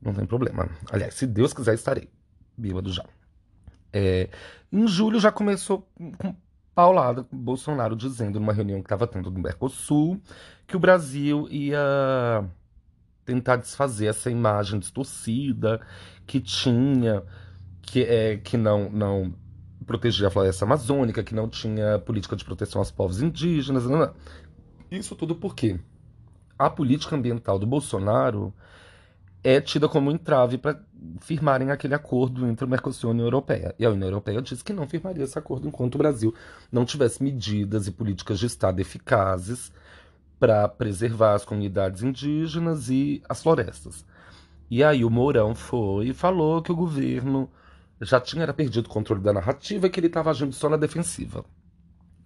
não 0.00 0.14
tem 0.14 0.24
problema. 0.24 0.68
Aliás, 0.88 1.14
se 1.14 1.26
Deus 1.26 1.52
quiser, 1.52 1.74
estarei 1.74 2.08
bêbado 2.56 2.92
já. 2.92 3.04
É, 3.92 4.30
em 4.70 4.86
julho 4.86 5.18
já 5.18 5.32
começou 5.32 5.88
com 6.18 6.36
paulada, 6.72 7.26
Bolsonaro 7.32 7.96
dizendo 7.96 8.38
numa 8.38 8.52
reunião 8.52 8.78
que 8.80 8.86
estava 8.86 9.08
tendo 9.08 9.28
no 9.28 9.40
Mercosul 9.40 10.20
que 10.68 10.76
o 10.76 10.80
Brasil 10.80 11.48
ia 11.50 12.48
tentar 13.24 13.56
desfazer 13.56 14.06
essa 14.06 14.30
imagem 14.30 14.78
distorcida 14.78 15.80
que 16.26 16.40
tinha, 16.40 17.22
que, 17.82 18.02
é, 18.02 18.36
que 18.36 18.56
não, 18.56 18.90
não 18.90 19.34
protegia 19.86 20.28
a 20.28 20.30
floresta 20.30 20.64
amazônica, 20.64 21.22
que 21.22 21.34
não 21.34 21.48
tinha 21.48 21.98
política 21.98 22.36
de 22.36 22.44
proteção 22.44 22.80
aos 22.80 22.90
povos 22.90 23.22
indígenas. 23.22 23.84
Não, 23.86 23.98
não. 23.98 24.14
Isso 24.90 25.14
tudo 25.14 25.34
por 25.34 25.54
quê? 25.54 25.78
a 26.60 26.68
política 26.68 27.16
ambiental 27.16 27.58
do 27.58 27.66
Bolsonaro 27.66 28.52
é 29.42 29.58
tida 29.62 29.88
como 29.88 30.10
entrave 30.10 30.58
para 30.58 30.78
firmarem 31.20 31.70
aquele 31.70 31.94
acordo 31.94 32.46
entre 32.46 32.66
o 32.66 32.68
Mercosul 32.68 33.08
e 33.08 33.10
a 33.10 33.14
União 33.14 33.26
Europeia. 33.26 33.74
E 33.78 33.86
a 33.86 33.90
União 33.90 34.08
Europeia 34.08 34.42
disse 34.42 34.62
que 34.62 34.74
não 34.74 34.86
firmaria 34.86 35.24
esse 35.24 35.38
acordo 35.38 35.66
enquanto 35.66 35.94
o 35.94 35.98
Brasil 35.98 36.34
não 36.70 36.84
tivesse 36.84 37.22
medidas 37.22 37.86
e 37.86 37.90
políticas 37.90 38.38
de 38.38 38.44
Estado 38.44 38.78
eficazes 38.78 39.72
para 40.40 40.66
preservar 40.66 41.34
as 41.34 41.44
comunidades 41.44 42.02
indígenas 42.02 42.88
e 42.88 43.22
as 43.28 43.42
florestas. 43.42 44.06
E 44.70 44.82
aí 44.82 45.04
o 45.04 45.10
Mourão 45.10 45.54
foi 45.54 46.08
e 46.08 46.14
falou 46.14 46.62
que 46.62 46.72
o 46.72 46.76
governo 46.76 47.50
já 48.00 48.18
tinha 48.18 48.50
perdido 48.54 48.86
o 48.86 48.88
controle 48.88 49.20
da 49.20 49.34
narrativa 49.34 49.86
e 49.86 49.90
que 49.90 50.00
ele 50.00 50.06
estava 50.06 50.30
agindo 50.30 50.52
só 50.54 50.70
na 50.70 50.78
defensiva. 50.78 51.44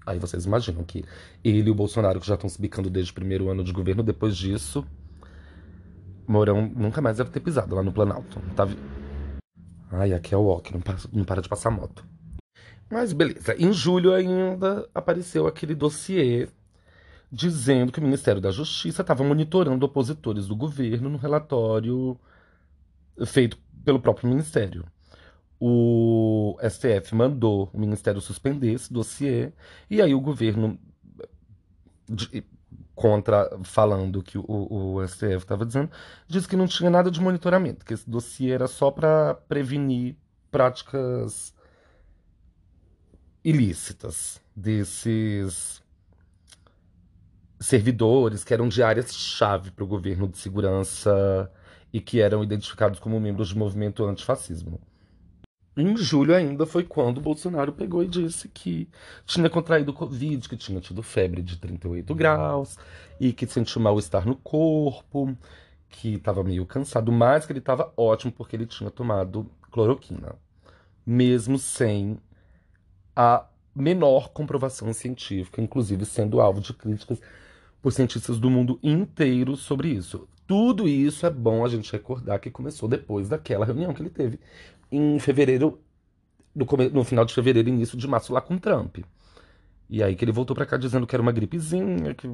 Aí 0.06 0.18
vocês 0.18 0.44
imaginam 0.44 0.84
que 0.84 1.04
ele 1.42 1.68
e 1.68 1.70
o 1.70 1.74
Bolsonaro, 1.74 2.20
que 2.20 2.26
já 2.26 2.34
estão 2.34 2.48
se 2.48 2.60
bicando 2.60 2.88
desde 2.88 3.10
o 3.10 3.14
primeiro 3.14 3.50
ano 3.50 3.64
de 3.64 3.72
governo, 3.72 4.02
depois 4.02 4.36
disso, 4.36 4.86
Mourão 6.28 6.70
nunca 6.76 7.00
mais 7.00 7.16
deve 7.16 7.30
ter 7.30 7.40
pisado 7.40 7.74
lá 7.74 7.82
no 7.82 7.92
Planalto. 7.92 8.40
Tá... 8.54 8.68
Ai, 9.90 10.12
aqui 10.12 10.34
é 10.34 10.36
o 10.36 10.46
Ok, 10.46 10.72
não, 10.72 10.96
não 11.12 11.24
para 11.24 11.42
de 11.42 11.48
passar 11.48 11.70
moto. 11.70 12.06
Mas 12.88 13.12
beleza, 13.12 13.56
em 13.58 13.72
julho 13.72 14.12
ainda 14.12 14.88
apareceu 14.94 15.46
aquele 15.48 15.74
dossiê 15.74 16.48
dizendo 17.34 17.90
que 17.90 17.98
o 17.98 18.02
Ministério 18.02 18.40
da 18.40 18.52
Justiça 18.52 19.02
estava 19.02 19.24
monitorando 19.24 19.84
opositores 19.84 20.46
do 20.46 20.54
governo 20.54 21.10
no 21.10 21.18
relatório 21.18 22.16
feito 23.26 23.58
pelo 23.84 23.98
próprio 23.98 24.28
Ministério. 24.28 24.84
O 25.58 26.56
STF 26.62 27.12
mandou 27.12 27.70
o 27.72 27.78
Ministério 27.78 28.20
suspender 28.20 28.72
esse 28.72 28.92
dossiê, 28.92 29.52
e 29.90 30.00
aí 30.00 30.14
o 30.14 30.20
governo, 30.20 30.78
de, 32.08 32.44
contra, 32.94 33.50
falando 33.64 34.22
que 34.22 34.38
o, 34.38 34.44
o 34.46 35.06
STF 35.06 35.38
estava 35.38 35.66
dizendo, 35.66 35.90
disse 36.28 36.46
que 36.46 36.56
não 36.56 36.68
tinha 36.68 36.88
nada 36.88 37.10
de 37.10 37.20
monitoramento, 37.20 37.84
que 37.84 37.94
esse 37.94 38.08
dossiê 38.08 38.52
era 38.52 38.68
só 38.68 38.92
para 38.92 39.34
prevenir 39.48 40.16
práticas 40.52 41.52
ilícitas 43.42 44.40
desses 44.54 45.83
servidores 47.64 48.44
que 48.44 48.52
eram 48.52 48.68
de 48.68 48.82
áreas-chave 48.82 49.70
para 49.70 49.84
o 49.84 49.88
governo 49.88 50.28
de 50.28 50.36
segurança 50.36 51.50
e 51.92 52.00
que 52.00 52.20
eram 52.20 52.44
identificados 52.44 52.98
como 52.98 53.18
membros 53.18 53.52
do 53.52 53.58
movimento 53.58 54.04
antifascismo. 54.04 54.78
Em 55.76 55.96
julho 55.96 56.34
ainda 56.34 56.66
foi 56.66 56.84
quando 56.84 57.20
Bolsonaro 57.20 57.72
pegou 57.72 58.02
e 58.02 58.06
disse 58.06 58.48
que 58.48 58.88
tinha 59.24 59.48
contraído 59.48 59.92
Covid, 59.94 60.48
que 60.48 60.56
tinha 60.56 60.80
tido 60.80 61.02
febre 61.02 61.42
de 61.42 61.56
38 61.56 62.14
graus 62.14 62.76
e 63.18 63.32
que 63.32 63.46
sentiu 63.46 63.80
mal-estar 63.80 64.26
no 64.26 64.36
corpo, 64.36 65.36
que 65.88 66.16
estava 66.16 66.44
meio 66.44 66.66
cansado, 66.66 67.10
mas 67.10 67.46
que 67.46 67.52
ele 67.52 67.60
estava 67.60 67.92
ótimo 67.96 68.30
porque 68.30 68.54
ele 68.54 68.66
tinha 68.66 68.90
tomado 68.90 69.50
cloroquina, 69.72 70.36
mesmo 71.04 71.58
sem 71.58 72.18
a 73.16 73.46
menor 73.74 74.28
comprovação 74.28 74.92
científica, 74.92 75.60
inclusive 75.60 76.04
sendo 76.04 76.40
alvo 76.40 76.60
de 76.60 76.72
críticas 76.72 77.20
por 77.84 77.92
cientistas 77.92 78.38
do 78.38 78.48
mundo 78.48 78.78
inteiro 78.82 79.56
sobre 79.56 79.88
isso. 79.88 80.26
Tudo 80.46 80.88
isso 80.88 81.26
é 81.26 81.30
bom 81.30 81.66
a 81.66 81.68
gente 81.68 81.92
recordar 81.92 82.40
que 82.40 82.50
começou 82.50 82.88
depois 82.88 83.28
daquela 83.28 83.66
reunião 83.66 83.92
que 83.92 84.00
ele 84.00 84.08
teve 84.08 84.40
em 84.90 85.18
fevereiro, 85.18 85.78
no, 86.54 86.64
no 86.90 87.04
final 87.04 87.26
de 87.26 87.34
fevereiro, 87.34 87.68
início 87.68 87.98
de 87.98 88.08
março, 88.08 88.32
lá 88.32 88.40
com 88.40 88.56
Trump. 88.56 89.00
E 89.90 90.02
aí 90.02 90.16
que 90.16 90.24
ele 90.24 90.32
voltou 90.32 90.56
para 90.56 90.64
cá 90.64 90.78
dizendo 90.78 91.06
que 91.06 91.14
era 91.14 91.20
uma 91.20 91.30
gripezinha, 91.30 92.14
que 92.14 92.26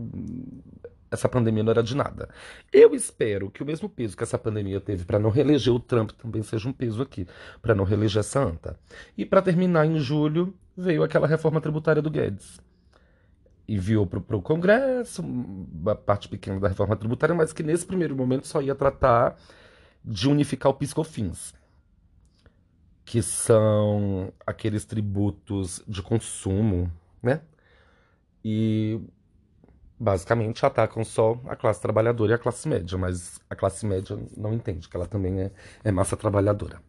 essa 1.11 1.28
pandemia 1.28 1.64
não 1.64 1.72
era 1.72 1.82
de 1.82 1.96
nada. 1.96 2.28
Eu 2.72 2.94
espero 2.94 3.51
que 3.51 3.64
o 3.64 3.66
mesmo 3.66 3.88
peso 3.88 4.16
que 4.16 4.22
essa 4.22 4.38
pandemia 4.38 4.80
teve 4.80 5.05
para 5.05 5.18
não 5.18 5.30
reeleger 5.30 5.74
o 5.74 5.80
Trump 5.80 6.12
também 6.12 6.44
seja 6.44 6.68
um 6.68 6.72
peso 6.72 7.03
aqui, 7.03 7.26
para 7.61 7.74
não 7.74 7.82
reeleger 7.82 8.20
essa 8.20 8.40
anta. 8.40 8.78
E 9.18 9.26
para 9.26 9.42
terminar, 9.42 9.84
em 9.84 9.98
julho, 9.98 10.55
veio 10.76 11.03
aquela 11.03 11.26
reforma 11.26 11.61
tributária 11.61 12.01
do 12.01 12.09
Guedes. 12.09 12.61
Enviou 13.73 14.07
para 14.07 14.37
o 14.37 14.43
Congresso 14.43 15.23
uma 15.23 15.95
parte 15.95 16.29
pequena 16.29 16.59
da 16.59 16.68
reforma 16.68 16.97
tributária, 16.97 17.35
mas 17.35 17.53
que 17.53 17.62
nesse 17.62 17.87
primeiro 17.87 18.16
momento 18.16 18.47
só 18.47 18.61
ia 18.61 18.75
tratar 18.75 19.37
de 20.05 20.29
unificar 20.29 20.73
o 20.73 20.75
PiscoFins 20.75 21.55
que 23.11 23.23
são 23.23 24.33
aqueles 24.47 24.85
tributos 24.85 25.83
de 25.89 26.01
consumo, 26.01 26.89
né? 27.21 27.41
E 28.45 29.01
basicamente 29.99 30.64
atacam 30.64 31.05
só 31.05 31.41
a 31.49 31.57
classe 31.57 31.83
trabalhadora 31.83 32.31
e 32.31 32.35
a 32.37 32.39
classe 32.39 32.68
média, 32.68 32.97
mas 32.97 33.41
a 33.51 33.57
classe 33.57 33.85
média 33.85 34.16
não 34.37 34.55
entende 34.55 34.89
que 34.89 34.97
ela 34.97 35.09
também 35.09 35.41
é, 35.41 35.51
é 35.83 35.91
massa 35.91 36.16
trabalhadora. 36.16 36.81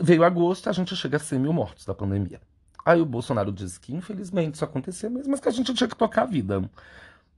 Veio 0.00 0.24
agosto, 0.24 0.68
a 0.68 0.72
gente 0.72 0.94
chega 0.96 1.16
a 1.16 1.20
100 1.20 1.38
mil 1.38 1.52
mortos 1.52 1.84
da 1.84 1.94
pandemia. 1.94 2.40
Aí 2.84 3.00
o 3.00 3.06
Bolsonaro 3.06 3.52
disse 3.52 3.78
que 3.78 3.94
infelizmente 3.94 4.54
isso 4.54 4.64
acontecia 4.64 5.10
mesmo, 5.10 5.30
mas 5.30 5.40
que 5.40 5.48
a 5.48 5.52
gente 5.52 5.74
tinha 5.74 5.88
que 5.88 5.96
tocar 5.96 6.22
a 6.22 6.26
vida. 6.26 6.70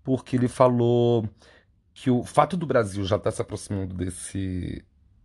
Porque 0.04 0.36
ele 0.36 0.48
falou 0.48 1.28
que 1.92 2.10
o 2.10 2.22
fato 2.24 2.56
do 2.56 2.66
Brasil 2.66 3.04
já 3.04 3.16
estar 3.16 3.30
tá 3.30 3.36
se 3.36 3.42
aproximando 3.42 3.94
desse, 3.94 4.84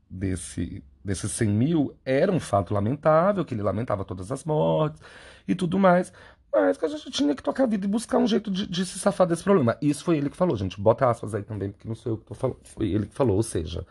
desse, 0.10 0.84
desses 1.04 1.32
100 1.32 1.48
mil 1.50 1.96
era 2.04 2.32
um 2.32 2.40
fato 2.40 2.74
lamentável, 2.74 3.46
que 3.46 3.54
ele 3.54 3.62
lamentava 3.62 4.04
todas 4.04 4.32
as 4.32 4.44
mortes 4.44 5.02
e 5.48 5.54
tudo 5.54 5.78
mais, 5.78 6.12
mas 6.52 6.78
que 6.78 6.86
a 6.86 6.90
gente 6.90 7.12
tinha 7.12 7.36
que 7.36 7.44
tocar 7.44 7.64
a 7.64 7.68
vida 7.68 7.86
e 7.86 7.90
buscar 7.90 8.18
um 8.18 8.28
jeito 8.28 8.50
de, 8.50 8.66
de 8.66 8.86
se 8.86 8.98
safar 8.98 9.28
desse 9.28 9.44
problema. 9.44 9.78
Isso 9.82 10.04
foi 10.04 10.18
ele 10.18 10.30
que 10.30 10.38
falou, 10.38 10.56
gente. 10.56 10.80
Bota 10.80 11.10
aspas 11.10 11.36
aí 11.36 11.44
também, 11.44 11.72
porque 11.72 11.88
não 11.88 11.96
sou 11.96 12.14
eu 12.14 12.18
que 12.18 12.26
tô 12.26 12.34
falando. 12.34 12.60
Foi 12.64 12.90
ele 12.90 13.08
que 13.08 13.14
falou, 13.14 13.36
ou 13.36 13.44
seja, 13.44 13.86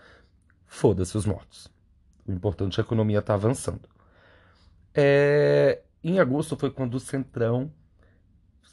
foda-se 0.67 1.17
os 1.17 1.27
mortos. 1.27 1.71
O 2.27 2.33
importante 2.33 2.81
é 2.81 2.83
a 2.83 2.85
economia 2.85 3.19
estar 3.19 3.33
tá 3.33 3.35
avançando. 3.35 3.89
É... 4.95 5.83
Em 6.03 6.19
agosto 6.19 6.57
foi 6.57 6.71
quando 6.71 6.95
o 6.95 7.01
Centrão 7.01 7.73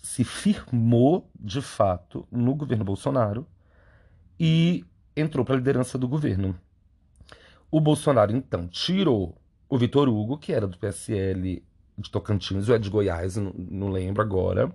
se 0.02 0.24
firmou 0.24 1.30
de 1.40 1.62
fato 1.62 2.28
no 2.32 2.56
governo 2.56 2.84
Bolsonaro 2.84 3.48
e 4.40 4.86
entrou 5.16 5.46
para 5.46 5.56
a 5.56 5.58
liderança 5.58 5.98
do 5.98 6.08
governo. 6.08 6.58
O 7.70 7.80
Bolsonaro, 7.80 8.36
então, 8.36 8.68
tirou 8.68 9.38
o 9.70 9.78
Vitor 9.78 10.10
Hugo, 10.10 10.38
que 10.38 10.52
era 10.52 10.68
do 10.68 10.78
PSL 10.78 11.64
de 11.98 12.12
Tocantins, 12.12 12.68
ou 12.68 12.76
é 12.76 12.80
de 12.80 12.90
Goiás, 12.90 13.38
não, 13.38 13.54
não 13.56 13.90
lembro 13.90 14.22
agora, 14.22 14.74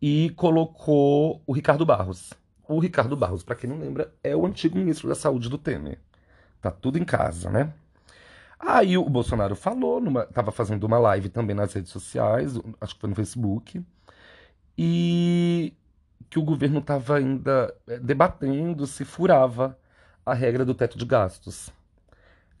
e 0.00 0.30
colocou 0.36 1.42
o 1.46 1.52
Ricardo 1.52 1.84
Barros. 1.84 2.32
O 2.68 2.78
Ricardo 2.78 3.16
Barros, 3.16 3.42
para 3.42 3.56
quem 3.56 3.68
não 3.68 3.78
lembra, 3.78 4.12
é 4.22 4.36
o 4.36 4.46
antigo 4.46 4.78
ministro 4.78 5.08
da 5.08 5.14
Saúde 5.14 5.48
do 5.48 5.58
Temer. 5.58 5.98
Tá 6.66 6.72
tudo 6.72 6.98
em 6.98 7.04
casa, 7.04 7.48
né? 7.48 7.72
Aí 8.58 8.98
o 8.98 9.08
Bolsonaro 9.08 9.54
falou, 9.54 10.00
numa, 10.00 10.26
tava 10.26 10.50
fazendo 10.50 10.82
uma 10.84 10.98
live 10.98 11.28
também 11.28 11.54
nas 11.54 11.72
redes 11.72 11.92
sociais, 11.92 12.58
acho 12.80 12.94
que 12.96 13.00
foi 13.00 13.10
no 13.10 13.14
Facebook, 13.14 13.84
e 14.76 15.72
que 16.28 16.40
o 16.40 16.42
governo 16.42 16.80
estava 16.80 17.18
ainda 17.18 17.72
é, 17.86 18.00
debatendo 18.00 18.84
se 18.84 19.04
furava 19.04 19.78
a 20.24 20.34
regra 20.34 20.64
do 20.64 20.74
teto 20.74 20.98
de 20.98 21.04
gastos. 21.04 21.70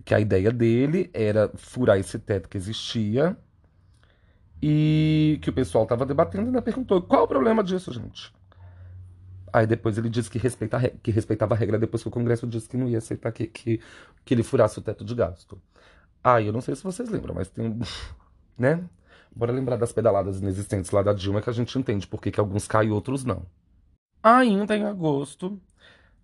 Que 0.04 0.14
a 0.14 0.20
ideia 0.20 0.52
dele 0.52 1.10
era 1.12 1.50
furar 1.56 1.98
esse 1.98 2.16
teto 2.18 2.48
que 2.48 2.56
existia 2.56 3.36
e 4.62 5.38
que 5.42 5.50
o 5.50 5.52
pessoal 5.52 5.82
estava 5.82 6.06
debatendo 6.06 6.44
e 6.44 6.46
ainda 6.46 6.62
perguntou 6.62 7.02
qual 7.02 7.24
o 7.24 7.28
problema 7.28 7.64
disso, 7.64 7.92
gente. 7.92 8.32
Aí 9.56 9.66
depois 9.66 9.96
ele 9.96 10.10
disse 10.10 10.30
que, 10.30 10.36
respeita 10.36 10.78
que 11.02 11.10
respeitava 11.10 11.54
a 11.54 11.56
regra, 11.56 11.78
depois 11.78 12.02
que 12.02 12.08
o 12.10 12.12
Congresso 12.12 12.46
disse 12.46 12.68
que 12.68 12.76
não 12.76 12.86
ia 12.86 12.98
aceitar 12.98 13.32
que, 13.32 13.46
que, 13.46 13.80
que 14.22 14.34
ele 14.34 14.42
furasse 14.42 14.78
o 14.78 14.82
teto 14.82 15.02
de 15.02 15.14
gasto. 15.14 15.58
Ah, 16.22 16.42
eu 16.42 16.52
não 16.52 16.60
sei 16.60 16.76
se 16.76 16.84
vocês 16.84 17.08
lembram, 17.08 17.34
mas 17.34 17.48
tem. 17.48 17.74
né? 18.58 18.84
Bora 19.34 19.52
lembrar 19.52 19.76
das 19.76 19.94
pedaladas 19.94 20.42
inexistentes 20.42 20.90
lá 20.90 21.02
da 21.02 21.14
Dilma 21.14 21.40
que 21.40 21.48
a 21.48 21.54
gente 21.54 21.78
entende 21.78 22.06
por 22.06 22.20
que, 22.20 22.30
que 22.30 22.38
alguns 22.38 22.68
caem 22.68 22.90
e 22.90 22.92
outros 22.92 23.24
não. 23.24 23.46
Ainda 24.22 24.76
em 24.76 24.84
agosto, 24.84 25.58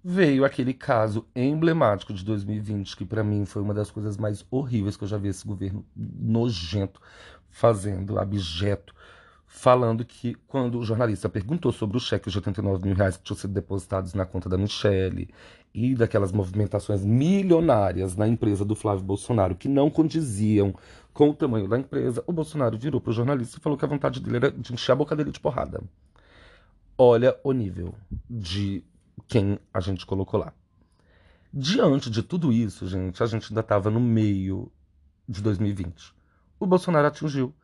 veio 0.05 0.45
aquele 0.45 0.74
caso 0.74 1.26
emblemático 1.35 2.12
de 2.12 2.22
2020, 2.26 2.95
que 2.95 3.07
para 3.07 3.24
mim 3.24 3.47
foi 3.47 3.62
uma 3.62 3.72
das 3.72 3.91
coisas 3.91 4.18
mais 4.18 4.45
horríveis 4.51 4.95
que 4.95 5.05
eu 5.05 5.09
já 5.09 5.16
vi 5.16 5.28
esse 5.28 5.47
governo 5.47 5.87
nojento 5.97 7.01
fazendo, 7.49 8.18
abjeto, 8.18 8.95
falando 9.55 10.03
que 10.03 10.34
quando 10.48 10.78
o 10.78 10.82
jornalista 10.84 11.28
perguntou 11.28 11.70
sobre 11.72 11.98
os 11.98 12.05
cheques 12.05 12.32
de 12.32 12.38
89 12.38 12.86
mil 12.86 12.96
reais 12.96 13.18
que 13.18 13.22
tinham 13.22 13.36
sido 13.36 13.53
depositados 13.53 14.14
na 14.14 14.24
conta 14.24 14.48
da 14.48 14.57
Michelle 14.57 15.28
e 15.74 15.94
daquelas 15.94 16.32
movimentações 16.32 17.05
milionárias 17.05 18.16
na 18.16 18.26
empresa 18.26 18.64
do 18.64 18.74
Flávio 18.74 19.05
Bolsonaro 19.05 19.55
que 19.55 19.68
não 19.68 19.90
condiziam 19.90 20.74
com 21.12 21.28
o 21.28 21.34
tamanho 21.34 21.68
da 21.68 21.78
empresa, 21.78 22.24
o 22.26 22.32
Bolsonaro 22.32 22.78
virou 22.78 22.98
para 22.98 23.11
o 23.11 23.12
jornalista 23.12 23.59
e 23.59 23.61
falou 23.61 23.78
que 23.78 23.84
a 23.84 23.88
vontade 23.88 24.20
dele 24.20 24.36
era 24.36 24.50
de 24.50 24.72
encher 24.72 24.92
a 24.92 24.96
boca 24.96 25.14
dele 25.14 25.30
de 25.30 25.38
porrada. 25.38 25.82
Olha 26.96 27.38
o 27.44 27.53
nível 27.53 27.94
de 28.28 28.82
quem 29.28 29.59
a 29.72 29.80
gente 29.80 30.07
colocou 30.07 30.40
lá. 30.40 30.55
Diante 31.53 32.11
de 32.11 32.22
tudo 32.22 32.50
isso, 32.50 32.88
gente, 32.88 33.22
a 33.22 33.26
gente 33.26 33.48
ainda 33.50 33.61
estava 33.61 33.90
no 33.90 34.00
meio 34.00 34.72
de 35.28 35.42
2020. 35.42 36.14
O 36.59 36.66
Bolsonaro 36.66 37.07
atingiu 37.07 37.55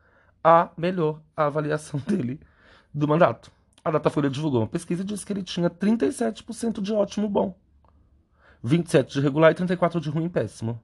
a 0.43 0.69
melhor 0.77 1.21
avaliação 1.35 1.99
dele 2.07 2.39
do 2.93 3.07
mandato. 3.07 3.51
A 3.83 3.91
Datafolha 3.91 4.29
divulgou 4.29 4.61
uma 4.61 4.67
pesquisa 4.67 5.01
e 5.01 5.05
disse 5.05 5.25
que 5.25 5.33
ele 5.33 5.43
tinha 5.43 5.69
37% 5.69 6.81
de 6.81 6.93
ótimo 6.93 7.29
bom, 7.29 7.55
27% 8.63 9.05
de 9.05 9.21
regular 9.21 9.51
e 9.51 9.55
34% 9.55 9.99
de 9.99 10.09
ruim 10.09 10.27
péssimo. 10.27 10.81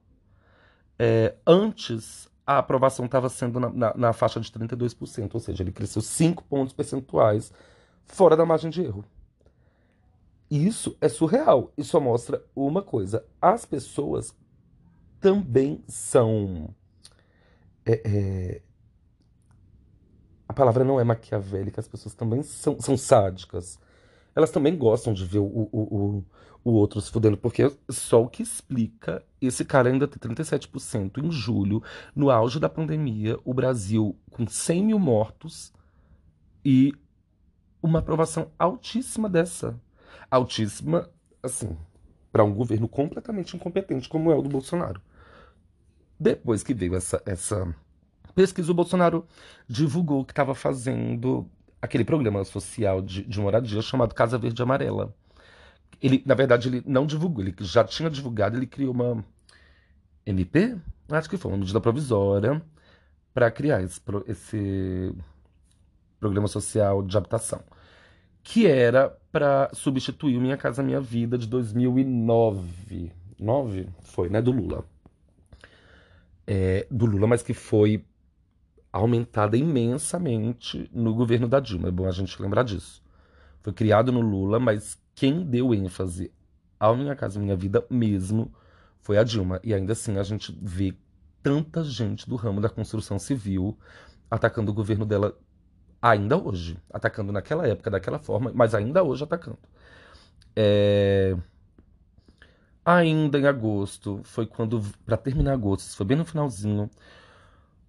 É, 0.98 1.34
antes, 1.46 2.28
a 2.46 2.58
aprovação 2.58 3.04
estava 3.04 3.28
sendo 3.28 3.60
na, 3.60 3.70
na, 3.70 3.94
na, 3.94 4.12
faixa 4.12 4.40
de 4.40 4.50
32%, 4.50 5.34
ou 5.34 5.40
seja, 5.40 5.62
ele 5.62 5.72
cresceu 5.72 6.00
5 6.00 6.44
pontos 6.44 6.72
percentuais 6.72 7.52
fora 8.06 8.36
da 8.36 8.46
margem 8.46 8.70
de 8.70 8.82
erro. 8.82 9.04
Isso 10.50 10.96
é 11.00 11.08
surreal. 11.08 11.72
Isso 11.76 11.90
só 11.90 12.00
mostra 12.00 12.42
uma 12.54 12.82
coisa: 12.82 13.24
as 13.40 13.64
pessoas 13.64 14.34
também 15.20 15.82
são. 15.88 16.74
É, 17.84 18.02
é, 18.04 18.62
a 20.48 20.52
palavra 20.52 20.84
não 20.84 21.00
é 21.00 21.04
maquiavélica, 21.04 21.80
as 21.80 21.88
pessoas 21.88 22.14
também 22.14 22.42
são, 22.42 22.80
são 22.80 22.96
sádicas. 22.96 23.78
Elas 24.34 24.50
também 24.50 24.76
gostam 24.76 25.12
de 25.12 25.24
ver 25.24 25.38
o, 25.38 25.44
o, 25.44 25.68
o, 25.72 26.24
o 26.64 26.72
outro 26.72 27.00
se 27.00 27.10
fudendo, 27.10 27.36
porque 27.36 27.72
só 27.88 28.22
o 28.22 28.28
que 28.28 28.42
explica 28.42 29.24
esse 29.40 29.64
cara 29.64 29.88
ainda 29.88 30.06
ter 30.06 30.18
37% 30.18 31.24
em 31.24 31.30
julho, 31.30 31.82
no 32.14 32.30
auge 32.30 32.60
da 32.60 32.68
pandemia, 32.68 33.38
o 33.44 33.54
Brasil 33.54 34.16
com 34.30 34.46
100 34.46 34.84
mil 34.84 34.98
mortos 34.98 35.72
e 36.64 36.92
uma 37.82 38.00
aprovação 38.00 38.50
altíssima 38.58 39.28
dessa. 39.28 39.80
Altíssima, 40.30 41.08
assim, 41.42 41.76
para 42.30 42.44
um 42.44 42.52
governo 42.52 42.88
completamente 42.88 43.56
incompetente 43.56 44.08
como 44.08 44.30
é 44.30 44.34
o 44.34 44.42
do 44.42 44.48
Bolsonaro. 44.48 45.00
Depois 46.18 46.62
que 46.62 46.74
veio 46.74 46.94
essa, 46.94 47.22
essa 47.24 47.74
pesquisa, 48.36 48.70
o 48.70 48.74
Bolsonaro 48.74 49.26
divulgou 49.66 50.24
que 50.24 50.32
estava 50.32 50.54
fazendo 50.54 51.50
aquele 51.80 52.04
programa 52.04 52.44
social 52.44 53.00
de, 53.00 53.24
de 53.24 53.40
moradia 53.40 53.80
chamado 53.80 54.14
Casa 54.14 54.36
Verde 54.36 54.62
Amarela. 54.62 55.14
Ele, 56.02 56.22
na 56.26 56.34
verdade, 56.34 56.68
ele 56.68 56.82
não 56.86 57.06
divulgou, 57.06 57.42
ele 57.42 57.54
já 57.60 57.82
tinha 57.82 58.10
divulgado, 58.10 58.56
ele 58.56 58.66
criou 58.66 58.92
uma 58.92 59.24
MP, 60.26 60.76
acho 61.08 61.30
que 61.30 61.38
foi 61.38 61.50
uma 61.50 61.58
medida 61.58 61.80
provisória, 61.80 62.62
para 63.32 63.50
criar 63.50 63.82
esse, 63.82 64.00
esse 64.26 65.14
programa 66.20 66.48
social 66.48 67.02
de 67.02 67.16
habitação, 67.16 67.62
que 68.42 68.66
era 68.66 69.16
para 69.32 69.70
substituir 69.72 70.36
o 70.36 70.40
Minha 70.40 70.58
Casa 70.58 70.82
Minha 70.82 71.00
Vida 71.00 71.38
de 71.38 71.46
2009. 71.46 73.12
9? 73.38 73.88
Foi, 74.02 74.28
né? 74.28 74.42
Do 74.42 74.52
Lula. 74.52 74.84
É, 76.46 76.86
do 76.90 77.06
Lula, 77.06 77.26
mas 77.26 77.42
que 77.42 77.54
foi 77.54 78.04
aumentada 78.96 79.56
imensamente 79.56 80.90
no 80.92 81.14
governo 81.14 81.46
da 81.46 81.60
Dilma. 81.60 81.88
É 81.88 81.90
bom 81.90 82.06
a 82.06 82.10
gente 82.10 82.40
lembrar 82.40 82.62
disso. 82.62 83.02
Foi 83.60 83.72
criado 83.72 84.10
no 84.10 84.20
Lula, 84.20 84.58
mas 84.58 84.98
quem 85.14 85.44
deu 85.44 85.74
ênfase 85.74 86.32
ao 86.78 86.96
Minha 86.96 87.14
Casa 87.14 87.38
Minha 87.38 87.56
Vida 87.56 87.84
mesmo 87.90 88.52
foi 89.00 89.18
a 89.18 89.24
Dilma. 89.24 89.60
E 89.62 89.74
ainda 89.74 89.92
assim 89.92 90.18
a 90.18 90.22
gente 90.22 90.56
vê 90.62 90.94
tanta 91.42 91.84
gente 91.84 92.28
do 92.28 92.36
ramo 92.36 92.60
da 92.60 92.68
construção 92.68 93.18
civil 93.18 93.78
atacando 94.30 94.70
o 94.70 94.74
governo 94.74 95.04
dela 95.04 95.36
ainda 96.00 96.36
hoje. 96.36 96.78
Atacando 96.90 97.32
naquela 97.32 97.66
época, 97.66 97.90
daquela 97.90 98.18
forma, 98.18 98.50
mas 98.54 98.74
ainda 98.74 99.02
hoje 99.02 99.24
atacando. 99.24 99.58
É... 100.54 101.36
Ainda 102.84 103.38
em 103.38 103.46
agosto, 103.46 104.20
foi 104.24 104.46
quando, 104.46 104.80
para 105.04 105.16
terminar 105.16 105.52
agosto, 105.52 105.96
foi 105.96 106.06
bem 106.06 106.16
no 106.16 106.24
finalzinho, 106.24 106.88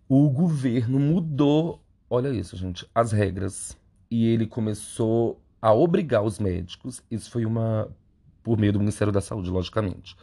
o 0.07 0.29
governo 0.29 0.99
mudou, 0.99 1.83
olha 2.09 2.29
isso, 2.29 2.55
gente, 2.55 2.87
as 2.93 3.11
regras. 3.11 3.77
E 4.09 4.25
ele 4.25 4.47
começou 4.47 5.41
a 5.61 5.73
obrigar 5.73 6.23
os 6.23 6.39
médicos, 6.39 7.03
isso 7.11 7.29
foi 7.29 7.45
uma 7.45 7.89
por 8.41 8.57
meio 8.57 8.71
do 8.71 8.79
Ministério 8.79 9.11
da 9.11 9.19
Saúde, 9.19 9.49
logicamente, 9.49 10.15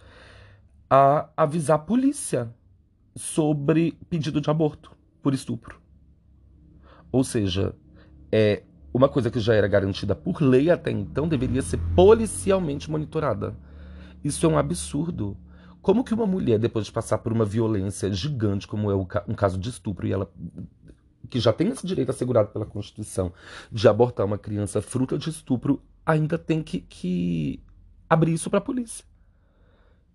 a 0.88 1.28
avisar 1.36 1.76
a 1.76 1.78
polícia 1.78 2.50
sobre 3.14 3.98
pedido 4.08 4.40
de 4.40 4.48
aborto 4.48 4.92
por 5.22 5.34
estupro. 5.34 5.78
Ou 7.12 7.22
seja, 7.22 7.74
é 8.32 8.62
uma 8.92 9.08
coisa 9.08 9.30
que 9.30 9.38
já 9.38 9.54
era 9.54 9.68
garantida 9.68 10.14
por 10.14 10.40
lei 10.40 10.70
até 10.70 10.90
então 10.90 11.28
deveria 11.28 11.60
ser 11.60 11.78
policialmente 11.94 12.90
monitorada. 12.90 13.54
Isso 14.22 14.46
é 14.46 14.48
um 14.48 14.56
absurdo. 14.56 15.36
Como 15.84 16.02
que 16.02 16.14
uma 16.14 16.24
mulher, 16.24 16.58
depois 16.58 16.86
de 16.86 16.92
passar 16.92 17.18
por 17.18 17.30
uma 17.30 17.44
violência 17.44 18.10
gigante, 18.10 18.66
como 18.66 18.90
é 18.90 18.94
um 18.94 19.34
caso 19.34 19.58
de 19.58 19.68
estupro, 19.68 20.06
e 20.06 20.14
ela 20.14 20.32
que 21.28 21.38
já 21.38 21.52
tem 21.52 21.68
esse 21.68 21.86
direito 21.86 22.08
assegurado 22.08 22.48
pela 22.48 22.64
Constituição 22.64 23.30
de 23.70 23.86
abortar 23.86 24.24
uma 24.24 24.38
criança 24.38 24.80
fruta 24.80 25.18
de 25.18 25.28
estupro, 25.28 25.82
ainda 26.06 26.38
tem 26.38 26.62
que, 26.62 26.80
que 26.80 27.62
abrir 28.08 28.32
isso 28.32 28.48
para 28.48 28.60
a 28.60 28.62
polícia. 28.62 29.04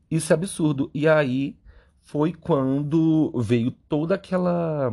Isso 0.10 0.34
é 0.34 0.36
absurdo. 0.36 0.90
E 0.92 1.08
aí 1.08 1.56
foi 2.02 2.34
quando 2.34 3.32
veio 3.40 3.70
toda 3.70 4.16
aquela 4.16 4.92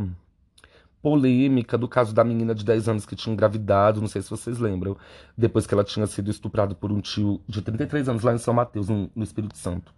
polêmica 1.00 1.78
do 1.78 1.88
caso 1.88 2.14
da 2.14 2.22
menina 2.22 2.54
de 2.54 2.62
10 2.62 2.86
anos 2.90 3.06
que 3.06 3.16
tinha 3.16 3.32
engravidado, 3.32 4.02
não 4.02 4.08
sei 4.08 4.20
se 4.20 4.28
vocês 4.28 4.58
lembram, 4.58 4.94
depois 5.38 5.66
que 5.66 5.72
ela 5.72 5.84
tinha 5.84 6.06
sido 6.06 6.30
estuprada 6.30 6.74
por 6.74 6.92
um 6.92 7.00
tio 7.00 7.40
de 7.48 7.62
33 7.62 8.10
anos 8.10 8.22
lá 8.22 8.34
em 8.34 8.38
São 8.38 8.52
Mateus, 8.52 8.90
no, 8.90 9.10
no 9.16 9.24
Espírito 9.24 9.56
Santo. 9.56 9.94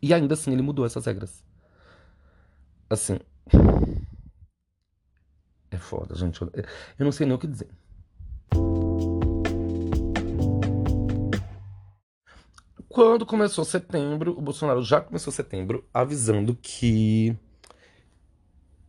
E 0.00 0.14
ainda 0.14 0.34
assim 0.34 0.52
ele 0.52 0.62
mudou 0.62 0.86
essas 0.86 1.04
regras. 1.06 1.42
Assim. 2.88 3.18
É 5.70 5.76
foda, 5.76 6.14
gente. 6.14 6.40
Eu 6.40 7.04
não 7.04 7.12
sei 7.12 7.26
nem 7.26 7.34
o 7.34 7.38
que 7.38 7.46
dizer. 7.46 7.68
Quando 12.88 13.26
começou 13.26 13.64
setembro, 13.64 14.36
o 14.36 14.40
Bolsonaro 14.40 14.82
já 14.82 15.00
começou 15.00 15.32
setembro 15.32 15.86
avisando 15.92 16.54
que 16.54 17.36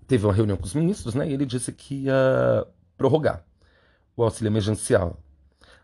teve 0.07 0.25
uma 0.25 0.33
reunião 0.33 0.57
com 0.57 0.65
os 0.65 0.73
ministros, 0.73 1.13
né? 1.13 1.29
E 1.29 1.33
ele 1.33 1.45
disse 1.45 1.71
que 1.71 2.05
ia 2.05 2.65
prorrogar 2.97 3.43
o 4.15 4.23
auxílio 4.23 4.49
emergencial. 4.49 5.21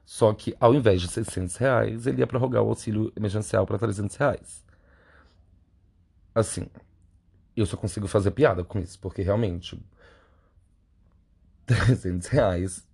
Só 0.05 0.33
que 0.33 0.55
ao 0.59 0.73
invés 0.73 1.01
de 1.01 1.07
600 1.07 1.55
reais, 1.57 2.07
ele 2.07 2.19
ia 2.19 2.27
prorrogar 2.27 2.63
o 2.63 2.69
auxílio 2.69 3.11
emergencial 3.15 3.65
para 3.65 3.77
300 3.77 4.15
reais 4.15 4.64
assim, 6.35 6.67
eu 7.55 7.65
só 7.65 7.77
consigo 7.77 8.07
fazer 8.07 8.31
piada 8.31 8.63
com 8.63 8.77
isso, 8.79 8.99
porque 8.99 9.21
realmente 9.21 9.81
300 11.65 12.27
reais. 12.27 12.87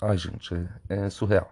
Ai, 0.00 0.18
gente, 0.18 0.54
é, 0.88 1.06
é 1.06 1.10
surreal. 1.10 1.50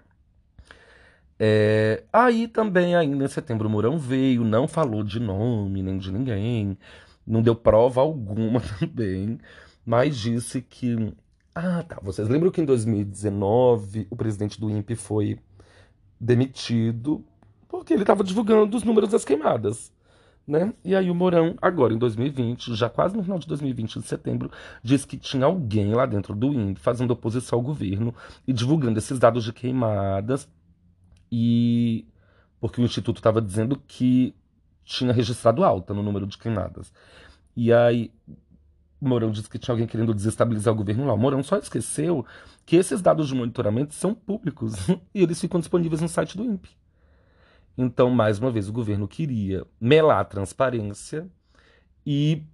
É, 1.39 2.05
aí 2.13 2.47
também, 2.47 2.95
ainda 2.95 3.25
em 3.25 3.29
setembro, 3.29 3.67
o 3.67 3.71
Mourão 3.71 3.99
veio, 3.99 4.45
não 4.45 4.69
falou 4.69 5.03
de 5.03 5.19
nome 5.19 5.83
nem 5.83 5.99
de 5.99 6.13
ninguém, 6.13 6.79
não 7.27 7.43
deu 7.43 7.57
prova 7.57 8.01
alguma 8.01 8.61
também, 8.79 9.39
mas 9.85 10.17
disse 10.17 10.61
que. 10.63 11.13
Ah, 11.55 11.83
tá. 11.83 11.99
Vocês 12.03 12.29
lembram 12.29 12.51
que 12.51 12.61
em 12.61 12.65
2019 12.65 14.07
o 14.11 14.17
presidente 14.17 14.61
do 14.61 14.71
INPE 14.71 14.97
foi 14.97 15.39
demitido 16.21 17.25
porque 17.69 17.93
ele 17.93 18.03
estava 18.03 18.25
divulgando 18.25 18.77
os 18.77 18.85
números 18.85 19.11
das 19.11 19.25
queimadas. 19.25 19.93
Né? 20.47 20.75
E 20.85 20.95
aí 20.95 21.11
o 21.11 21.15
Mourão, 21.15 21.57
agora 21.61 21.95
em 21.95 21.99
2020, 21.99 22.75
já 22.75 22.91
quase 22.91 23.17
no 23.17 23.23
final 23.23 23.39
de 23.39 23.47
2020, 23.47 23.99
de 23.99 24.07
setembro, 24.07 24.51
disse 24.83 25.07
que 25.07 25.17
tinha 25.17 25.47
alguém 25.47 25.95
lá 25.95 26.05
dentro 26.05 26.35
do 26.35 26.53
INPE 26.53 26.79
fazendo 26.81 27.13
oposição 27.13 27.59
ao 27.59 27.65
governo 27.65 28.15
e 28.47 28.53
divulgando 28.53 28.99
esses 28.99 29.19
dados 29.19 29.43
de 29.43 29.55
queimadas 29.55 30.47
e 31.33 32.07
porque 32.61 32.81
o 32.81 32.85
instituto 32.85 33.17
estava 33.17 33.41
dizendo 33.41 33.81
que 33.87 34.35
tinha 34.85 35.13
registrado 35.13 35.65
alta 35.65 35.95
no 35.95 36.03
número 36.03 36.27
de 36.27 36.37
queimadas. 36.37 36.93
E 37.57 37.73
aí 37.73 38.13
Mourão 39.01 39.31
disse 39.31 39.49
que 39.49 39.59
tinha 39.59 39.73
alguém 39.73 39.87
querendo 39.87 40.15
desestabilizar 40.15 40.73
o 40.73 40.77
governo 40.77 41.07
lá. 41.07 41.15
O 41.15 41.19
Mourão 41.19 41.43
só 41.43 41.57
esqueceu 41.57 42.25
que 42.65 42.77
esses 42.77 43.01
dados 43.03 43.29
de 43.29 43.35
monitoramento 43.35 43.95
são 43.95 44.15
públicos 44.15 44.75
e 45.15 45.23
eles 45.23 45.41
ficam 45.41 45.61
disponíveis 45.61 46.01
no 46.01 46.09
site 46.09 46.37
do 46.37 46.45
INPE. 46.45 46.84
Então, 47.77 48.11
mais 48.11 48.39
uma 48.39 48.51
vez, 48.51 48.68
o 48.68 48.72
governo 48.72 49.09
queria 49.09 49.66
melar 49.81 50.20
a 50.20 50.25
transparência 50.25 51.29
e 52.07 52.45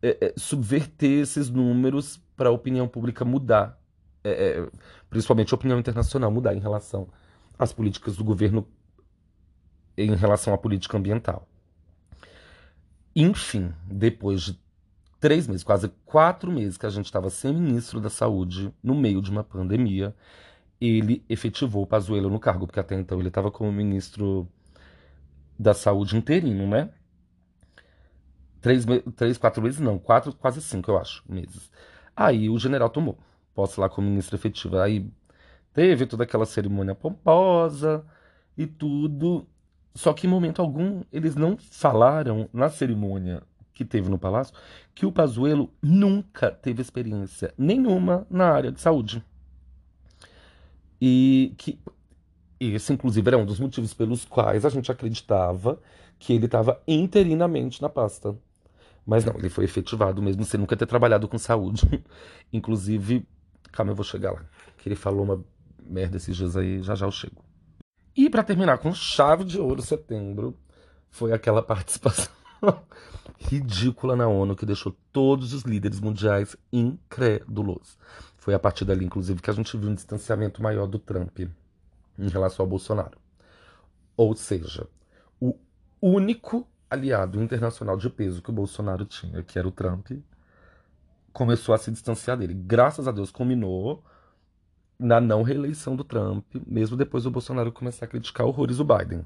é, 0.00 0.26
é, 0.26 0.34
subverter 0.36 1.20
esses 1.20 1.50
números 1.50 2.20
para 2.36 2.48
a 2.48 2.52
opinião 2.52 2.88
pública 2.88 3.24
mudar, 3.24 3.78
é, 4.24 4.30
é, 4.30 4.70
principalmente 5.10 5.52
a 5.52 5.56
opinião 5.56 5.78
internacional 5.78 6.30
mudar 6.30 6.54
em 6.54 6.60
relação 6.60 7.08
às 7.58 7.72
políticas 7.72 8.16
do 8.16 8.24
governo 8.24 8.66
em 9.96 10.14
relação 10.14 10.54
à 10.54 10.58
política 10.58 10.96
ambiental. 10.96 11.46
Enfim, 13.14 13.72
depois 13.86 14.42
de 14.42 14.58
três 15.20 15.46
meses, 15.46 15.62
quase 15.62 15.88
quatro 16.04 16.50
meses 16.50 16.78
que 16.78 16.86
a 16.86 16.90
gente 16.90 17.04
estava 17.04 17.30
sem 17.30 17.54
ministro 17.54 18.00
da 18.00 18.10
Saúde 18.10 18.74
no 18.82 18.94
meio 18.94 19.20
de 19.20 19.30
uma 19.30 19.44
pandemia, 19.44 20.14
ele 20.88 21.24
efetivou 21.28 21.82
o 21.84 21.86
Pazuello 21.86 22.30
no 22.30 22.40
cargo, 22.40 22.66
porque 22.66 22.80
até 22.80 22.94
então 22.94 23.18
ele 23.18 23.28
estava 23.28 23.50
como 23.50 23.70
ministro 23.72 24.48
da 25.58 25.74
Saúde 25.74 26.16
interino, 26.16 26.66
né? 26.66 26.90
Três, 28.60 28.84
três, 29.16 29.38
quatro 29.38 29.62
meses, 29.62 29.80
não, 29.80 29.98
quatro, 29.98 30.32
quase 30.34 30.60
cinco, 30.62 30.90
eu 30.90 30.98
acho, 30.98 31.22
meses. 31.28 31.70
Aí 32.16 32.48
o 32.48 32.58
general 32.58 32.90
tomou 32.90 33.18
posse 33.54 33.78
lá 33.80 33.88
como 33.88 34.08
ministro 34.08 34.36
efetivo. 34.36 34.78
Aí 34.78 35.10
teve 35.72 36.06
toda 36.06 36.24
aquela 36.24 36.46
cerimônia 36.46 36.94
pomposa 36.94 38.04
e 38.56 38.66
tudo. 38.66 39.46
Só 39.94 40.12
que 40.12 40.26
em 40.26 40.30
momento 40.30 40.62
algum 40.62 41.02
eles 41.12 41.34
não 41.34 41.56
falaram 41.56 42.48
na 42.52 42.68
cerimônia 42.68 43.42
que 43.72 43.84
teve 43.84 44.08
no 44.08 44.18
palácio 44.18 44.54
que 44.94 45.06
o 45.06 45.12
Pazuello 45.12 45.72
nunca 45.82 46.50
teve 46.50 46.82
experiência 46.82 47.54
nenhuma 47.56 48.26
na 48.30 48.50
área 48.50 48.72
de 48.72 48.80
saúde. 48.80 49.24
E 51.04 51.52
que 51.58 51.80
esse, 52.60 52.92
inclusive, 52.92 53.28
era 53.28 53.36
um 53.36 53.44
dos 53.44 53.58
motivos 53.58 53.92
pelos 53.92 54.24
quais 54.24 54.64
a 54.64 54.68
gente 54.68 54.92
acreditava 54.92 55.80
que 56.16 56.32
ele 56.32 56.44
estava 56.44 56.80
interinamente 56.86 57.82
na 57.82 57.88
pasta. 57.88 58.38
Mas 59.04 59.24
não, 59.24 59.34
ele 59.34 59.48
foi 59.48 59.64
efetivado 59.64 60.22
mesmo 60.22 60.44
sem 60.44 60.60
nunca 60.60 60.76
ter 60.76 60.86
trabalhado 60.86 61.26
com 61.26 61.36
saúde. 61.36 61.82
inclusive, 62.52 63.26
calma, 63.72 63.90
eu 63.90 63.96
vou 63.96 64.04
chegar 64.04 64.30
lá. 64.30 64.44
Que 64.78 64.88
ele 64.88 64.94
falou 64.94 65.24
uma 65.24 65.44
merda 65.84 66.18
esses 66.18 66.36
dias 66.36 66.56
aí, 66.56 66.80
já 66.84 66.94
já 66.94 67.04
eu 67.04 67.10
chego. 67.10 67.42
E 68.16 68.30
para 68.30 68.44
terminar 68.44 68.78
com 68.78 68.94
chave 68.94 69.42
de 69.42 69.58
ouro, 69.58 69.82
setembro, 69.82 70.56
foi 71.10 71.32
aquela 71.32 71.62
participação 71.66 72.30
ridícula 73.40 74.14
na 74.14 74.28
ONU 74.28 74.54
que 74.54 74.64
deixou 74.64 74.96
todos 75.12 75.52
os 75.52 75.62
líderes 75.62 75.98
mundiais 75.98 76.56
incrédulos. 76.72 77.98
Foi 78.42 78.54
a 78.54 78.58
partir 78.58 78.84
dali, 78.84 79.04
inclusive, 79.04 79.40
que 79.40 79.50
a 79.50 79.52
gente 79.52 79.76
viu 79.76 79.88
um 79.88 79.94
distanciamento 79.94 80.60
maior 80.60 80.88
do 80.88 80.98
Trump 80.98 81.38
em 82.18 82.28
relação 82.28 82.64
ao 82.64 82.68
Bolsonaro. 82.68 83.16
Ou 84.16 84.34
seja, 84.34 84.88
o 85.40 85.54
único 86.00 86.66
aliado 86.90 87.40
internacional 87.40 87.96
de 87.96 88.10
peso 88.10 88.42
que 88.42 88.50
o 88.50 88.52
Bolsonaro 88.52 89.04
tinha, 89.04 89.44
que 89.44 89.56
era 89.56 89.68
o 89.68 89.70
Trump, 89.70 90.10
começou 91.32 91.72
a 91.72 91.78
se 91.78 91.92
distanciar 91.92 92.36
dele. 92.36 92.52
Graças 92.52 93.06
a 93.06 93.12
Deus, 93.12 93.30
culminou 93.30 94.02
na 94.98 95.20
não 95.20 95.44
reeleição 95.44 95.94
do 95.94 96.02
Trump, 96.02 96.44
mesmo 96.66 96.96
depois 96.96 97.22
do 97.22 97.30
Bolsonaro 97.30 97.70
começar 97.70 98.06
a 98.06 98.08
criticar 98.08 98.44
horrores 98.44 98.80
o 98.80 98.84
Biden. 98.84 99.24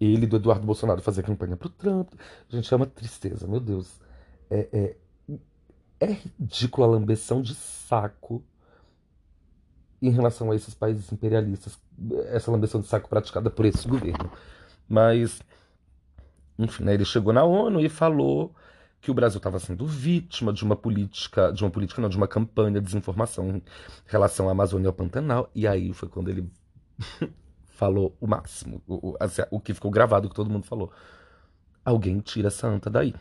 Ele 0.00 0.26
do 0.26 0.36
Eduardo 0.36 0.66
Bolsonaro 0.66 1.02
fazer 1.02 1.22
campanha 1.22 1.54
pro 1.54 1.68
Trump. 1.68 2.14
A 2.50 2.56
gente 2.56 2.66
chama 2.66 2.86
tristeza, 2.86 3.46
meu 3.46 3.60
Deus. 3.60 4.00
É, 4.48 4.68
é, 4.72 4.96
é 6.00 6.12
ridícula 6.12 6.86
a 6.86 6.90
lambeção 6.90 7.40
de 7.42 7.54
saco 7.54 8.44
em 10.00 10.10
relação 10.10 10.50
a 10.50 10.56
esses 10.56 10.74
países 10.74 11.10
imperialistas, 11.12 11.78
essa 12.26 12.50
lambeção 12.50 12.80
de 12.80 12.86
saco 12.86 13.08
praticada 13.08 13.48
por 13.50 13.64
esse 13.64 13.88
governo. 13.88 14.30
Mas, 14.88 15.40
enfim, 16.58 16.84
né, 16.84 16.94
ele 16.94 17.04
chegou 17.04 17.32
na 17.32 17.44
ONU 17.44 17.80
e 17.80 17.88
falou 17.88 18.54
que 19.00 19.10
o 19.10 19.14
Brasil 19.14 19.38
estava 19.38 19.58
sendo 19.58 19.86
vítima 19.86 20.52
de 20.52 20.64
uma 20.64 20.76
política, 20.76 21.52
de 21.52 21.62
uma 21.62 21.70
política 21.70 22.00
não, 22.00 22.08
de 22.08 22.16
uma 22.16 22.28
campanha 22.28 22.80
de 22.80 22.86
desinformação 22.86 23.56
em 23.56 23.62
relação 24.06 24.48
à 24.48 24.52
Amazônia 24.52 24.86
e 24.86 24.88
ao 24.88 24.94
Pantanal. 24.94 25.50
E 25.54 25.66
aí 25.66 25.92
foi 25.92 26.08
quando 26.08 26.30
ele 26.30 26.50
falou 27.64 28.16
o 28.20 28.26
máximo, 28.26 28.82
o, 28.86 29.16
assim, 29.20 29.42
o 29.50 29.60
que 29.60 29.74
ficou 29.74 29.90
gravado 29.90 30.28
que 30.28 30.34
todo 30.34 30.50
mundo 30.50 30.64
falou. 30.66 30.90
Alguém 31.84 32.18
tira 32.20 32.48
essa 32.48 32.66
anta 32.66 32.88
daí. 32.88 33.14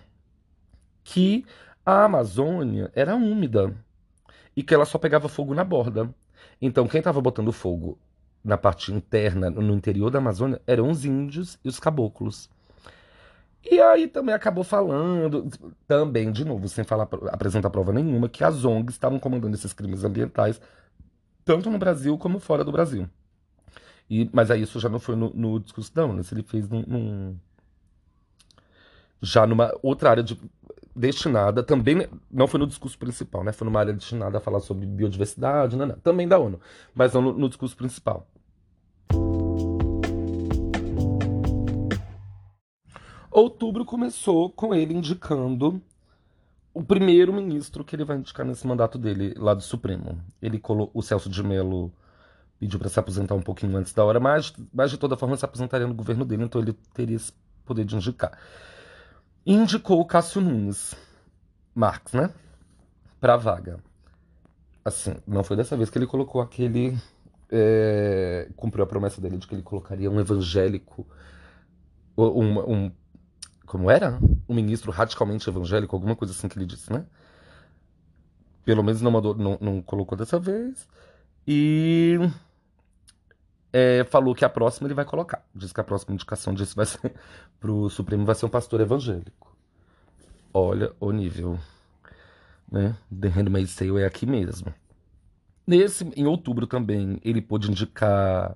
Que 1.04 1.46
a 1.86 2.06
Amazônia 2.06 2.92
era 2.96 3.16
úmida 3.16 3.76
e 4.56 4.64
que 4.64 4.74
ela 4.74 4.86
só 4.86 4.98
pegava 4.98 5.28
fogo 5.28 5.54
na 5.54 5.64
borda. 5.64 6.14
Então, 6.62 6.88
quem 6.88 7.00
estava 7.00 7.22
botando 7.22 7.52
fogo 7.52 7.98
na 8.44 8.58
parte 8.58 8.92
interna, 8.92 9.50
no 9.50 9.74
interior 9.74 10.10
da 10.10 10.20
Amazônia, 10.20 10.62
eram 10.68 10.90
os 10.90 11.06
índios 11.06 11.58
e 11.64 11.70
os 11.70 11.80
caboclos. 11.80 12.50
E 13.64 13.80
aí 13.80 14.08
também 14.08 14.36
acabou 14.36 14.64
falando, 14.64 15.50
também, 15.88 16.32
de 16.32 16.44
novo, 16.44 16.68
sem 16.68 16.84
falar, 16.84 17.08
apresentar 17.32 17.70
prova 17.70 17.94
nenhuma, 17.94 18.28
que 18.28 18.44
as 18.44 18.66
ONGs 18.66 18.96
estavam 18.96 19.20
comandando 19.20 19.56
esses 19.56 19.72
crimes 19.72 20.04
ambientais, 20.04 20.60
tanto 21.46 21.70
no 21.70 21.78
Brasil 21.78 22.18
como 22.18 22.40
fora 22.40 22.64
do 22.64 22.72
Brasil. 22.74 23.10
E, 24.10 24.30
mas 24.34 24.52
aí 24.52 24.62
isso 24.62 24.80
já 24.80 24.90
não 24.90 25.00
foi 25.00 25.16
no, 25.16 25.32
no 25.34 25.60
discurso, 25.60 25.92
não, 25.96 26.12
né? 26.12 26.22
Ele 26.30 26.44
fez 26.44 26.68
num, 26.68 26.84
num, 26.86 27.38
já 29.22 29.48
numa 29.48 29.74
outra 29.82 30.10
área 30.10 30.24
de, 30.24 30.38
destinada, 30.96 31.64
também 31.64 32.08
não 32.30 32.48
foi 32.48 32.60
no 32.60 32.68
discurso 32.68 32.98
principal, 32.98 33.44
né? 33.44 33.52
Foi 33.52 33.66
numa 33.66 33.80
área 33.80 33.94
destinada 33.94 34.38
a 34.38 34.41
falar 34.41 34.60
sobre 34.60 34.86
biodiversidade, 34.86 35.76
não, 35.76 35.86
não, 35.86 35.96
também 35.98 36.28
da 36.28 36.38
ONU, 36.38 36.60
mas 36.94 37.14
não 37.14 37.22
no, 37.22 37.34
no 37.34 37.50
discurso 37.50 37.76
principal. 37.76 38.28
Outubro 43.32 43.84
começou 43.84 44.52
com 44.52 44.76
ele 44.76 44.94
indicando 44.94 45.82
o 46.72 46.84
primeiro 46.84 47.34
ministro 47.34 47.84
que 47.84 47.96
ele 47.96 48.06
vai 48.06 48.18
indicar 48.18 48.46
nesse 48.46 48.66
mandato 48.68 48.98
dele 48.98 49.34
lá 49.38 49.56
do 49.56 49.62
Supremo. 49.64 50.20
Ele 50.41 50.60
colocou 50.60 51.00
o 51.00 51.04
Celso 51.04 51.30
de 51.30 51.41
Mello 51.41 51.91
pediu 52.60 52.80
para 52.80 52.88
se 52.88 53.00
aposentar 53.00 53.36
um 53.36 53.41
pouquinho 53.41 53.76
antes 53.76 53.94
da 53.94 54.06
hora, 54.06 54.20
mas, 54.20 54.54
mas 54.74 54.89
de 54.89 54.98
toda 54.98 55.18
forma 55.18 55.36
se 55.36 55.44
aposentaria 55.44 55.86
no 55.86 55.94
governo 55.94 56.24
dele, 56.24 56.44
então 56.44 56.62
ele 56.62 56.74
teria 56.94 57.18
esse 57.18 57.34
poder 57.66 57.84
de 57.84 57.96
indicar 57.96 58.38
indicou 59.46 60.00
o 60.00 60.06
Cássio 60.06 60.41
Nunes 60.41 60.96
Marx, 61.74 62.14
né? 62.14 62.30
Pra 63.20 63.38
vaga. 63.38 63.80
Assim, 64.84 65.16
não 65.26 65.44
foi 65.44 65.56
dessa 65.56 65.78
vez 65.78 65.89
que 65.89 65.98
ele 65.98 66.08
colocou 66.08 66.41
aquele. 66.41 66.98
É, 67.50 68.50
cumpriu 68.56 68.84
a 68.84 68.88
promessa 68.88 69.22
dele 69.22 69.38
de 69.38 69.48
que 69.48 69.56
ele 69.56 69.62
colocaria 69.62 70.10
um 70.10 70.20
evangélico. 70.20 71.08
Um, 72.18 72.60
um, 72.60 72.91
como 73.66 73.89
era? 73.89 74.20
Um 74.48 74.54
ministro 74.54 74.91
radicalmente 74.91 75.50
evangélico, 75.50 75.96
alguma 75.96 76.16
coisa 76.16 76.34
assim 76.34 76.48
que 76.48 76.58
ele 76.58 76.66
disse, 76.66 76.91
né? 76.91 77.06
Pelo 78.66 78.84
menos 78.84 79.02
não, 79.02 79.12
mandou, 79.12 79.36
não, 79.36 79.58
não 79.60 79.82
colocou 79.82 80.18
dessa 80.18 80.39
vez. 80.39 80.88
E 81.48 82.18
é, 83.74 84.04
falou 84.04 84.36
que 84.36 84.46
a 84.46 84.50
próxima 84.50 84.88
ele 84.88 84.94
vai 84.94 85.04
colocar. 85.04 85.44
Diz 85.54 85.74
que 85.74 85.82
a 85.82 85.84
próxima 85.84 86.14
indicação 86.14 86.54
disso 86.54 86.76
vai 86.76 86.86
ser 86.86 87.14
pro 87.60 87.90
Supremo 87.90 88.24
vai 88.24 88.36
ser 88.36 88.46
um 88.46 88.50
pastor 88.50 88.80
evangélico. 88.80 89.58
Olha 90.54 90.94
o 91.00 91.12
nível, 91.12 91.58
né? 92.72 92.96
The 93.10 93.28
Handmaid's 93.28 93.76
Tale 93.76 94.02
é 94.02 94.06
aqui 94.06 94.28
mesmo. 94.28 94.72
Nesse, 95.66 96.04
em 96.16 96.28
outubro 96.28 96.68
também, 96.68 97.20
ele 97.24 97.42
pôde 97.42 97.72
indicar, 97.72 98.56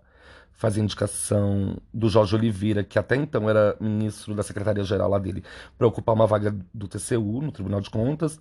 fazer 0.51 0.81
indicação 0.81 1.77
do 1.91 2.09
Jorge 2.09 2.35
Oliveira, 2.35 2.83
que 2.83 2.99
até 2.99 3.15
então 3.15 3.49
era 3.49 3.75
ministro 3.79 4.35
da 4.35 4.43
Secretaria-Geral 4.43 5.09
lá 5.09 5.17
dele, 5.17 5.43
para 5.77 5.87
ocupar 5.87 6.13
uma 6.13 6.27
vaga 6.27 6.55
do 6.73 6.87
TCU, 6.87 7.41
no 7.41 7.51
Tribunal 7.51 7.81
de 7.81 7.89
Contas. 7.89 8.39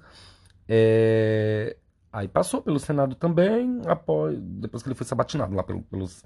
É... 0.69 1.77
Aí 2.13 2.29
passou 2.29 2.61
pelo 2.61 2.79
Senado 2.79 3.15
também, 3.15 3.81
após, 3.87 4.39
depois 4.41 4.83
que 4.83 4.89
ele 4.89 4.95
foi 4.95 5.07
sabatinado 5.07 5.55
lá 5.55 5.63
pelo, 5.63 5.83
pelos, 5.83 6.25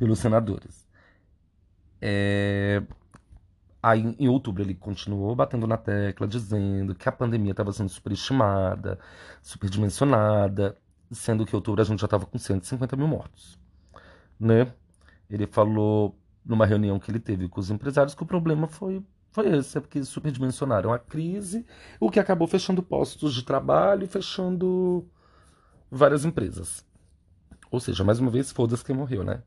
pelos 0.00 0.18
senadores. 0.18 0.88
É... 2.00 2.82
Aí, 3.82 4.16
em 4.18 4.28
outubro, 4.28 4.62
ele 4.62 4.74
continuou 4.74 5.34
batendo 5.36 5.66
na 5.66 5.76
tecla, 5.76 6.26
dizendo 6.26 6.94
que 6.94 7.08
a 7.08 7.12
pandemia 7.12 7.52
estava 7.52 7.72
sendo 7.72 7.88
superestimada, 7.90 8.98
superdimensionada, 9.42 10.76
sendo 11.10 11.44
que 11.46 11.54
em 11.54 11.56
outubro 11.56 11.82
a 11.82 11.84
gente 11.84 12.00
já 12.00 12.06
estava 12.06 12.26
com 12.26 12.38
150 12.38 12.96
mil 12.96 13.08
mortos. 13.08 13.58
Né? 14.38 14.72
Ele 15.28 15.46
falou 15.46 16.18
numa 16.44 16.66
reunião 16.66 16.98
que 16.98 17.10
ele 17.10 17.20
teve 17.20 17.48
com 17.48 17.60
os 17.60 17.70
empresários 17.70 18.14
que 18.14 18.22
o 18.22 18.26
problema 18.26 18.66
foi, 18.66 19.04
foi 19.32 19.48
esse, 19.56 19.78
é 19.78 19.80
porque 19.80 20.02
superdimensionaram 20.02 20.92
a 20.92 20.98
crise, 20.98 21.66
o 21.98 22.10
que 22.10 22.20
acabou 22.20 22.48
fechando 22.48 22.82
postos 22.82 23.34
de 23.34 23.44
trabalho 23.44 24.04
e 24.04 24.08
fechando 24.08 25.06
várias 25.90 26.24
empresas. 26.24 26.84
Ou 27.70 27.80
seja, 27.80 28.04
mais 28.04 28.18
uma 28.18 28.30
vez, 28.30 28.50
foda-se 28.50 28.84
quem 28.84 28.96
morreu, 28.96 29.24
né? 29.24 29.42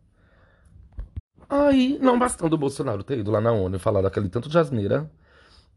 Aí, 1.49 1.97
não 1.99 2.17
bastando 2.17 2.53
o 2.55 2.57
Bolsonaro 2.57 3.03
ter 3.03 3.19
ido 3.19 3.31
lá 3.31 3.41
na 3.41 3.51
ONU 3.51 3.75
e 3.75 3.79
falar 3.79 4.01
daquele 4.01 4.29
tanto 4.29 4.49
de 4.49 4.57
asneira 4.57 5.09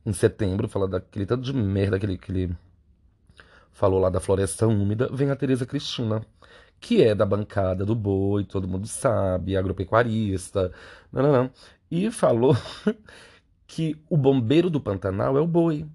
em 0.05 0.13
setembro, 0.13 0.69
falar 0.69 0.87
daquele 0.87 1.27
tanto 1.27 1.43
de 1.43 1.53
merda 1.53 1.99
que 1.99 2.07
ele, 2.07 2.19
que 2.19 2.33
ele 2.33 2.57
falou 3.73 4.01
lá 4.01 4.09
da 4.11 4.21
floresta 4.21 4.67
úmida, 4.67 5.09
vem 5.13 5.31
a 5.31 5.37
Tereza 5.37 5.67
Cristina, 5.67 6.25
que 6.81 7.03
é 7.03 7.15
da 7.15 7.27
bancada 7.27 7.85
do 7.85 7.95
boi, 7.95 8.45
todo 8.45 8.69
mundo 8.69 8.87
sabe, 8.87 9.57
agropecuarista, 9.57 10.73
não, 11.13 11.23
não, 11.23 11.33
não, 11.33 11.51
e 11.91 12.11
falou 12.11 12.57
que 13.67 14.01
o 14.09 14.17
bombeiro 14.17 14.71
do 14.71 14.81
Pantanal 14.81 15.37
é 15.37 15.41
o 15.41 15.47
boi. 15.47 15.87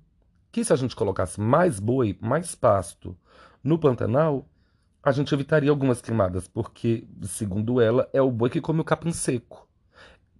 Que 0.51 0.63
se 0.65 0.73
a 0.73 0.75
gente 0.75 0.95
colocasse 0.95 1.39
mais 1.39 1.79
boi, 1.79 2.17
mais 2.21 2.55
pasto 2.55 3.17
no 3.63 3.79
Pantanal, 3.79 4.45
a 5.03 5.11
gente 5.11 5.33
evitaria 5.33 5.69
algumas 5.69 6.01
queimadas, 6.01 6.47
porque, 6.47 7.07
segundo 7.23 7.81
ela, 7.81 8.09
é 8.13 8.21
o 8.21 8.31
boi 8.31 8.49
que 8.49 8.61
come 8.61 8.81
o 8.81 8.85
capim 8.85 9.11
seco 9.11 9.67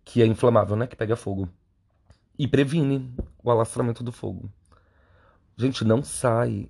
que 0.03 0.21
é 0.21 0.25
inflamável, 0.25 0.75
né? 0.75 0.87
Que 0.87 0.95
pega 0.95 1.15
fogo. 1.15 1.49
E 2.37 2.47
previne 2.47 3.13
o 3.43 3.51
alastramento 3.51 4.03
do 4.03 4.11
fogo. 4.11 4.51
Gente, 5.55 5.85
não 5.85 6.03
sai 6.03 6.69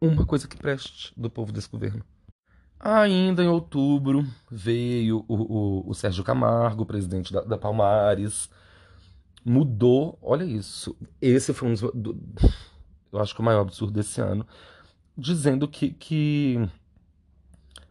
uma 0.00 0.26
coisa 0.26 0.46
que 0.46 0.56
preste 0.56 1.12
do 1.16 1.30
povo 1.30 1.50
desse 1.52 1.68
governo. 1.68 2.04
Ainda 2.78 3.42
em 3.42 3.48
outubro 3.48 4.24
veio 4.50 5.24
o, 5.26 5.34
o, 5.34 5.90
o 5.90 5.94
Sérgio 5.94 6.22
Camargo, 6.22 6.84
presidente 6.84 7.32
da, 7.32 7.40
da, 7.40 7.56
Palmares, 7.56 8.50
mudou, 9.42 10.18
olha 10.20 10.44
isso, 10.44 10.94
esse 11.20 11.54
foi 11.54 11.68
um 11.68 11.74
do, 11.74 12.20
eu 13.10 13.20
acho 13.20 13.34
que 13.34 13.40
o 13.40 13.44
maior 13.44 13.62
absurdo 13.62 13.94
desse 13.94 14.20
ano, 14.20 14.46
dizendo 15.16 15.68
que, 15.68 15.90
que 15.90 16.68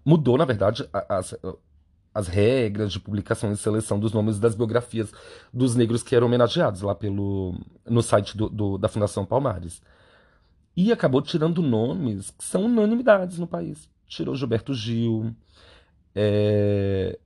mudou, 0.06 0.38
na 0.38 0.46
verdade, 0.46 0.88
a, 0.92 1.20
a, 1.20 1.22
as 2.14 2.28
regras 2.28 2.92
de 2.92 3.00
publicação 3.00 3.52
e 3.52 3.58
seleção 3.58 4.00
dos 4.00 4.14
nomes 4.14 4.40
das 4.40 4.54
biografias 4.54 5.12
dos 5.52 5.76
negros 5.76 6.04
que 6.04 6.16
eram 6.16 6.28
homenageados 6.28 6.82
lá 6.82 6.94
pelo 6.94 7.56
no 7.86 8.04
site 8.04 8.38
do, 8.38 8.50
do, 8.50 8.78
da 8.78 8.88
Fundação 8.88 9.26
Palmares. 9.26 9.82
E 10.76 10.92
acabou 10.92 11.22
tirando 11.22 11.62
nomes 11.62 12.32
que 12.32 12.44
são 12.44 12.66
unanimidades 12.66 13.40
no 13.40 13.48
país. 13.48 13.90
Tirou 14.08 14.36
Gilberto 14.36 14.74
Gil, 14.74 15.36
é, 16.16 17.18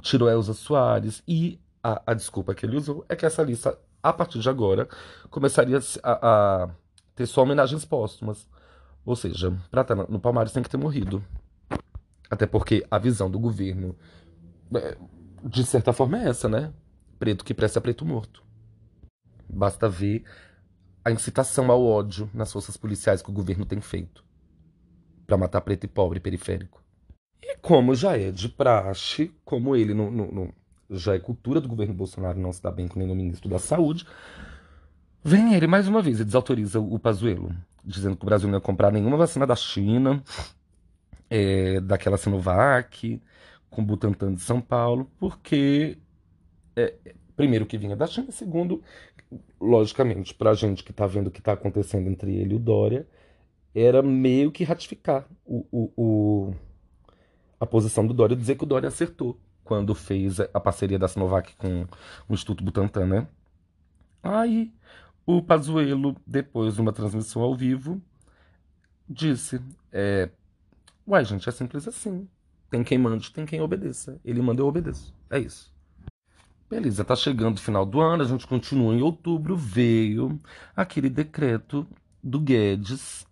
tirou 0.00 0.28
Elza 0.28 0.54
Soares, 0.54 1.22
e 1.26 1.58
a, 1.82 2.02
a, 2.06 2.14
desculpa 2.14 2.54
que 2.54 2.64
ele 2.64 2.76
usou 2.76 3.04
é 3.08 3.16
que 3.16 3.26
essa 3.26 3.42
lista, 3.42 3.78
a 4.02 4.12
partir 4.12 4.38
de 4.38 4.48
agora, 4.48 4.88
começaria 5.30 5.78
a, 6.02 6.62
a 6.64 6.70
ter 7.14 7.26
só 7.26 7.42
homenagens 7.42 7.84
póstumas. 7.84 8.46
Ou 9.04 9.16
seja, 9.16 9.56
para 9.70 9.82
estar 9.82 9.94
no 9.94 10.20
Palmares 10.20 10.52
tem 10.52 10.62
que 10.62 10.70
ter 10.70 10.76
morrido. 10.76 11.24
Até 12.30 12.46
porque 12.46 12.86
a 12.90 12.98
visão 12.98 13.30
do 13.30 13.38
governo, 13.38 13.96
é, 14.74 14.96
de 15.44 15.64
certa 15.64 15.92
forma, 15.92 16.18
é 16.18 16.28
essa, 16.28 16.48
né? 16.48 16.72
Preto 17.18 17.44
que 17.44 17.52
presta 17.52 17.80
preto 17.80 18.04
morto. 18.04 18.42
Basta 19.48 19.88
ver 19.88 20.24
a 21.04 21.10
incitação 21.10 21.70
ao 21.70 21.84
ódio 21.84 22.30
nas 22.32 22.52
forças 22.52 22.76
policiais 22.76 23.20
que 23.20 23.30
o 23.30 23.34
governo 23.34 23.66
tem 23.66 23.80
feito 23.80 24.24
para 25.26 25.36
matar 25.36 25.60
preto 25.60 25.84
e 25.84 25.88
pobre 25.88 26.20
periférico. 26.20 26.82
E 27.42 27.56
como 27.58 27.94
já 27.94 28.16
é 28.16 28.30
de 28.30 28.48
praxe, 28.48 29.32
como 29.44 29.74
ele 29.74 29.94
no, 29.94 30.10
no, 30.10 30.32
no, 30.32 30.54
já 30.90 31.14
é 31.14 31.18
cultura 31.18 31.60
do 31.60 31.68
governo 31.68 31.94
Bolsonaro 31.94 32.38
não 32.38 32.52
se 32.52 32.62
dá 32.62 32.70
bem 32.70 32.86
com 32.86 32.98
nenhum 32.98 33.14
ministro 33.14 33.48
da 33.48 33.58
Saúde, 33.58 34.06
vem 35.24 35.54
ele 35.54 35.66
mais 35.66 35.88
uma 35.88 36.02
vez 36.02 36.20
e 36.20 36.24
desautoriza 36.24 36.80
o 36.80 36.98
Pazuello, 36.98 37.54
dizendo 37.84 38.16
que 38.16 38.22
o 38.22 38.26
Brasil 38.26 38.48
não 38.48 38.56
ia 38.58 38.60
comprar 38.60 38.92
nenhuma 38.92 39.16
vacina 39.16 39.46
da 39.46 39.56
China, 39.56 40.22
é, 41.28 41.80
daquela 41.80 42.16
Sinovac, 42.16 43.20
com 43.70 43.84
Butantan 43.84 44.34
de 44.34 44.40
São 44.40 44.60
Paulo, 44.60 45.10
porque, 45.18 45.98
é, 46.76 46.94
primeiro, 47.34 47.66
que 47.66 47.78
vinha 47.78 47.96
da 47.96 48.06
China, 48.06 48.30
segundo, 48.30 48.82
logicamente, 49.60 50.34
para 50.34 50.50
a 50.50 50.54
gente 50.54 50.84
que 50.84 50.90
está 50.90 51.06
vendo 51.06 51.28
o 51.28 51.30
que 51.30 51.40
está 51.40 51.52
acontecendo 51.52 52.08
entre 52.08 52.34
ele 52.36 52.52
e 52.52 52.56
o 52.56 52.60
Dória, 52.60 53.06
era 53.74 54.02
meio 54.02 54.52
que 54.52 54.64
ratificar 54.64 55.26
o, 55.44 55.66
o, 55.72 55.92
o, 55.96 56.54
a 57.58 57.66
posição 57.66 58.06
do 58.06 58.12
Dória, 58.12 58.36
dizer 58.36 58.56
que 58.56 58.64
o 58.64 58.66
Dória 58.66 58.88
acertou 58.88 59.40
quando 59.64 59.94
fez 59.94 60.40
a 60.40 60.60
parceria 60.60 60.98
da 60.98 61.08
Sinovac 61.08 61.56
com 61.56 61.86
o 62.28 62.34
Instituto 62.34 62.62
Butantan, 62.62 63.06
né? 63.06 63.28
Aí 64.22 64.72
o 65.26 65.42
Pazuello, 65.42 66.16
depois 66.26 66.74
de 66.74 66.80
uma 66.80 66.92
transmissão 66.92 67.42
ao 67.42 67.54
vivo, 67.56 68.00
disse: 69.08 69.60
é, 69.92 70.30
Uai, 71.06 71.24
gente, 71.24 71.48
é 71.48 71.52
simples 71.52 71.86
assim. 71.86 72.28
Tem 72.70 72.82
quem 72.82 72.96
mande, 72.96 73.30
tem 73.32 73.44
quem 73.44 73.60
obedeça. 73.60 74.18
Ele 74.24 74.40
manda, 74.40 74.62
eu 74.62 74.66
obedeço. 74.66 75.14
É 75.28 75.38
isso. 75.38 75.72
Beleza, 76.70 77.04
tá 77.04 77.14
chegando 77.14 77.58
o 77.58 77.60
final 77.60 77.84
do 77.84 78.00
ano, 78.00 78.22
a 78.22 78.26
gente 78.26 78.46
continua 78.46 78.94
em 78.94 79.02
outubro, 79.02 79.54
veio 79.54 80.40
aquele 80.74 81.10
decreto 81.10 81.86
do 82.22 82.40
Guedes. 82.40 83.26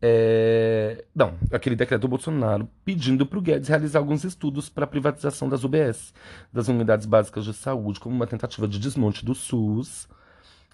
É... 0.00 1.04
Não, 1.12 1.34
aquele 1.50 1.74
decreto 1.74 2.02
do 2.02 2.08
Bolsonaro 2.08 2.68
pedindo 2.84 3.26
para 3.26 3.38
o 3.38 3.42
Guedes 3.42 3.68
realizar 3.68 3.98
alguns 3.98 4.22
estudos 4.22 4.68
para 4.68 4.84
a 4.84 4.86
privatização 4.86 5.48
das 5.48 5.64
UBS, 5.64 6.14
das 6.52 6.68
Unidades 6.68 7.06
Básicas 7.06 7.44
de 7.44 7.52
Saúde, 7.52 7.98
como 7.98 8.14
uma 8.14 8.28
tentativa 8.28 8.68
de 8.68 8.78
desmonte 8.78 9.24
do 9.24 9.34
SUS, 9.34 10.08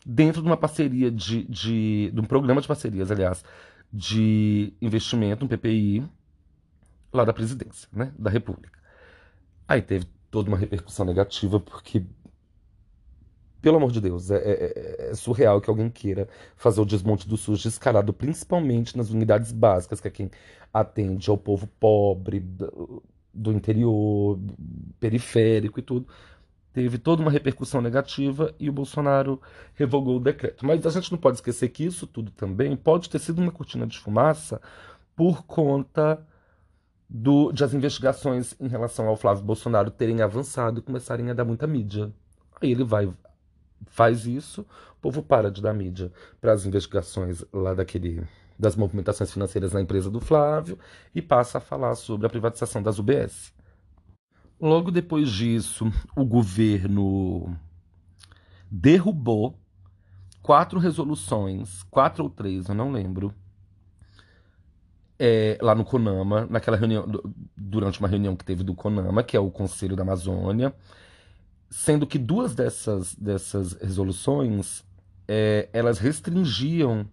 dentro 0.09 0.41
de 0.41 0.49
uma 0.49 0.57
parceria 0.57 1.11
de, 1.11 1.45
de, 1.45 2.11
de 2.11 2.21
um 2.21 2.25
programa 2.25 2.63
de 2.63 2.67
parcerias, 2.67 3.11
aliás, 3.11 3.45
de 3.93 4.73
investimento, 4.81 5.45
um 5.45 5.49
PPI, 5.49 6.03
lá 7.13 7.27
da 7.27 7.33
presidência, 7.35 7.87
né, 7.93 8.11
da 8.19 8.31
República. 8.31 8.79
Aí 9.69 9.83
teve 9.83 10.07
toda 10.31 10.49
uma 10.49 10.57
repercussão 10.57 11.05
negativa, 11.05 11.61
porque, 11.61 12.07
pelo 13.61 13.77
amor 13.77 13.93
de 13.93 14.01
Deus, 14.01 14.31
é, 14.31 14.37
é, 14.39 15.11
é, 15.11 15.15
surreal 15.15 15.61
que 15.61 15.69
alguém 15.69 15.91
queira 15.91 16.27
fazer 16.57 16.81
o 16.81 16.87
desmonte 16.87 17.29
do 17.29 17.37
SUS 17.37 17.63
descarado, 17.63 18.11
principalmente 18.15 18.97
nas 18.97 19.11
unidades 19.11 19.53
básicas, 19.53 20.01
que 20.01 20.09
é 20.09 20.11
quem 20.11 20.31
atende 20.73 21.29
ao 21.29 21.37
povo 21.37 21.67
pobre, 21.79 22.43
do 23.35 23.53
interior, 23.53 24.41
periférico 24.99 25.79
e 25.79 25.83
tudo 25.83 26.09
teve 26.79 26.97
toda 26.97 27.21
uma 27.21 27.31
repercussão 27.31 27.81
negativa 27.81 28.55
e 28.57 28.71
o 28.71 28.73
Bolsonaro 28.73 29.43
revogou 29.75 30.17
o 30.17 30.21
decreto. 30.21 30.65
Mas 30.65 30.87
a 30.87 30.91
gente 30.91 31.11
não 31.11 31.19
pode 31.19 31.39
esquecer 31.39 31.69
que 31.71 31.85
isso 31.85 32.07
tudo 32.07 32.31
também 32.31 32.77
pode 32.77 33.11
ter 33.11 33.19
sido 33.19 33.43
uma 33.43 33.51
cortina 33.51 33.85
de 33.85 33.99
fumaça 33.99 34.61
por 35.17 35.45
conta 35.45 36.25
do, 37.11 37.51
de 37.51 37.65
as 37.65 37.75
investigações 37.75 38.55
em 38.61 38.69
relação 38.69 39.09
ao 39.09 39.17
Flávio 39.17 39.43
Bolsonaro 39.43 39.91
terem 39.91 40.23
avançado 40.23 40.79
e 40.79 40.83
começarem 40.83 41.29
a 41.31 41.35
dar 41.35 41.45
muita 41.45 41.67
mídia. 41.67 42.13
Aí 42.63 42.71
ele 42.71 42.85
vai, 42.85 43.13
faz 43.89 44.25
isso, 44.25 44.61
o 44.61 45.01
povo 45.01 45.21
para 45.21 45.51
de 45.51 45.61
dar 45.61 45.75
mídia 45.75 46.13
para 46.41 46.53
as 46.53 46.65
investigações 46.65 47.45
lá 47.53 47.75
daquele 47.75 48.23
das 48.57 48.77
movimentações 48.77 49.33
financeiras 49.33 49.73
na 49.73 49.81
empresa 49.81 50.11
do 50.11 50.21
Flávio 50.21 50.79
e 51.13 51.21
passa 51.21 51.59
a 51.59 51.61
falar 51.61 51.97
sobre 51.97 52.27
a 52.29 52.31
privatização 52.31 52.81
das 52.83 53.01
UBS. 53.01 53.53
Logo 54.61 54.91
depois 54.91 55.31
disso, 55.31 55.93
o 56.17 56.25
governo 56.25 57.57
derrubou 58.71 59.57
quatro 60.43 60.81
resoluções, 60.81 61.83
quatro 61.85 62.25
ou 62.25 62.31
três, 62.31 62.69
eu 62.69 62.75
não 62.75 62.91
lembro, 62.91 63.33
é, 65.19 65.59
lá 65.61 65.75
no 65.75 65.85
CONAMA, 65.85 66.47
naquela 66.51 66.77
reunião, 66.77 67.07
durante 67.57 68.01
uma 68.01 68.09
reunião 68.09 68.35
que 68.35 68.45
teve 68.45 68.63
do 68.63 68.75
CONAMA, 68.75 69.23
que 69.23 69.37
é 69.37 69.41
o 69.41 69.51
Conselho 69.51 69.95
da 69.95 70.03
Amazônia, 70.03 70.75
sendo 71.71 72.07
que 72.07 72.19
duas 72.19 72.55
dessas, 72.55 73.15
dessas 73.15 73.73
resoluções 73.75 74.85
é, 75.27 75.69
elas 75.73 75.99
restringiam 75.99 77.09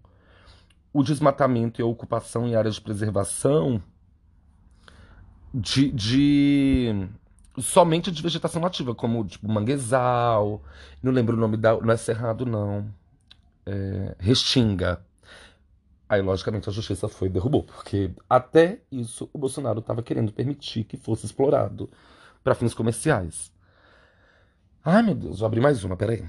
o 0.93 1.03
desmatamento 1.03 1.81
e 1.81 1.83
a 1.83 1.85
ocupação 1.85 2.47
em 2.47 2.55
áreas 2.55 2.75
de 2.75 2.81
preservação 2.81 3.83
de, 5.53 5.91
de 5.91 7.09
somente 7.59 8.11
de 8.11 8.21
vegetação 8.21 8.61
nativa, 8.61 8.95
como 8.95 9.25
tipo 9.25 9.47
manguezal, 9.51 10.61
não 11.01 11.11
lembro 11.11 11.35
o 11.35 11.39
nome 11.39 11.57
da. 11.57 11.79
Não 11.79 11.91
é 11.93 11.97
cerrado, 11.97 12.45
não. 12.45 12.87
é, 13.65 14.15
Restinga. 14.19 15.01
Aí, 16.07 16.21
logicamente, 16.21 16.69
a 16.69 16.71
justiça 16.73 17.07
foi 17.07 17.27
e 17.27 17.31
derrubou, 17.31 17.63
porque 17.63 18.11
até 18.29 18.79
isso 18.91 19.29
o 19.33 19.39
Bolsonaro 19.39 19.79
estava 19.79 20.03
querendo 20.03 20.31
permitir 20.31 20.83
que 20.83 20.97
fosse 20.97 21.25
explorado 21.25 21.89
para 22.43 22.53
fins 22.55 22.73
comerciais. 22.75 23.51
Ai, 24.83 25.01
meu 25.01 25.15
Deus, 25.15 25.39
vou 25.39 25.47
abrir 25.47 25.61
mais 25.61 25.83
uma, 25.83 25.97
peraí. 25.97 26.23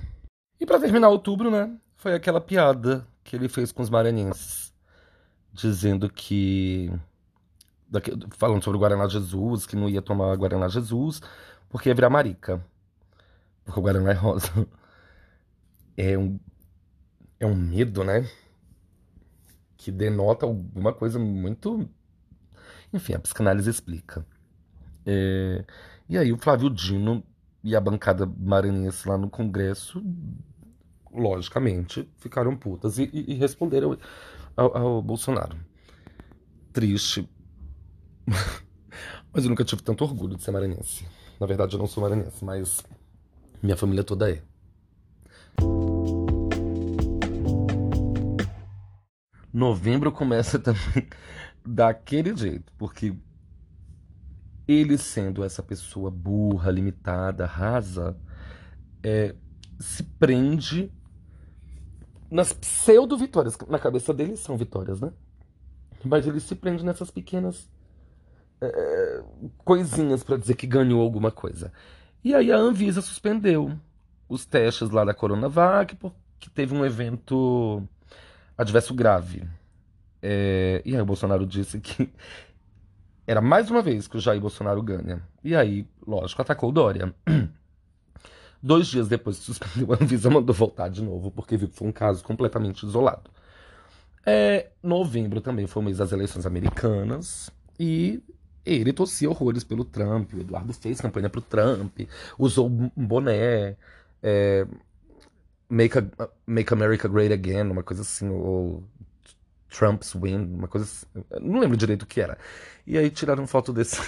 E 0.59 0.65
para 0.65 0.81
terminar 0.81 1.11
outubro, 1.11 1.51
né, 1.51 1.77
foi 1.95 2.15
aquela 2.15 2.41
piada 2.41 3.07
que 3.23 3.37
ele 3.37 3.49
fez 3.49 3.71
com 3.71 3.83
os 3.83 3.91
maranhenses, 3.91 4.73
dizendo 5.53 6.09
que. 6.09 6.91
Falando 8.33 8.63
sobre 8.63 8.77
o 8.77 8.81
Guaraná 8.81 9.09
Jesus, 9.09 9.67
que 9.67 9.77
não 9.77 9.89
ia 9.89 10.03
tomar 10.03 10.37
Guaraná 10.37 10.69
Jesus, 10.69 11.21
porque 11.69 11.89
ia 11.89 11.95
virar 11.95 12.11
marica. 12.11 12.65
Porque 13.65 13.81
o 13.81 13.83
Guaraná 13.83 14.11
é 14.11 14.15
rosa. 14.15 14.51
É 15.99 16.19
um. 16.19 16.39
É 17.41 17.47
um 17.47 17.55
medo, 17.55 18.05
né? 18.05 18.29
Que 19.79 19.91
denota 19.91 20.45
alguma 20.45 20.93
coisa 20.93 21.19
muito. 21.19 21.89
Enfim, 22.93 23.15
a 23.15 23.19
psicanálise 23.19 23.71
explica. 23.71 24.27
É... 25.07 25.65
E 26.07 26.19
aí 26.19 26.33
o 26.33 26.37
Flávio 26.37 26.69
Dino 26.69 27.25
e 27.67 27.75
a 27.75 27.81
bancada 27.81 28.27
maranhense 28.27 29.09
lá 29.09 29.19
no 29.19 29.29
Congresso, 29.29 30.01
logicamente, 31.13 32.09
ficaram 32.19 32.57
putas 32.57 32.99
e, 32.99 33.11
e, 33.13 33.33
e 33.33 33.35
responderam 33.35 33.99
ao, 34.57 34.77
ao, 34.77 35.03
Bolsonaro. 35.03 35.57
Triste. 36.73 37.29
Mas 39.33 39.45
eu 39.45 39.51
nunca 39.51 39.65
tive 39.65 39.83
tanto 39.83 40.05
orgulho 40.05 40.37
de 40.37 40.43
ser 40.43 40.51
maranhense. 40.51 41.07
Na 41.39 41.47
verdade, 41.47 41.75
eu 41.75 41.79
não 41.79 41.87
sou 41.87 42.03
maranhense, 42.03 42.45
mas 42.45 42.83
minha 43.63 43.77
família 43.77 44.03
toda 44.03 44.31
é. 44.31 44.43
Novembro 49.53 50.13
começa 50.13 50.59
também 50.61 51.09
daquele 51.65 52.37
jeito, 52.37 52.73
porque 52.77 53.15
ele 54.69 54.99
sendo 54.99 55.45
essa 55.45 55.63
pessoa 55.63 56.11
burra, 56.11 56.71
limitada, 56.71 57.47
rasa, 57.47 58.17
é, 59.03 59.35
se 59.79 60.03
prende 60.03 60.93
nas 62.31 62.53
pseudo-vitórias. 62.53 63.57
Na 63.69 63.79
cabeça 63.79 64.13
dele 64.13 64.37
são 64.37 64.57
vitórias, 64.57 65.01
né? 65.01 65.13
Mas 66.05 66.27
ele 66.27 66.41
se 66.41 66.55
prende 66.55 66.85
nessas 66.85 67.11
pequenas 67.11 67.69
é, 68.61 69.23
coisinhas 69.59 70.23
para 70.23 70.37
dizer 70.37 70.55
que 70.55 70.67
ganhou 70.67 71.01
alguma 71.01 71.31
coisa. 71.31 71.73
E 72.25 72.35
aí 72.35 72.51
a 72.51 72.57
Anvisa 72.57 73.01
suspendeu 73.01 73.73
os 74.29 74.45
testes 74.45 74.91
lá 74.91 75.05
da 75.05 75.15
Coronavac 75.15 75.95
porque 75.97 76.51
teve 76.53 76.75
um 76.75 76.85
evento 76.85 77.87
adverso 78.57 78.95
grave. 78.95 79.49
É, 80.23 80.83
e 80.85 80.95
aí 80.95 81.01
o 81.01 81.07
Bolsonaro 81.07 81.47
disse 81.47 81.79
que 81.81 82.11
era 83.27 83.41
mais 83.41 83.71
uma 83.71 83.83
vez 83.83 84.09
que 84.09 84.17
o 84.17 84.21
Jair 84.21 84.41
Bolsonaro 84.41 84.83
ganha. 84.83 85.23
E 85.45 85.55
aí, 85.55 85.87
lógico, 86.07 86.43
atacou 86.43 86.71
o 86.71 86.73
Dória. 86.73 87.15
Dois 88.63 88.89
dias 88.89 89.07
depois 89.07 89.39
que 89.39 89.45
suspendeu, 89.45 89.93
a 89.95 90.03
Anvisa 90.03 90.31
mandou 90.31 90.55
voltar 90.55 90.89
de 90.89 91.03
novo, 91.03 91.31
porque 91.31 91.57
viu 91.57 91.69
que 91.69 91.77
foi 91.77 91.87
um 91.87 91.93
caso 91.93 92.25
completamente 92.25 92.85
isolado. 92.85 93.31
É, 94.25 94.71
novembro 94.83 95.41
também 95.41 95.69
foi 95.69 95.83
o 95.83 95.85
mês 95.85 95.99
das 95.99 96.11
eleições 96.11 96.47
americanas 96.47 97.49
e 97.79 98.21
ele 98.75 98.93
torcia 98.93 99.31
horrores 99.31 99.65
pelo 99.65 99.85
Trump. 99.85 100.33
O 100.35 100.41
Eduardo 100.41 100.73
fez 100.73 101.01
campanha 101.01 101.31
pro 101.31 101.41
Trump, 101.41 102.01
usou 102.39 102.69
um 102.69 102.91
boné, 102.97 103.77
é, 104.23 104.67
make, 105.69 105.99
a, 105.99 106.29
make 106.47 106.73
America 106.73 107.09
Great 107.09 107.33
Again, 107.33 107.71
uma 107.71 107.83
coisa 107.83 108.03
assim, 108.03 108.29
ou 108.29 108.83
Trump's 109.69 110.15
Win, 110.15 110.55
uma 110.55 110.69
coisa 110.69 110.87
assim. 110.87 111.07
Não 111.41 111.61
lembro 111.61 111.77
direito 111.77 112.03
o 112.03 112.07
que 112.07 112.21
era. 112.21 112.39
E 112.87 112.97
aí 112.99 113.11
tiraram 113.11 113.47
foto 113.47 113.73
desse, 113.73 114.01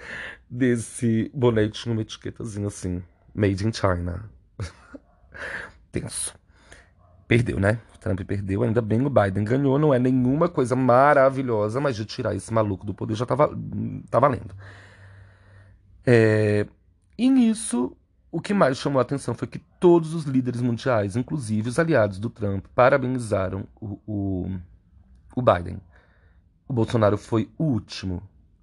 desse 0.48 1.30
boné 1.34 1.64
e 1.64 1.70
tinha 1.70 1.92
uma 1.92 2.02
etiquetazinha 2.02 2.68
assim, 2.68 3.02
Made 3.34 3.66
in 3.66 3.72
China. 3.72 4.30
Tenso. 5.92 6.34
Perdeu, 7.26 7.58
né? 7.58 7.80
Trump 8.00 8.20
perdeu, 8.20 8.62
ainda 8.62 8.80
bem 8.80 9.04
o 9.04 9.10
Biden 9.10 9.44
ganhou. 9.44 9.78
Não 9.78 9.92
é 9.92 9.98
nenhuma 9.98 10.48
coisa 10.48 10.76
maravilhosa, 10.76 11.80
mas 11.80 11.96
de 11.96 12.04
tirar 12.04 12.34
esse 12.34 12.52
maluco 12.52 12.86
do 12.86 12.94
poder 12.94 13.14
já 13.14 13.26
tava, 13.26 13.50
tá 14.10 14.20
valendo. 14.20 14.54
É... 16.06 16.66
E 17.18 17.28
nisso, 17.28 17.96
o 18.30 18.40
que 18.40 18.54
mais 18.54 18.78
chamou 18.78 19.00
a 19.00 19.02
atenção 19.02 19.34
foi 19.34 19.48
que 19.48 19.58
todos 19.80 20.14
os 20.14 20.24
líderes 20.24 20.60
mundiais, 20.60 21.16
inclusive 21.16 21.68
os 21.68 21.78
aliados 21.78 22.18
do 22.18 22.30
Trump, 22.30 22.66
parabenizaram 22.74 23.66
o, 23.80 23.98
o 24.06 24.50
o 25.36 25.42
Biden. 25.42 25.78
O 26.66 26.72
Bolsonaro 26.72 27.18
foi 27.18 27.50
o 27.58 27.64
último 27.64 28.22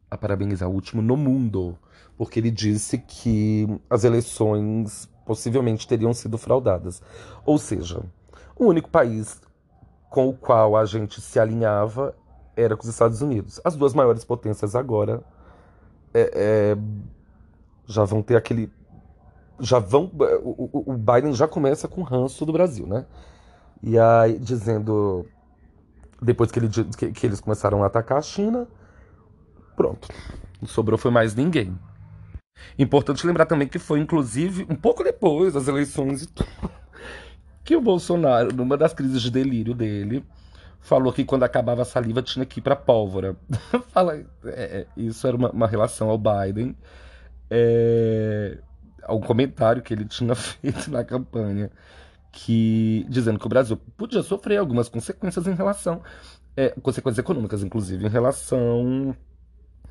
a 0.09 0.17
parabenizar, 0.17 0.67
o 0.67 0.73
último 0.73 1.01
no 1.01 1.15
mundo, 1.15 1.77
porque 2.17 2.39
ele 2.39 2.51
disse 2.51 2.97
que 2.97 3.67
as 3.89 4.03
eleições 4.03 5.07
possivelmente 5.25 5.87
teriam 5.87 6.13
sido 6.13 6.37
fraudadas. 6.37 7.01
Ou 7.45 7.57
seja, 7.57 8.03
o 8.55 8.65
único 8.65 8.89
país 8.89 9.41
com 10.09 10.29
o 10.29 10.33
qual 10.33 10.75
a 10.75 10.85
gente 10.85 11.19
se 11.19 11.39
alinhava 11.39 12.15
era 12.55 12.75
com 12.75 12.83
os 12.83 12.89
Estados 12.89 13.21
Unidos. 13.21 13.59
As 13.63 13.75
duas 13.75 13.93
maiores 13.93 14.23
potências 14.23 14.75
agora 14.75 15.23
é, 16.13 16.31
é, 16.33 16.77
já 17.87 18.03
vão 18.03 18.21
ter 18.21 18.35
aquele. 18.35 18.71
Já 19.59 19.79
vão. 19.79 20.11
O, 20.43 20.91
o, 20.91 20.93
Biden 20.93 21.33
já 21.33 21.47
começa 21.47 21.87
com 21.87 22.01
ranço 22.01 22.45
do 22.45 22.53
Brasil, 22.53 22.85
né? 22.85 23.05
E 23.81 23.97
aí 23.97 24.37
dizendo 24.37 25.25
depois 26.21 26.51
que, 26.51 26.59
ele, 26.59 26.69
que, 26.69 27.11
que 27.11 27.25
eles 27.25 27.39
começaram 27.39 27.83
a 27.83 27.87
atacar 27.87 28.17
a 28.17 28.21
China, 28.21 28.67
pronto. 29.75 30.07
Não 30.61 30.67
sobrou 30.67 30.97
foi 30.97 31.11
mais 31.11 31.35
ninguém. 31.35 31.77
Importante 32.77 33.25
lembrar 33.27 33.45
também 33.45 33.67
que 33.67 33.77
foi, 33.77 33.99
inclusive, 33.99 34.65
um 34.69 34.75
pouco 34.75 35.03
depois 35.03 35.53
das 35.53 35.67
eleições 35.67 36.23
e 36.23 36.27
tudo, 36.27 36.49
que 37.63 37.75
o 37.75 37.81
Bolsonaro, 37.81 38.53
numa 38.53 38.77
das 38.77 38.93
crises 38.93 39.21
de 39.21 39.31
delírio 39.31 39.73
dele, 39.73 40.25
falou 40.79 41.13
que 41.13 41.23
quando 41.23 41.43
acabava 41.43 41.81
a 41.81 41.85
saliva 41.85 42.21
tinha 42.21 42.45
que 42.45 42.59
ir 42.59 42.61
para 42.63 42.75
pólvora. 42.75 43.35
Fala, 43.89 44.15
é, 44.15 44.25
é, 44.45 44.87
isso 44.97 45.25
era 45.25 45.35
uma, 45.37 45.49
uma, 45.51 45.67
relação 45.67 46.09
ao 46.09 46.17
Biden, 46.17 46.75
é, 47.49 48.57
ao 49.03 49.19
comentário 49.19 49.81
que 49.81 49.93
ele 49.93 50.05
tinha 50.05 50.35
feito 50.35 50.91
na 50.91 51.03
campanha 51.03 51.71
que 52.31 53.05
dizendo 53.07 53.37
que 53.37 53.45
o 53.45 53.49
Brasil 53.49 53.77
podia 53.95 54.23
sofrer 54.23 54.57
algumas 54.57 54.89
consequências 54.89 55.45
em 55.45 55.53
relação 55.53 56.01
é, 56.55 56.69
consequências 56.69 57.19
econômicas, 57.19 57.63
inclusive, 57.63 58.05
em 58.05 58.09
relação 58.09 59.15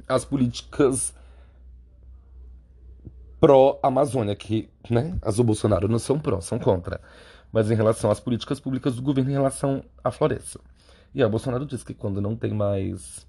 às 0.09 0.25
políticas 0.25 1.15
pró-Amazônia, 3.41 4.37
que 4.37 4.69
né, 4.89 5.17
as 5.23 5.37
do 5.37 5.45
Bolsonaro 5.45 5.89
não 5.89 5.99
são 5.99 6.19
pró, 6.19 6.41
são 6.41 6.59
contra, 6.59 7.01
mas 7.53 7.71
em 7.71 7.75
relação 7.75 8.11
às 8.11 8.19
políticas 8.19 8.59
públicas 8.59 8.97
do 8.97 9.03
governo 9.03 9.31
em 9.31 9.35
relação 9.35 9.85
à 10.03 10.11
floresta. 10.11 10.59
E 11.15 11.21
aí, 11.21 11.27
o 11.27 11.31
Bolsonaro 11.31 11.67
disse 11.67 11.85
que 11.85 11.95
quando 11.95 12.21
não 12.21 12.35
tem 12.35 12.53
mais 12.55 13.27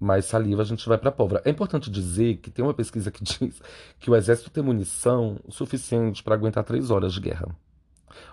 mais 0.00 0.26
saliva 0.26 0.62
a 0.62 0.64
gente 0.64 0.88
vai 0.88 0.96
para 0.96 1.08
a 1.08 1.12
pólvora. 1.12 1.42
É 1.44 1.50
importante 1.50 1.90
dizer 1.90 2.36
que 2.36 2.50
tem 2.50 2.64
uma 2.64 2.74
pesquisa 2.74 3.10
que 3.10 3.22
diz 3.24 3.60
que 3.98 4.10
o 4.10 4.14
exército 4.14 4.50
tem 4.50 4.62
munição 4.62 5.40
suficiente 5.48 6.22
para 6.22 6.34
aguentar 6.34 6.62
três 6.62 6.90
horas 6.90 7.12
de 7.12 7.20
guerra. 7.20 7.48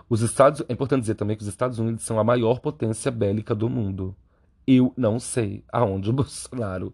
Os 0.10 0.22
Estados, 0.22 0.64
é 0.68 0.74
importante 0.74 1.02
dizer 1.02 1.16
também 1.16 1.36
que 1.36 1.42
os 1.42 1.50
Estados 1.50 1.80
Unidos 1.80 2.04
são 2.04 2.20
a 2.20 2.24
maior 2.24 2.60
potência 2.60 3.12
bélica 3.12 3.56
do 3.56 3.70
mundo. 3.70 4.16
Eu 4.68 4.94
não 4.96 5.20
sei 5.20 5.64
aonde 5.72 6.10
o 6.10 6.14
Bolsonaro 6.14 6.94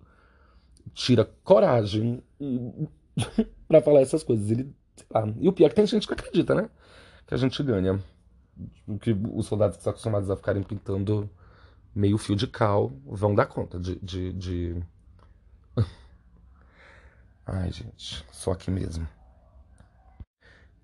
tira 0.93 1.29
coragem 1.43 2.23
para 3.67 3.81
falar 3.81 4.01
essas 4.01 4.23
coisas. 4.23 4.49
Ele, 4.51 4.73
e 5.39 5.49
o 5.49 5.53
pior 5.53 5.67
é 5.67 5.69
que 5.69 5.75
tem 5.75 5.85
gente 5.85 6.07
que 6.07 6.13
acredita, 6.13 6.55
né? 6.55 6.69
Que 7.31 7.35
a 7.35 7.37
gente 7.37 7.63
ganha. 7.63 7.97
Que 8.99 9.15
os 9.31 9.45
soldados 9.45 9.77
que 9.77 9.79
estão 9.79 9.91
acostumados 9.91 10.29
a 10.29 10.35
ficarem 10.35 10.61
pintando 10.61 11.29
meio 11.95 12.17
fio 12.17 12.35
de 12.35 12.45
cal 12.45 12.91
vão 13.05 13.33
dar 13.33 13.45
conta 13.45 13.79
de. 13.79 13.97
de, 13.99 14.33
de... 14.33 14.83
Ai, 17.47 17.71
gente, 17.71 18.25
só 18.33 18.51
aqui 18.51 18.69
mesmo. 18.69 19.07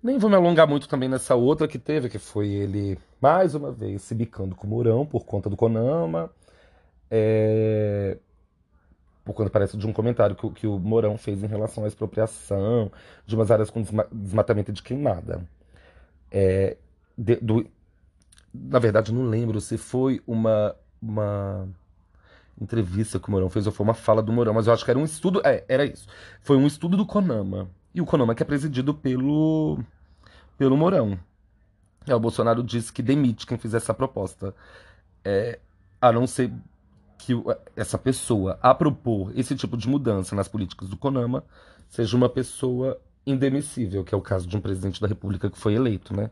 Nem 0.02 0.16
vou 0.16 0.30
me 0.30 0.36
alongar 0.36 0.66
muito 0.66 0.88
também 0.88 1.06
nessa 1.06 1.34
outra 1.34 1.68
que 1.68 1.78
teve, 1.78 2.08
que 2.08 2.18
foi 2.18 2.48
ele, 2.48 2.98
mais 3.20 3.54
uma 3.54 3.70
vez, 3.70 4.00
se 4.00 4.14
bicando 4.14 4.54
com 4.54 4.66
o 4.66 4.70
Mourão 4.70 5.04
por 5.04 5.26
conta 5.26 5.50
do 5.50 5.56
Conama. 5.56 6.30
É... 7.10 8.16
Por 9.22 9.34
conta, 9.34 9.50
parece, 9.50 9.76
de 9.76 9.86
um 9.86 9.92
comentário 9.92 10.34
que, 10.34 10.48
que 10.52 10.66
o 10.66 10.78
Mourão 10.78 11.18
fez 11.18 11.42
em 11.44 11.46
relação 11.46 11.84
à 11.84 11.88
expropriação 11.88 12.90
de 13.26 13.34
umas 13.34 13.50
áreas 13.50 13.68
com 13.68 13.82
desmatamento 14.10 14.72
de 14.72 14.82
queimada. 14.82 15.46
É... 16.30 16.76
De, 17.16 17.36
do... 17.36 17.66
Na 18.52 18.78
verdade, 18.78 19.12
não 19.12 19.28
lembro 19.28 19.60
se 19.60 19.76
foi 19.76 20.22
uma 20.26 20.74
uma 21.00 21.68
entrevista 22.60 23.20
que 23.20 23.28
o 23.28 23.30
Morão 23.30 23.48
fez, 23.48 23.66
ou 23.66 23.72
foi 23.72 23.84
uma 23.84 23.94
fala 23.94 24.22
do 24.22 24.32
Morão, 24.32 24.52
mas 24.54 24.66
eu 24.66 24.72
acho 24.72 24.84
que 24.84 24.90
era 24.90 24.98
um 24.98 25.04
estudo. 25.04 25.40
É, 25.44 25.64
era 25.68 25.84
isso. 25.84 26.08
Foi 26.42 26.56
um 26.56 26.66
estudo 26.66 26.96
do 26.96 27.06
Conama. 27.06 27.70
E 27.94 28.00
o 28.00 28.06
Conama 28.06 28.34
que 28.34 28.42
é 28.42 28.46
presidido 28.46 28.92
pelo, 28.92 29.78
pelo 30.56 30.76
Morão. 30.76 31.18
É, 32.06 32.14
o 32.14 32.20
Bolsonaro 32.20 32.62
disse 32.62 32.92
que 32.92 33.02
demite 33.02 33.46
quem 33.46 33.58
fizer 33.58 33.76
essa 33.76 33.94
proposta. 33.94 34.54
É, 35.24 35.58
a 36.00 36.12
não 36.12 36.26
ser 36.26 36.52
que 37.18 37.32
essa 37.76 37.98
pessoa, 37.98 38.58
a 38.62 38.74
propor 38.74 39.32
esse 39.38 39.54
tipo 39.54 39.76
de 39.76 39.88
mudança 39.88 40.34
nas 40.34 40.48
políticas 40.48 40.88
do 40.88 40.96
CONAMA, 40.96 41.44
seja 41.88 42.16
uma 42.16 42.28
pessoa 42.28 43.00
indemissível, 43.30 44.04
que 44.04 44.14
é 44.14 44.18
o 44.18 44.22
caso 44.22 44.46
de 44.46 44.56
um 44.56 44.60
presidente 44.60 45.00
da 45.00 45.06
República 45.06 45.50
que 45.50 45.58
foi 45.58 45.74
eleito, 45.74 46.14
né? 46.16 46.30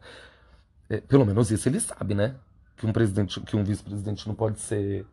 É, 0.88 1.01
pelo 1.01 1.24
menos 1.26 1.51
isso 1.51 1.68
ele 1.68 1.80
sabe, 1.80 2.14
né? 2.14 2.36
Que 2.76 2.86
um 2.86 2.92
presidente, 2.92 3.40
que 3.40 3.57
um 3.57 3.64
vice-presidente 3.64 4.26
não 4.28 4.34
pode 4.34 4.61
ser 4.61 5.07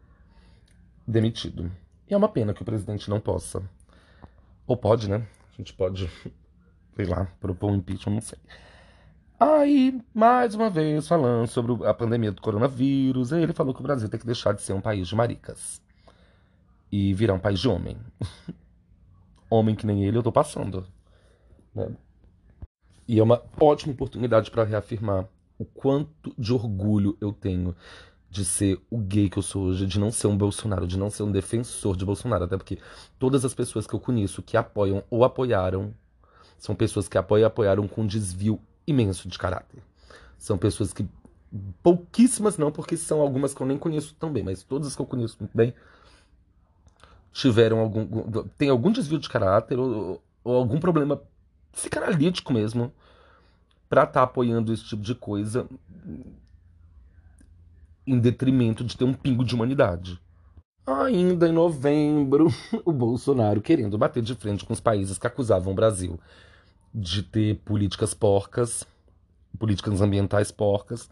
demitido. 1.08 1.72
E 2.10 2.14
é 2.14 2.18
uma 2.18 2.30
pena 2.30 2.54
que 2.54 2.62
o 2.62 2.66
presidente 2.66 3.10
não 3.10 3.20
possa. 3.20 3.62
Ou 4.68 4.78
pode, 4.78 5.10
né? 5.10 5.28
A 5.54 5.58
gente 5.58 5.74
pode, 5.74 6.10
sei 6.96 7.06
lá, 7.06 7.26
propor 7.40 7.72
um 7.72 7.76
impeachment, 7.76 8.14
não 8.16 8.22
sei. 8.22 8.40
Aí, 9.40 10.02
mais 10.14 10.56
uma 10.56 10.70
vez, 10.70 11.08
falando 11.08 11.48
sobre 11.48 11.86
a 11.86 11.94
pandemia 11.94 12.32
do 12.32 12.42
coronavírus, 12.42 13.32
ele 13.32 13.52
falou 13.52 13.74
que 13.74 13.82
o 13.82 13.84
Brasil 13.84 14.08
tem 14.08 14.20
que 14.20 14.26
deixar 14.26 14.54
de 14.54 14.62
ser 14.62 14.74
um 14.74 14.82
país 14.82 15.08
de 15.08 15.16
maricas 15.16 15.82
e 16.92 17.14
virar 17.14 17.34
um 17.34 17.40
país 17.40 17.60
de 17.60 17.68
homem. 17.68 17.98
homem 19.50 19.76
que 19.76 19.86
nem 19.86 20.06
ele, 20.06 20.18
eu 20.18 20.24
tô 20.24 20.32
passando. 20.32 20.88
Né? 21.74 21.90
E 23.08 23.20
é 23.20 23.24
uma 23.24 23.42
ótima 23.60 23.94
oportunidade 23.94 24.50
para 24.50 24.64
reafirmar 24.64 25.28
o 25.58 25.66
quanto 25.66 26.34
de 26.38 26.54
orgulho 26.54 27.18
eu 27.20 27.32
tenho 27.32 27.76
de 28.30 28.44
ser 28.44 28.82
o 28.90 28.98
gay 28.98 29.30
que 29.30 29.38
eu 29.38 29.44
sou 29.44 29.66
hoje, 29.66 29.86
de 29.86 30.00
não 30.00 30.12
ser 30.12 30.26
um 30.26 30.36
Bolsonaro, 30.36 30.88
de 30.88 30.98
não 30.98 31.10
ser 31.12 31.22
um 31.22 31.32
defensor 31.32 31.96
de 31.96 32.04
Bolsonaro, 32.04 32.46
até 32.46 32.58
porque 32.58 32.80
todas 33.20 33.46
as 33.46 33.54
pessoas 33.54 33.86
que 33.86 33.94
eu 33.94 34.00
conheço 34.00 34.42
que 34.42 34.58
apoiam 34.58 35.04
ou 35.10 35.24
apoiaram 35.24 35.94
são 36.58 36.74
pessoas 36.74 37.08
que 37.08 37.18
apoiam 37.18 37.44
e 37.44 37.46
apoiaram 37.46 37.88
com 37.88 38.08
desvio 38.08 38.60
imenso 38.88 39.28
de 39.28 39.38
caráter. 39.38 39.84
São 40.38 40.58
pessoas 40.58 40.92
que. 40.92 41.08
Pouquíssimas 41.84 42.58
não, 42.58 42.72
porque 42.72 42.98
são 42.98 43.22
algumas 43.22 43.54
que 43.54 43.62
eu 43.62 43.68
nem 43.68 43.78
conheço 43.78 44.16
tão 44.16 44.34
bem, 44.34 44.42
mas 44.42 44.64
todas 44.64 44.96
que 44.96 45.02
eu 45.02 45.06
conheço 45.06 45.38
muito 45.40 45.56
bem 45.56 45.72
tiveram 47.32 47.80
algum. 47.80 48.08
tem 48.58 48.70
algum 48.70 48.92
desvio 48.92 49.20
de 49.20 49.30
caráter 49.30 49.78
ou, 49.78 50.24
ou 50.44 50.56
algum 50.56 50.80
problema 50.80 51.22
psicanalítico 51.74 52.54
mesmo 52.54 52.94
para 53.90 54.04
estar 54.04 54.14
tá 54.14 54.24
apoiando 54.24 54.72
esse 54.72 54.86
tipo 54.86 55.02
de 55.02 55.14
coisa 55.14 55.68
em 58.08 58.20
detrimento 58.20 58.84
de 58.84 58.98
ter 58.98 59.04
um 59.04 59.14
pingo 59.14 59.44
de 59.44 59.54
humanidade. 59.54 60.20
Ainda 60.86 61.48
em 61.48 61.52
novembro, 61.52 62.48
o 62.86 62.92
Bolsonaro 62.92 63.62
querendo 63.62 63.98
bater 63.98 64.22
de 64.24 64.36
frente 64.36 64.66
com 64.66 64.74
os 64.74 64.80
países 64.80 65.18
que 65.18 65.28
acusavam 65.28 65.74
o 65.74 65.76
Brasil 65.76 66.20
de 66.94 67.24
ter 67.24 67.56
políticas 67.60 68.14
porcas, 68.14 68.86
políticas 69.58 70.02
ambientais 70.02 70.52
porcas, 70.52 71.10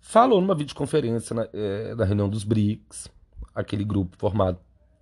falou 0.00 0.40
numa 0.40 0.54
videoconferência 0.54 1.34
na, 1.34 1.48
é, 1.52 1.94
na 1.94 2.04
reunião 2.04 2.28
dos 2.28 2.44
BRICS, 2.44 3.08
aquele 3.54 3.84
grupo 3.84 4.16
formado 4.16 4.58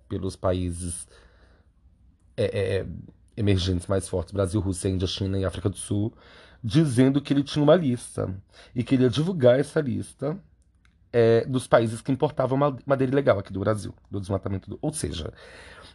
pelos 0.07 0.35
países 0.35 1.07
é, 2.37 2.43
é, 2.77 2.85
emergentes 3.35 3.87
mais 3.87 4.07
fortes, 4.07 4.33
Brasil, 4.33 4.59
Rússia, 4.59 4.89
Índia, 4.89 5.07
China 5.07 5.37
e 5.37 5.45
África 5.45 5.69
do 5.69 5.77
Sul, 5.77 6.13
dizendo 6.63 7.21
que 7.21 7.33
ele 7.33 7.43
tinha 7.43 7.63
uma 7.63 7.75
lista 7.75 8.33
e 8.73 8.83
que 8.83 8.95
ele 8.95 9.03
ia 9.03 9.09
divulgar 9.09 9.59
essa 9.59 9.79
lista 9.81 10.37
é, 11.13 11.45
dos 11.45 11.67
países 11.67 12.01
que 12.01 12.11
importavam 12.11 12.57
madeira 12.85 13.13
ilegal 13.13 13.39
aqui 13.39 13.53
do 13.53 13.59
Brasil, 13.59 13.93
do 14.09 14.19
desmatamento. 14.19 14.69
Do... 14.69 14.79
Ou 14.81 14.91
seja, 14.91 15.31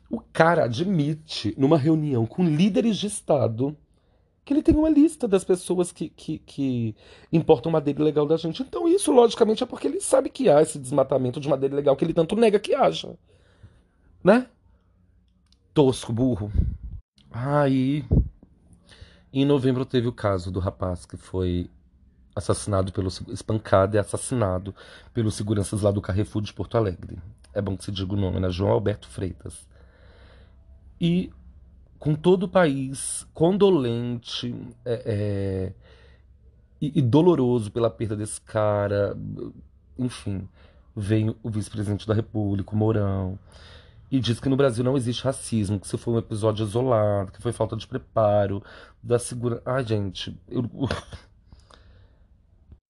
o 0.08 0.20
cara 0.20 0.64
admite 0.64 1.54
numa 1.58 1.76
reunião 1.76 2.24
com 2.24 2.44
líderes 2.44 2.96
de 2.96 3.06
Estado 3.06 3.76
que 4.44 4.54
ele 4.54 4.62
tem 4.62 4.74
uma 4.74 4.88
lista 4.88 5.28
das 5.28 5.44
pessoas 5.44 5.92
que, 5.92 6.08
que, 6.08 6.38
que 6.38 6.96
importam 7.32 7.70
madeira 7.70 8.00
ilegal 8.00 8.26
da 8.26 8.36
gente. 8.36 8.62
Então, 8.62 8.88
isso, 8.88 9.12
logicamente, 9.12 9.62
é 9.62 9.66
porque 9.66 9.86
ele 9.86 10.00
sabe 10.00 10.30
que 10.30 10.48
há 10.48 10.62
esse 10.62 10.78
desmatamento 10.78 11.38
de 11.38 11.48
madeira 11.48 11.74
ilegal 11.74 11.94
que 11.94 12.04
ele 12.04 12.14
tanto 12.14 12.34
nega 12.34 12.58
que 12.58 12.74
haja. 12.74 13.16
Né? 14.24 14.46
Tosco, 15.74 16.12
burro. 16.12 16.50
Aí, 17.30 18.04
em 19.32 19.44
novembro 19.44 19.84
teve 19.84 20.08
o 20.08 20.12
caso 20.12 20.50
do 20.50 20.58
rapaz 20.58 21.06
que 21.06 21.16
foi 21.16 21.70
assassinado 22.34 22.92
pelo 22.92 23.08
espancado 23.28 23.96
e 23.96 23.98
assassinado 23.98 24.74
pelos 25.12 25.34
seguranças 25.34 25.82
lá 25.82 25.90
do 25.90 26.00
Carrefour 26.00 26.42
de 26.42 26.52
Porto 26.52 26.76
Alegre. 26.76 27.18
É 27.52 27.60
bom 27.60 27.76
que 27.76 27.84
se 27.84 27.92
diga 27.92 28.12
o 28.12 28.16
nome, 28.16 28.40
né? 28.40 28.50
João 28.50 28.70
Alberto 28.70 29.08
Freitas. 29.08 29.68
E 31.00 31.32
com 31.98 32.14
todo 32.14 32.44
o 32.44 32.48
país 32.48 33.26
condolente 33.34 34.54
é, 34.84 35.02
é, 35.06 35.72
e, 36.80 36.98
e, 36.98 37.02
doloroso 37.02 37.70
pela 37.70 37.90
perda 37.90 38.16
desse 38.16 38.40
cara. 38.40 39.16
Enfim, 39.98 40.48
vem 40.96 41.34
o 41.42 41.50
vice-presidente 41.50 42.06
da 42.06 42.14
República, 42.14 42.72
o 42.72 42.76
Mourão, 42.76 43.38
e 44.10 44.18
diz 44.18 44.40
que 44.40 44.48
no 44.48 44.56
Brasil 44.56 44.82
não 44.82 44.96
existe 44.96 45.24
racismo, 45.24 45.78
que 45.78 45.86
isso 45.86 45.96
foi 45.96 46.14
um 46.14 46.18
episódio 46.18 46.64
isolado, 46.64 47.30
que 47.30 47.40
foi 47.40 47.52
falta 47.52 47.76
de 47.76 47.86
preparo, 47.86 48.62
da 49.02 49.18
segurança. 49.18 49.62
Ai, 49.64 49.84
gente, 49.84 50.38
eu. 50.48 50.64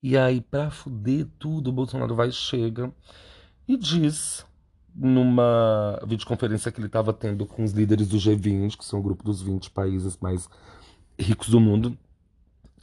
E 0.03 0.17
aí, 0.17 0.41
pra 0.41 0.71
fuder 0.71 1.27
tudo, 1.39 1.69
o 1.69 1.73
Bolsonaro 1.75 2.15
vai 2.15 2.33
chega 2.33 2.91
e 3.69 3.77
diz 3.77 4.47
numa 4.95 6.01
videoconferência 6.07 6.73
que 6.73 6.81
ele 6.81 6.87
estava 6.87 7.13
tendo 7.13 7.45
com 7.47 7.63
os 7.63 7.73
líderes 7.73 8.09
do 8.09 8.17
G20, 8.17 8.79
que 8.79 8.85
são 8.85 8.99
o 8.99 9.03
grupo 9.03 9.23
dos 9.23 9.43
20 9.43 9.71
países 9.71 10.17
mais 10.19 10.49
ricos 11.19 11.51
do 11.51 11.61
mundo, 11.61 11.99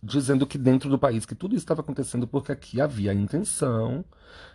dizendo 0.02 0.46
que 0.46 0.58
dentro 0.58 0.90
do 0.90 0.98
país 0.98 1.26
que 1.26 1.36
tudo 1.36 1.56
isso 1.56 1.64
estava 1.64 1.82
acontecendo 1.82 2.28
porque 2.28 2.52
aqui 2.52 2.80
havia 2.80 3.12
a 3.12 3.14
intenção 3.14 4.06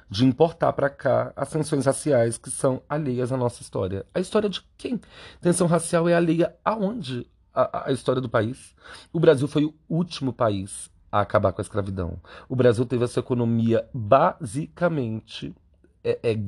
de 0.08 0.24
importar 0.24 0.72
para 0.74 0.90
cá 0.90 1.32
as 1.34 1.48
tensões 1.50 1.86
raciais 1.86 2.36
que 2.36 2.50
são 2.50 2.82
alheias 2.88 3.32
à 3.32 3.36
nossa 3.36 3.62
história. 3.62 4.04
A 4.14 4.20
história 4.20 4.48
de 4.48 4.62
quem? 4.76 5.00
Tensão 5.40 5.66
racial 5.66 6.08
é 6.08 6.14
alheia 6.14 6.54
aonde? 6.64 7.26
A, 7.54 7.88
a 7.88 7.92
história 7.92 8.20
do 8.20 8.28
país. 8.28 8.74
O 9.12 9.20
Brasil 9.20 9.46
foi 9.46 9.64
o 9.64 9.74
último 9.88 10.32
país 10.32 10.90
a 11.10 11.20
acabar 11.20 11.52
com 11.52 11.60
a 11.60 11.64
escravidão. 11.64 12.18
O 12.48 12.56
Brasil 12.56 12.86
teve 12.86 13.04
essa 13.04 13.20
economia 13.20 13.86
basicamente 13.92 15.54
é, 16.02 16.18
é, 16.22 16.38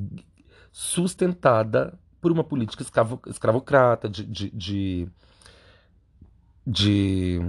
sustentada 0.72 1.99
por 2.20 2.32
uma 2.32 2.42
política 2.42 2.82
escravo, 2.82 3.20
escravocrata, 3.26 4.09
de, 4.09 4.24
de, 4.24 4.51
de, 4.51 5.09
de 6.66 7.40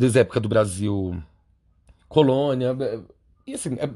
desde 0.00 0.18
a 0.18 0.22
época 0.22 0.40
do 0.40 0.48
Brasil 0.48 1.22
colônia. 2.08 2.74
E 3.46 3.52
assim, 3.52 3.74
é 3.74 3.90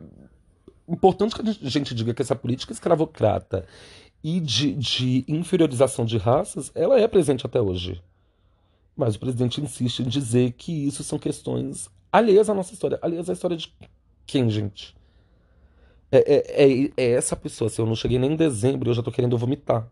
importante 0.86 1.34
que 1.34 1.40
a 1.40 1.70
gente 1.70 1.94
diga 1.94 2.12
que 2.12 2.20
essa 2.20 2.36
política 2.36 2.74
escravocrata 2.74 3.66
e 4.22 4.38
de, 4.38 4.74
de 4.74 5.24
inferiorização 5.26 6.04
de 6.04 6.18
raças, 6.18 6.70
ela 6.74 7.00
é 7.00 7.08
presente 7.08 7.46
até 7.46 7.58
hoje. 7.58 8.02
Mas 8.94 9.16
o 9.16 9.18
presidente 9.18 9.62
insiste 9.62 10.00
em 10.00 10.08
dizer 10.08 10.52
que 10.52 10.86
isso 10.86 11.02
são 11.02 11.18
questões 11.18 11.88
alheias 12.12 12.50
à 12.50 12.54
nossa 12.54 12.74
história. 12.74 12.98
Alheias 13.00 13.30
à 13.30 13.32
história 13.32 13.56
de 13.56 13.74
quem, 14.26 14.50
gente? 14.50 14.94
É, 16.12 16.18
é, 16.18 16.64
é, 16.64 16.90
é, 16.98 17.10
essa 17.12 17.34
pessoa. 17.34 17.70
Se 17.70 17.80
eu 17.80 17.86
não 17.86 17.96
cheguei 17.96 18.18
nem 18.18 18.32
em 18.32 18.36
dezembro, 18.36 18.90
eu 18.90 18.94
já 18.94 19.02
tô 19.02 19.10
querendo 19.10 19.38
vomitar. 19.38 19.88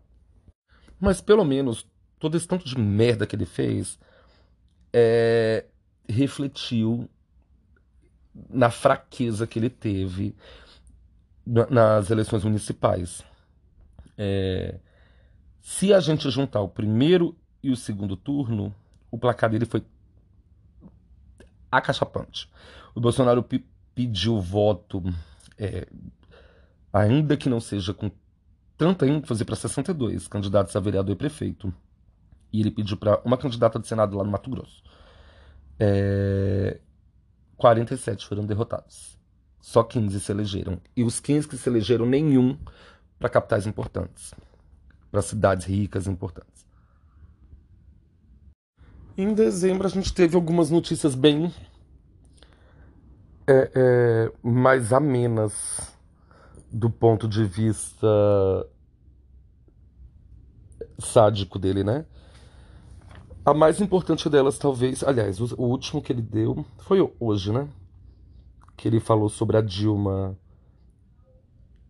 Mas 0.99 1.19
pelo 1.19 1.43
menos 1.43 1.87
todo 2.19 2.37
esse 2.37 2.47
tanto 2.47 2.65
de 2.65 2.77
merda 2.77 3.25
que 3.25 3.35
ele 3.35 3.47
fez 3.47 3.97
é, 4.93 5.65
refletiu 6.07 7.09
na 8.49 8.69
fraqueza 8.69 9.45
que 9.45 9.59
ele 9.59 9.69
teve 9.69 10.35
nas 11.45 12.09
eleições 12.09 12.43
municipais. 12.43 13.23
É, 14.17 14.79
se 15.61 15.93
a 15.93 15.99
gente 15.99 16.29
juntar 16.29 16.61
o 16.61 16.69
primeiro 16.69 17.37
e 17.61 17.71
o 17.71 17.75
segundo 17.75 18.15
turno, 18.15 18.73
o 19.11 19.17
placar 19.17 19.49
dele 19.49 19.65
foi 19.65 19.83
acachapante. 21.71 22.49
O 22.95 23.01
Bolsonaro 23.01 23.45
pediu 23.95 24.39
voto 24.39 25.03
é, 25.57 25.87
ainda 26.91 27.37
que 27.37 27.49
não 27.49 27.59
seja 27.59 27.93
com 27.93 28.11
tanta 28.77 29.07
ênfase 29.07 29.45
para 29.45 29.55
62 29.55 30.27
candidatos 30.27 30.75
a 30.75 30.79
vereador 30.79 31.13
e 31.13 31.17
prefeito. 31.17 31.73
E 32.51 32.59
ele 32.59 32.71
pediu 32.71 32.97
para 32.97 33.19
uma 33.25 33.37
candidata 33.37 33.79
de 33.79 33.87
Senado 33.87 34.17
lá 34.17 34.23
no 34.23 34.31
Mato 34.31 34.49
Grosso. 34.49 34.83
É, 35.79 36.79
47 37.57 38.27
foram 38.27 38.45
derrotados. 38.45 39.17
Só 39.61 39.83
15 39.83 40.19
se 40.19 40.31
elegeram. 40.31 40.81
E 40.95 41.03
os 41.03 41.19
15 41.19 41.47
que 41.47 41.57
se 41.57 41.69
elegeram, 41.69 42.05
nenhum 42.05 42.57
para 43.17 43.29
capitais 43.29 43.65
importantes. 43.65 44.33
Para 45.09 45.21
cidades 45.21 45.65
ricas 45.65 46.07
importantes. 46.07 46.65
Em 49.17 49.33
dezembro 49.33 49.85
a 49.87 49.89
gente 49.89 50.13
teve 50.13 50.35
algumas 50.35 50.69
notícias 50.69 51.13
bem 51.13 51.53
é, 53.47 53.71
é, 53.75 54.31
mais 54.41 54.91
amenas 54.91 55.93
do 56.71 56.89
ponto 56.89 57.27
de 57.27 57.45
vista 57.45 58.07
sádico 60.99 61.59
dele, 61.59 61.83
né? 61.83 62.05
A 63.45 63.53
mais 63.53 63.81
importante 63.81 64.29
delas, 64.29 64.57
talvez, 64.57 65.03
aliás, 65.03 65.39
o, 65.39 65.61
último 65.61 66.01
que 66.01 66.13
ele 66.13 66.21
deu 66.21 66.65
foi 66.79 66.99
hoje, 67.19 67.51
né? 67.51 67.67
que 68.75 68.87
ele 68.87 68.99
falou 68.99 69.29
sobre 69.29 69.57
a 69.57 69.61
Dilma. 69.61 70.37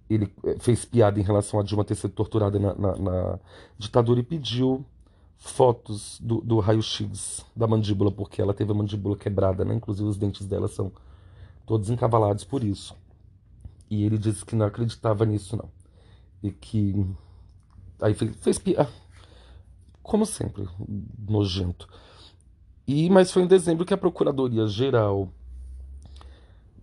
Ele 0.09 0.31
eh, 0.43 0.57
fez 0.59 0.85
piada 0.85 1.19
em 1.19 1.23
relação 1.23 1.59
a 1.59 1.63
Dilma 1.63 1.83
ter 1.83 1.95
sido 1.95 2.13
torturada 2.13 2.59
na, 2.59 2.75
na, 2.75 2.95
na 2.95 3.39
ditadura 3.77 4.19
e 4.19 4.23
pediu 4.23 4.85
fotos 5.37 6.19
do, 6.21 6.41
do 6.41 6.59
raio-x 6.59 7.45
da 7.55 7.67
mandíbula, 7.67 8.11
porque 8.11 8.41
ela 8.41 8.53
teve 8.53 8.71
a 8.71 8.75
mandíbula 8.75 9.17
quebrada, 9.17 9.65
né? 9.65 9.73
Inclusive 9.75 10.07
os 10.07 10.17
dentes 10.17 10.45
dela 10.45 10.67
são 10.67 10.91
todos 11.65 11.89
encavalados 11.89 12.43
por 12.43 12.63
isso. 12.63 12.95
E 13.89 14.03
ele 14.03 14.17
disse 14.17 14.45
que 14.45 14.55
não 14.55 14.65
acreditava 14.65 15.25
nisso, 15.25 15.57
não. 15.57 15.69
E 16.41 16.51
que. 16.51 17.05
Aí 18.01 18.13
fez, 18.13 18.35
fez 18.37 18.57
piada. 18.59 19.02
Como 20.03 20.25
sempre, 20.25 20.67
nojento. 21.27 21.87
E, 22.85 23.09
mas 23.09 23.31
foi 23.31 23.43
em 23.43 23.47
dezembro 23.47 23.85
que 23.85 23.93
a 23.93 23.97
Procuradoria-Geral 23.97 25.29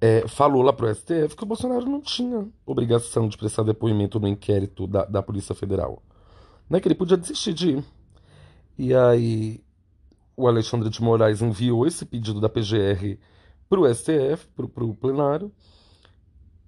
é, 0.00 0.26
falou 0.26 0.62
lá 0.62 0.72
pro 0.72 0.92
STF 0.92 1.36
que 1.36 1.42
o 1.42 1.46
Bolsonaro 1.46 1.84
não 1.84 2.00
tinha 2.00 2.48
obrigação 2.64 3.28
de 3.28 3.36
prestar 3.36 3.62
depoimento 3.62 4.18
no 4.18 4.26
inquérito 4.26 4.86
da, 4.86 5.04
da 5.04 5.22
Polícia 5.22 5.54
Federal. 5.54 6.02
Né, 6.68 6.80
que 6.80 6.88
ele 6.88 6.94
podia 6.94 7.16
desistir 7.16 7.52
de 7.52 7.70
ir. 7.70 7.84
E 8.78 8.94
aí 8.94 9.60
o 10.36 10.48
Alexandre 10.48 10.88
de 10.88 11.02
Moraes 11.02 11.42
enviou 11.42 11.86
esse 11.86 12.06
pedido 12.06 12.40
da 12.40 12.48
PGR 12.48 13.18
para 13.68 13.80
o 13.80 13.94
STF, 13.94 14.46
para 14.56 14.84
o 14.84 14.94
plenário, 14.94 15.52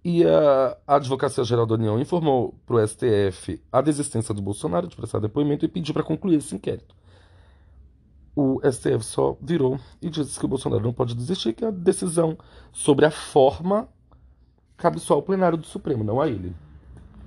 e 0.05 0.25
a, 0.25 0.77
Advocacia 0.87 1.45
Geral 1.45 1.67
da 1.67 1.75
União 1.75 2.01
informou 2.01 2.55
para 2.67 2.77
o 2.77 2.87
STF 2.87 3.63
a 3.71 3.81
desistência 3.81 4.35
do 4.35 4.43
Bolsonaro 4.43 4.89
de 4.89 4.97
prestar 4.97 5.21
depoimento 5.21 5.65
e 5.65 5.69
pediu 5.69 5.95
para 5.95 6.03
concluir 6.03 6.37
esse 6.37 6.55
inquérito. 6.55 6.95
O 8.35 8.61
STF 8.65 9.05
só 9.05 9.37
virou 9.41 9.79
e 10.01 10.09
disse 10.09 10.39
que 10.39 10.45
o 10.45 10.49
Bolsonaro 10.49 10.83
não 10.83 10.93
pode 10.93 11.15
desistir, 11.15 11.53
que 11.53 11.65
a 11.65 11.71
decisão 11.71 12.37
sobre 12.73 13.05
a 13.05 13.11
forma 13.11 13.89
cabe 14.77 14.99
só 14.99 15.15
ao 15.15 15.23
plenário 15.23 15.59
do 15.59 15.67
Supremo, 15.67 16.03
não 16.03 16.21
a 16.21 16.29
ele. 16.29 16.55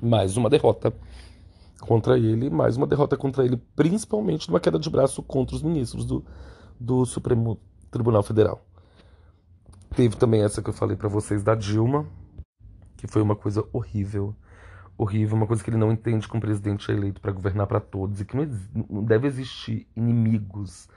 Mais 0.02 0.36
uma 0.36 0.50
derrota 0.50 0.94
contra 1.80 2.18
ele, 2.18 2.50
mais 2.50 2.76
uma 2.76 2.88
derrota 2.88 3.16
contra 3.16 3.46
ele, 3.46 3.58
principalmente 3.76 4.50
numa 4.50 4.60
queda 4.60 4.80
de 4.80 4.90
braço 4.90 5.22
contra 5.24 5.56
os 5.56 5.62
ministros 5.62 6.06
do, 6.06 6.26
do 6.80 7.06
Supremo 7.06 7.60
Tribunal 7.92 8.24
Federal. 8.24 8.62
Teve 9.96 10.18
também 10.18 10.42
essa 10.42 10.62
que 10.62 10.70
eu 10.70 10.74
falei 10.74 10.98
para 10.98 11.08
vocês 11.08 11.44
da 11.44 11.56
Dilma, 11.56 12.06
que 12.98 13.08
foi 13.08 13.22
uma 13.22 13.36
coisa 13.36 13.66
horrível. 13.72 14.36
Horrível, 14.98 15.36
uma 15.36 15.48
coisa 15.48 15.62
que 15.64 15.70
ele 15.70 15.78
não 15.78 15.92
entende 15.92 16.28
que 16.28 16.38
um 16.38 16.40
presidente 16.40 16.90
é 16.90 16.94
eleito 16.94 17.20
para 17.20 17.32
governar 17.32 17.68
para 17.68 17.82
todos 17.82 18.22
e 18.22 18.26
que 18.26 18.36
não, 18.36 18.48
não 18.90 19.04
deve 19.04 19.28
existir 19.28 19.86
inimigos 19.96 20.88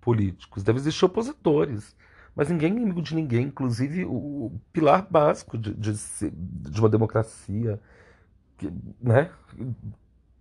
políticos, 0.00 0.64
deve 0.64 0.80
existir 0.80 1.04
opositores. 1.04 1.96
Mas 2.34 2.48
ninguém 2.48 2.72
é 2.72 2.76
inimigo 2.76 3.00
de 3.00 3.14
ninguém, 3.14 3.46
inclusive 3.46 4.04
o 4.04 4.52
pilar 4.72 5.06
básico 5.08 5.56
de, 5.56 5.72
de, 5.72 5.92
de 5.92 6.80
uma 6.80 6.88
democracia, 6.88 7.80
que, 8.58 8.72
né? 9.00 9.30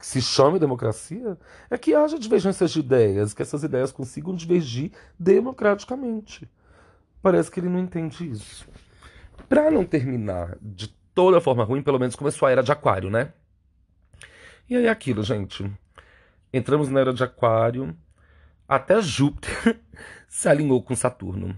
que 0.04 0.08
se 0.08 0.22
chame 0.22 0.60
democracia, 0.60 1.38
é 1.70 1.78
que 1.78 1.94
haja 1.94 2.20
divergências 2.20 2.72
de 2.72 2.80
ideias, 2.80 3.34
que 3.34 3.42
essas 3.42 3.64
ideias 3.64 3.92
consigam 3.92 4.36
divergir 4.36 4.92
democraticamente. 5.18 6.50
Parece 7.22 7.50
que 7.50 7.60
ele 7.60 7.70
não 7.70 7.80
entende 7.80 8.30
isso. 8.30 8.68
Para 9.48 9.72
não 9.72 9.86
terminar 9.86 10.58
de 10.62 10.94
toda 11.14 11.42
forma 11.42 11.64
ruim, 11.64 11.82
pelo 11.82 12.00
menos 12.00 12.16
começou 12.16 12.48
a 12.48 12.52
era 12.52 12.64
de 12.64 12.72
Aquário, 12.72 13.10
né? 13.10 13.34
E 14.70 14.76
aí 14.76 14.88
aquilo, 14.88 15.24
gente. 15.24 15.70
Entramos 16.52 16.90
na 16.90 17.00
era 17.00 17.14
de 17.14 17.24
Aquário, 17.24 17.96
até 18.68 19.02
Júpiter 19.02 19.80
se 20.28 20.48
alinhou 20.48 20.82
com 20.82 20.96
Saturno. 20.96 21.58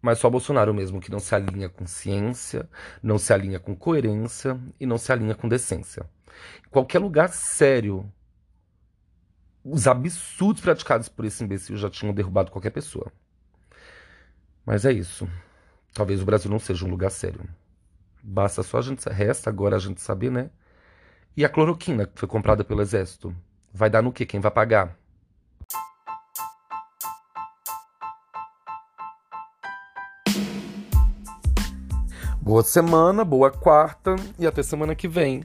Mas 0.00 0.18
só 0.18 0.28
Bolsonaro 0.28 0.74
mesmo 0.74 1.00
que 1.00 1.10
não 1.10 1.18
se 1.18 1.34
alinha 1.34 1.68
com 1.68 1.86
ciência, 1.86 2.68
não 3.02 3.18
se 3.18 3.32
alinha 3.32 3.58
com 3.58 3.74
coerência 3.74 4.60
e 4.78 4.84
não 4.84 4.98
se 4.98 5.10
alinha 5.10 5.34
com 5.34 5.48
decência. 5.48 6.04
Qualquer 6.70 6.98
lugar 6.98 7.30
sério, 7.30 8.10
os 9.64 9.86
absurdos 9.86 10.60
praticados 10.60 11.08
por 11.08 11.24
esse 11.24 11.42
imbecil 11.42 11.76
já 11.76 11.88
tinham 11.88 12.12
derrubado 12.12 12.50
qualquer 12.50 12.70
pessoa. 12.70 13.10
Mas 14.64 14.84
é 14.84 14.92
isso. 14.92 15.28
Talvez 15.92 16.20
o 16.20 16.24
Brasil 16.26 16.50
não 16.50 16.58
seja 16.58 16.84
um 16.84 16.90
lugar 16.90 17.10
sério. 17.10 17.48
Basta 18.26 18.62
só 18.62 18.78
a 18.78 18.82
gente. 18.82 19.06
Resta 19.10 19.50
agora 19.50 19.76
a 19.76 19.78
gente 19.78 20.00
saber, 20.00 20.30
né? 20.30 20.48
E 21.36 21.44
a 21.44 21.48
cloroquina 21.48 22.06
que 22.06 22.18
foi 22.18 22.26
comprada 22.26 22.64
pelo 22.64 22.80
exército? 22.80 23.36
Vai 23.70 23.90
dar 23.90 24.00
no 24.00 24.12
quê? 24.12 24.24
Quem 24.24 24.40
vai 24.40 24.50
pagar? 24.50 24.96
Boa 32.40 32.62
semana, 32.62 33.24
boa 33.24 33.50
quarta 33.50 34.16
e 34.38 34.46
até 34.46 34.62
semana 34.62 34.94
que 34.94 35.06
vem. 35.06 35.44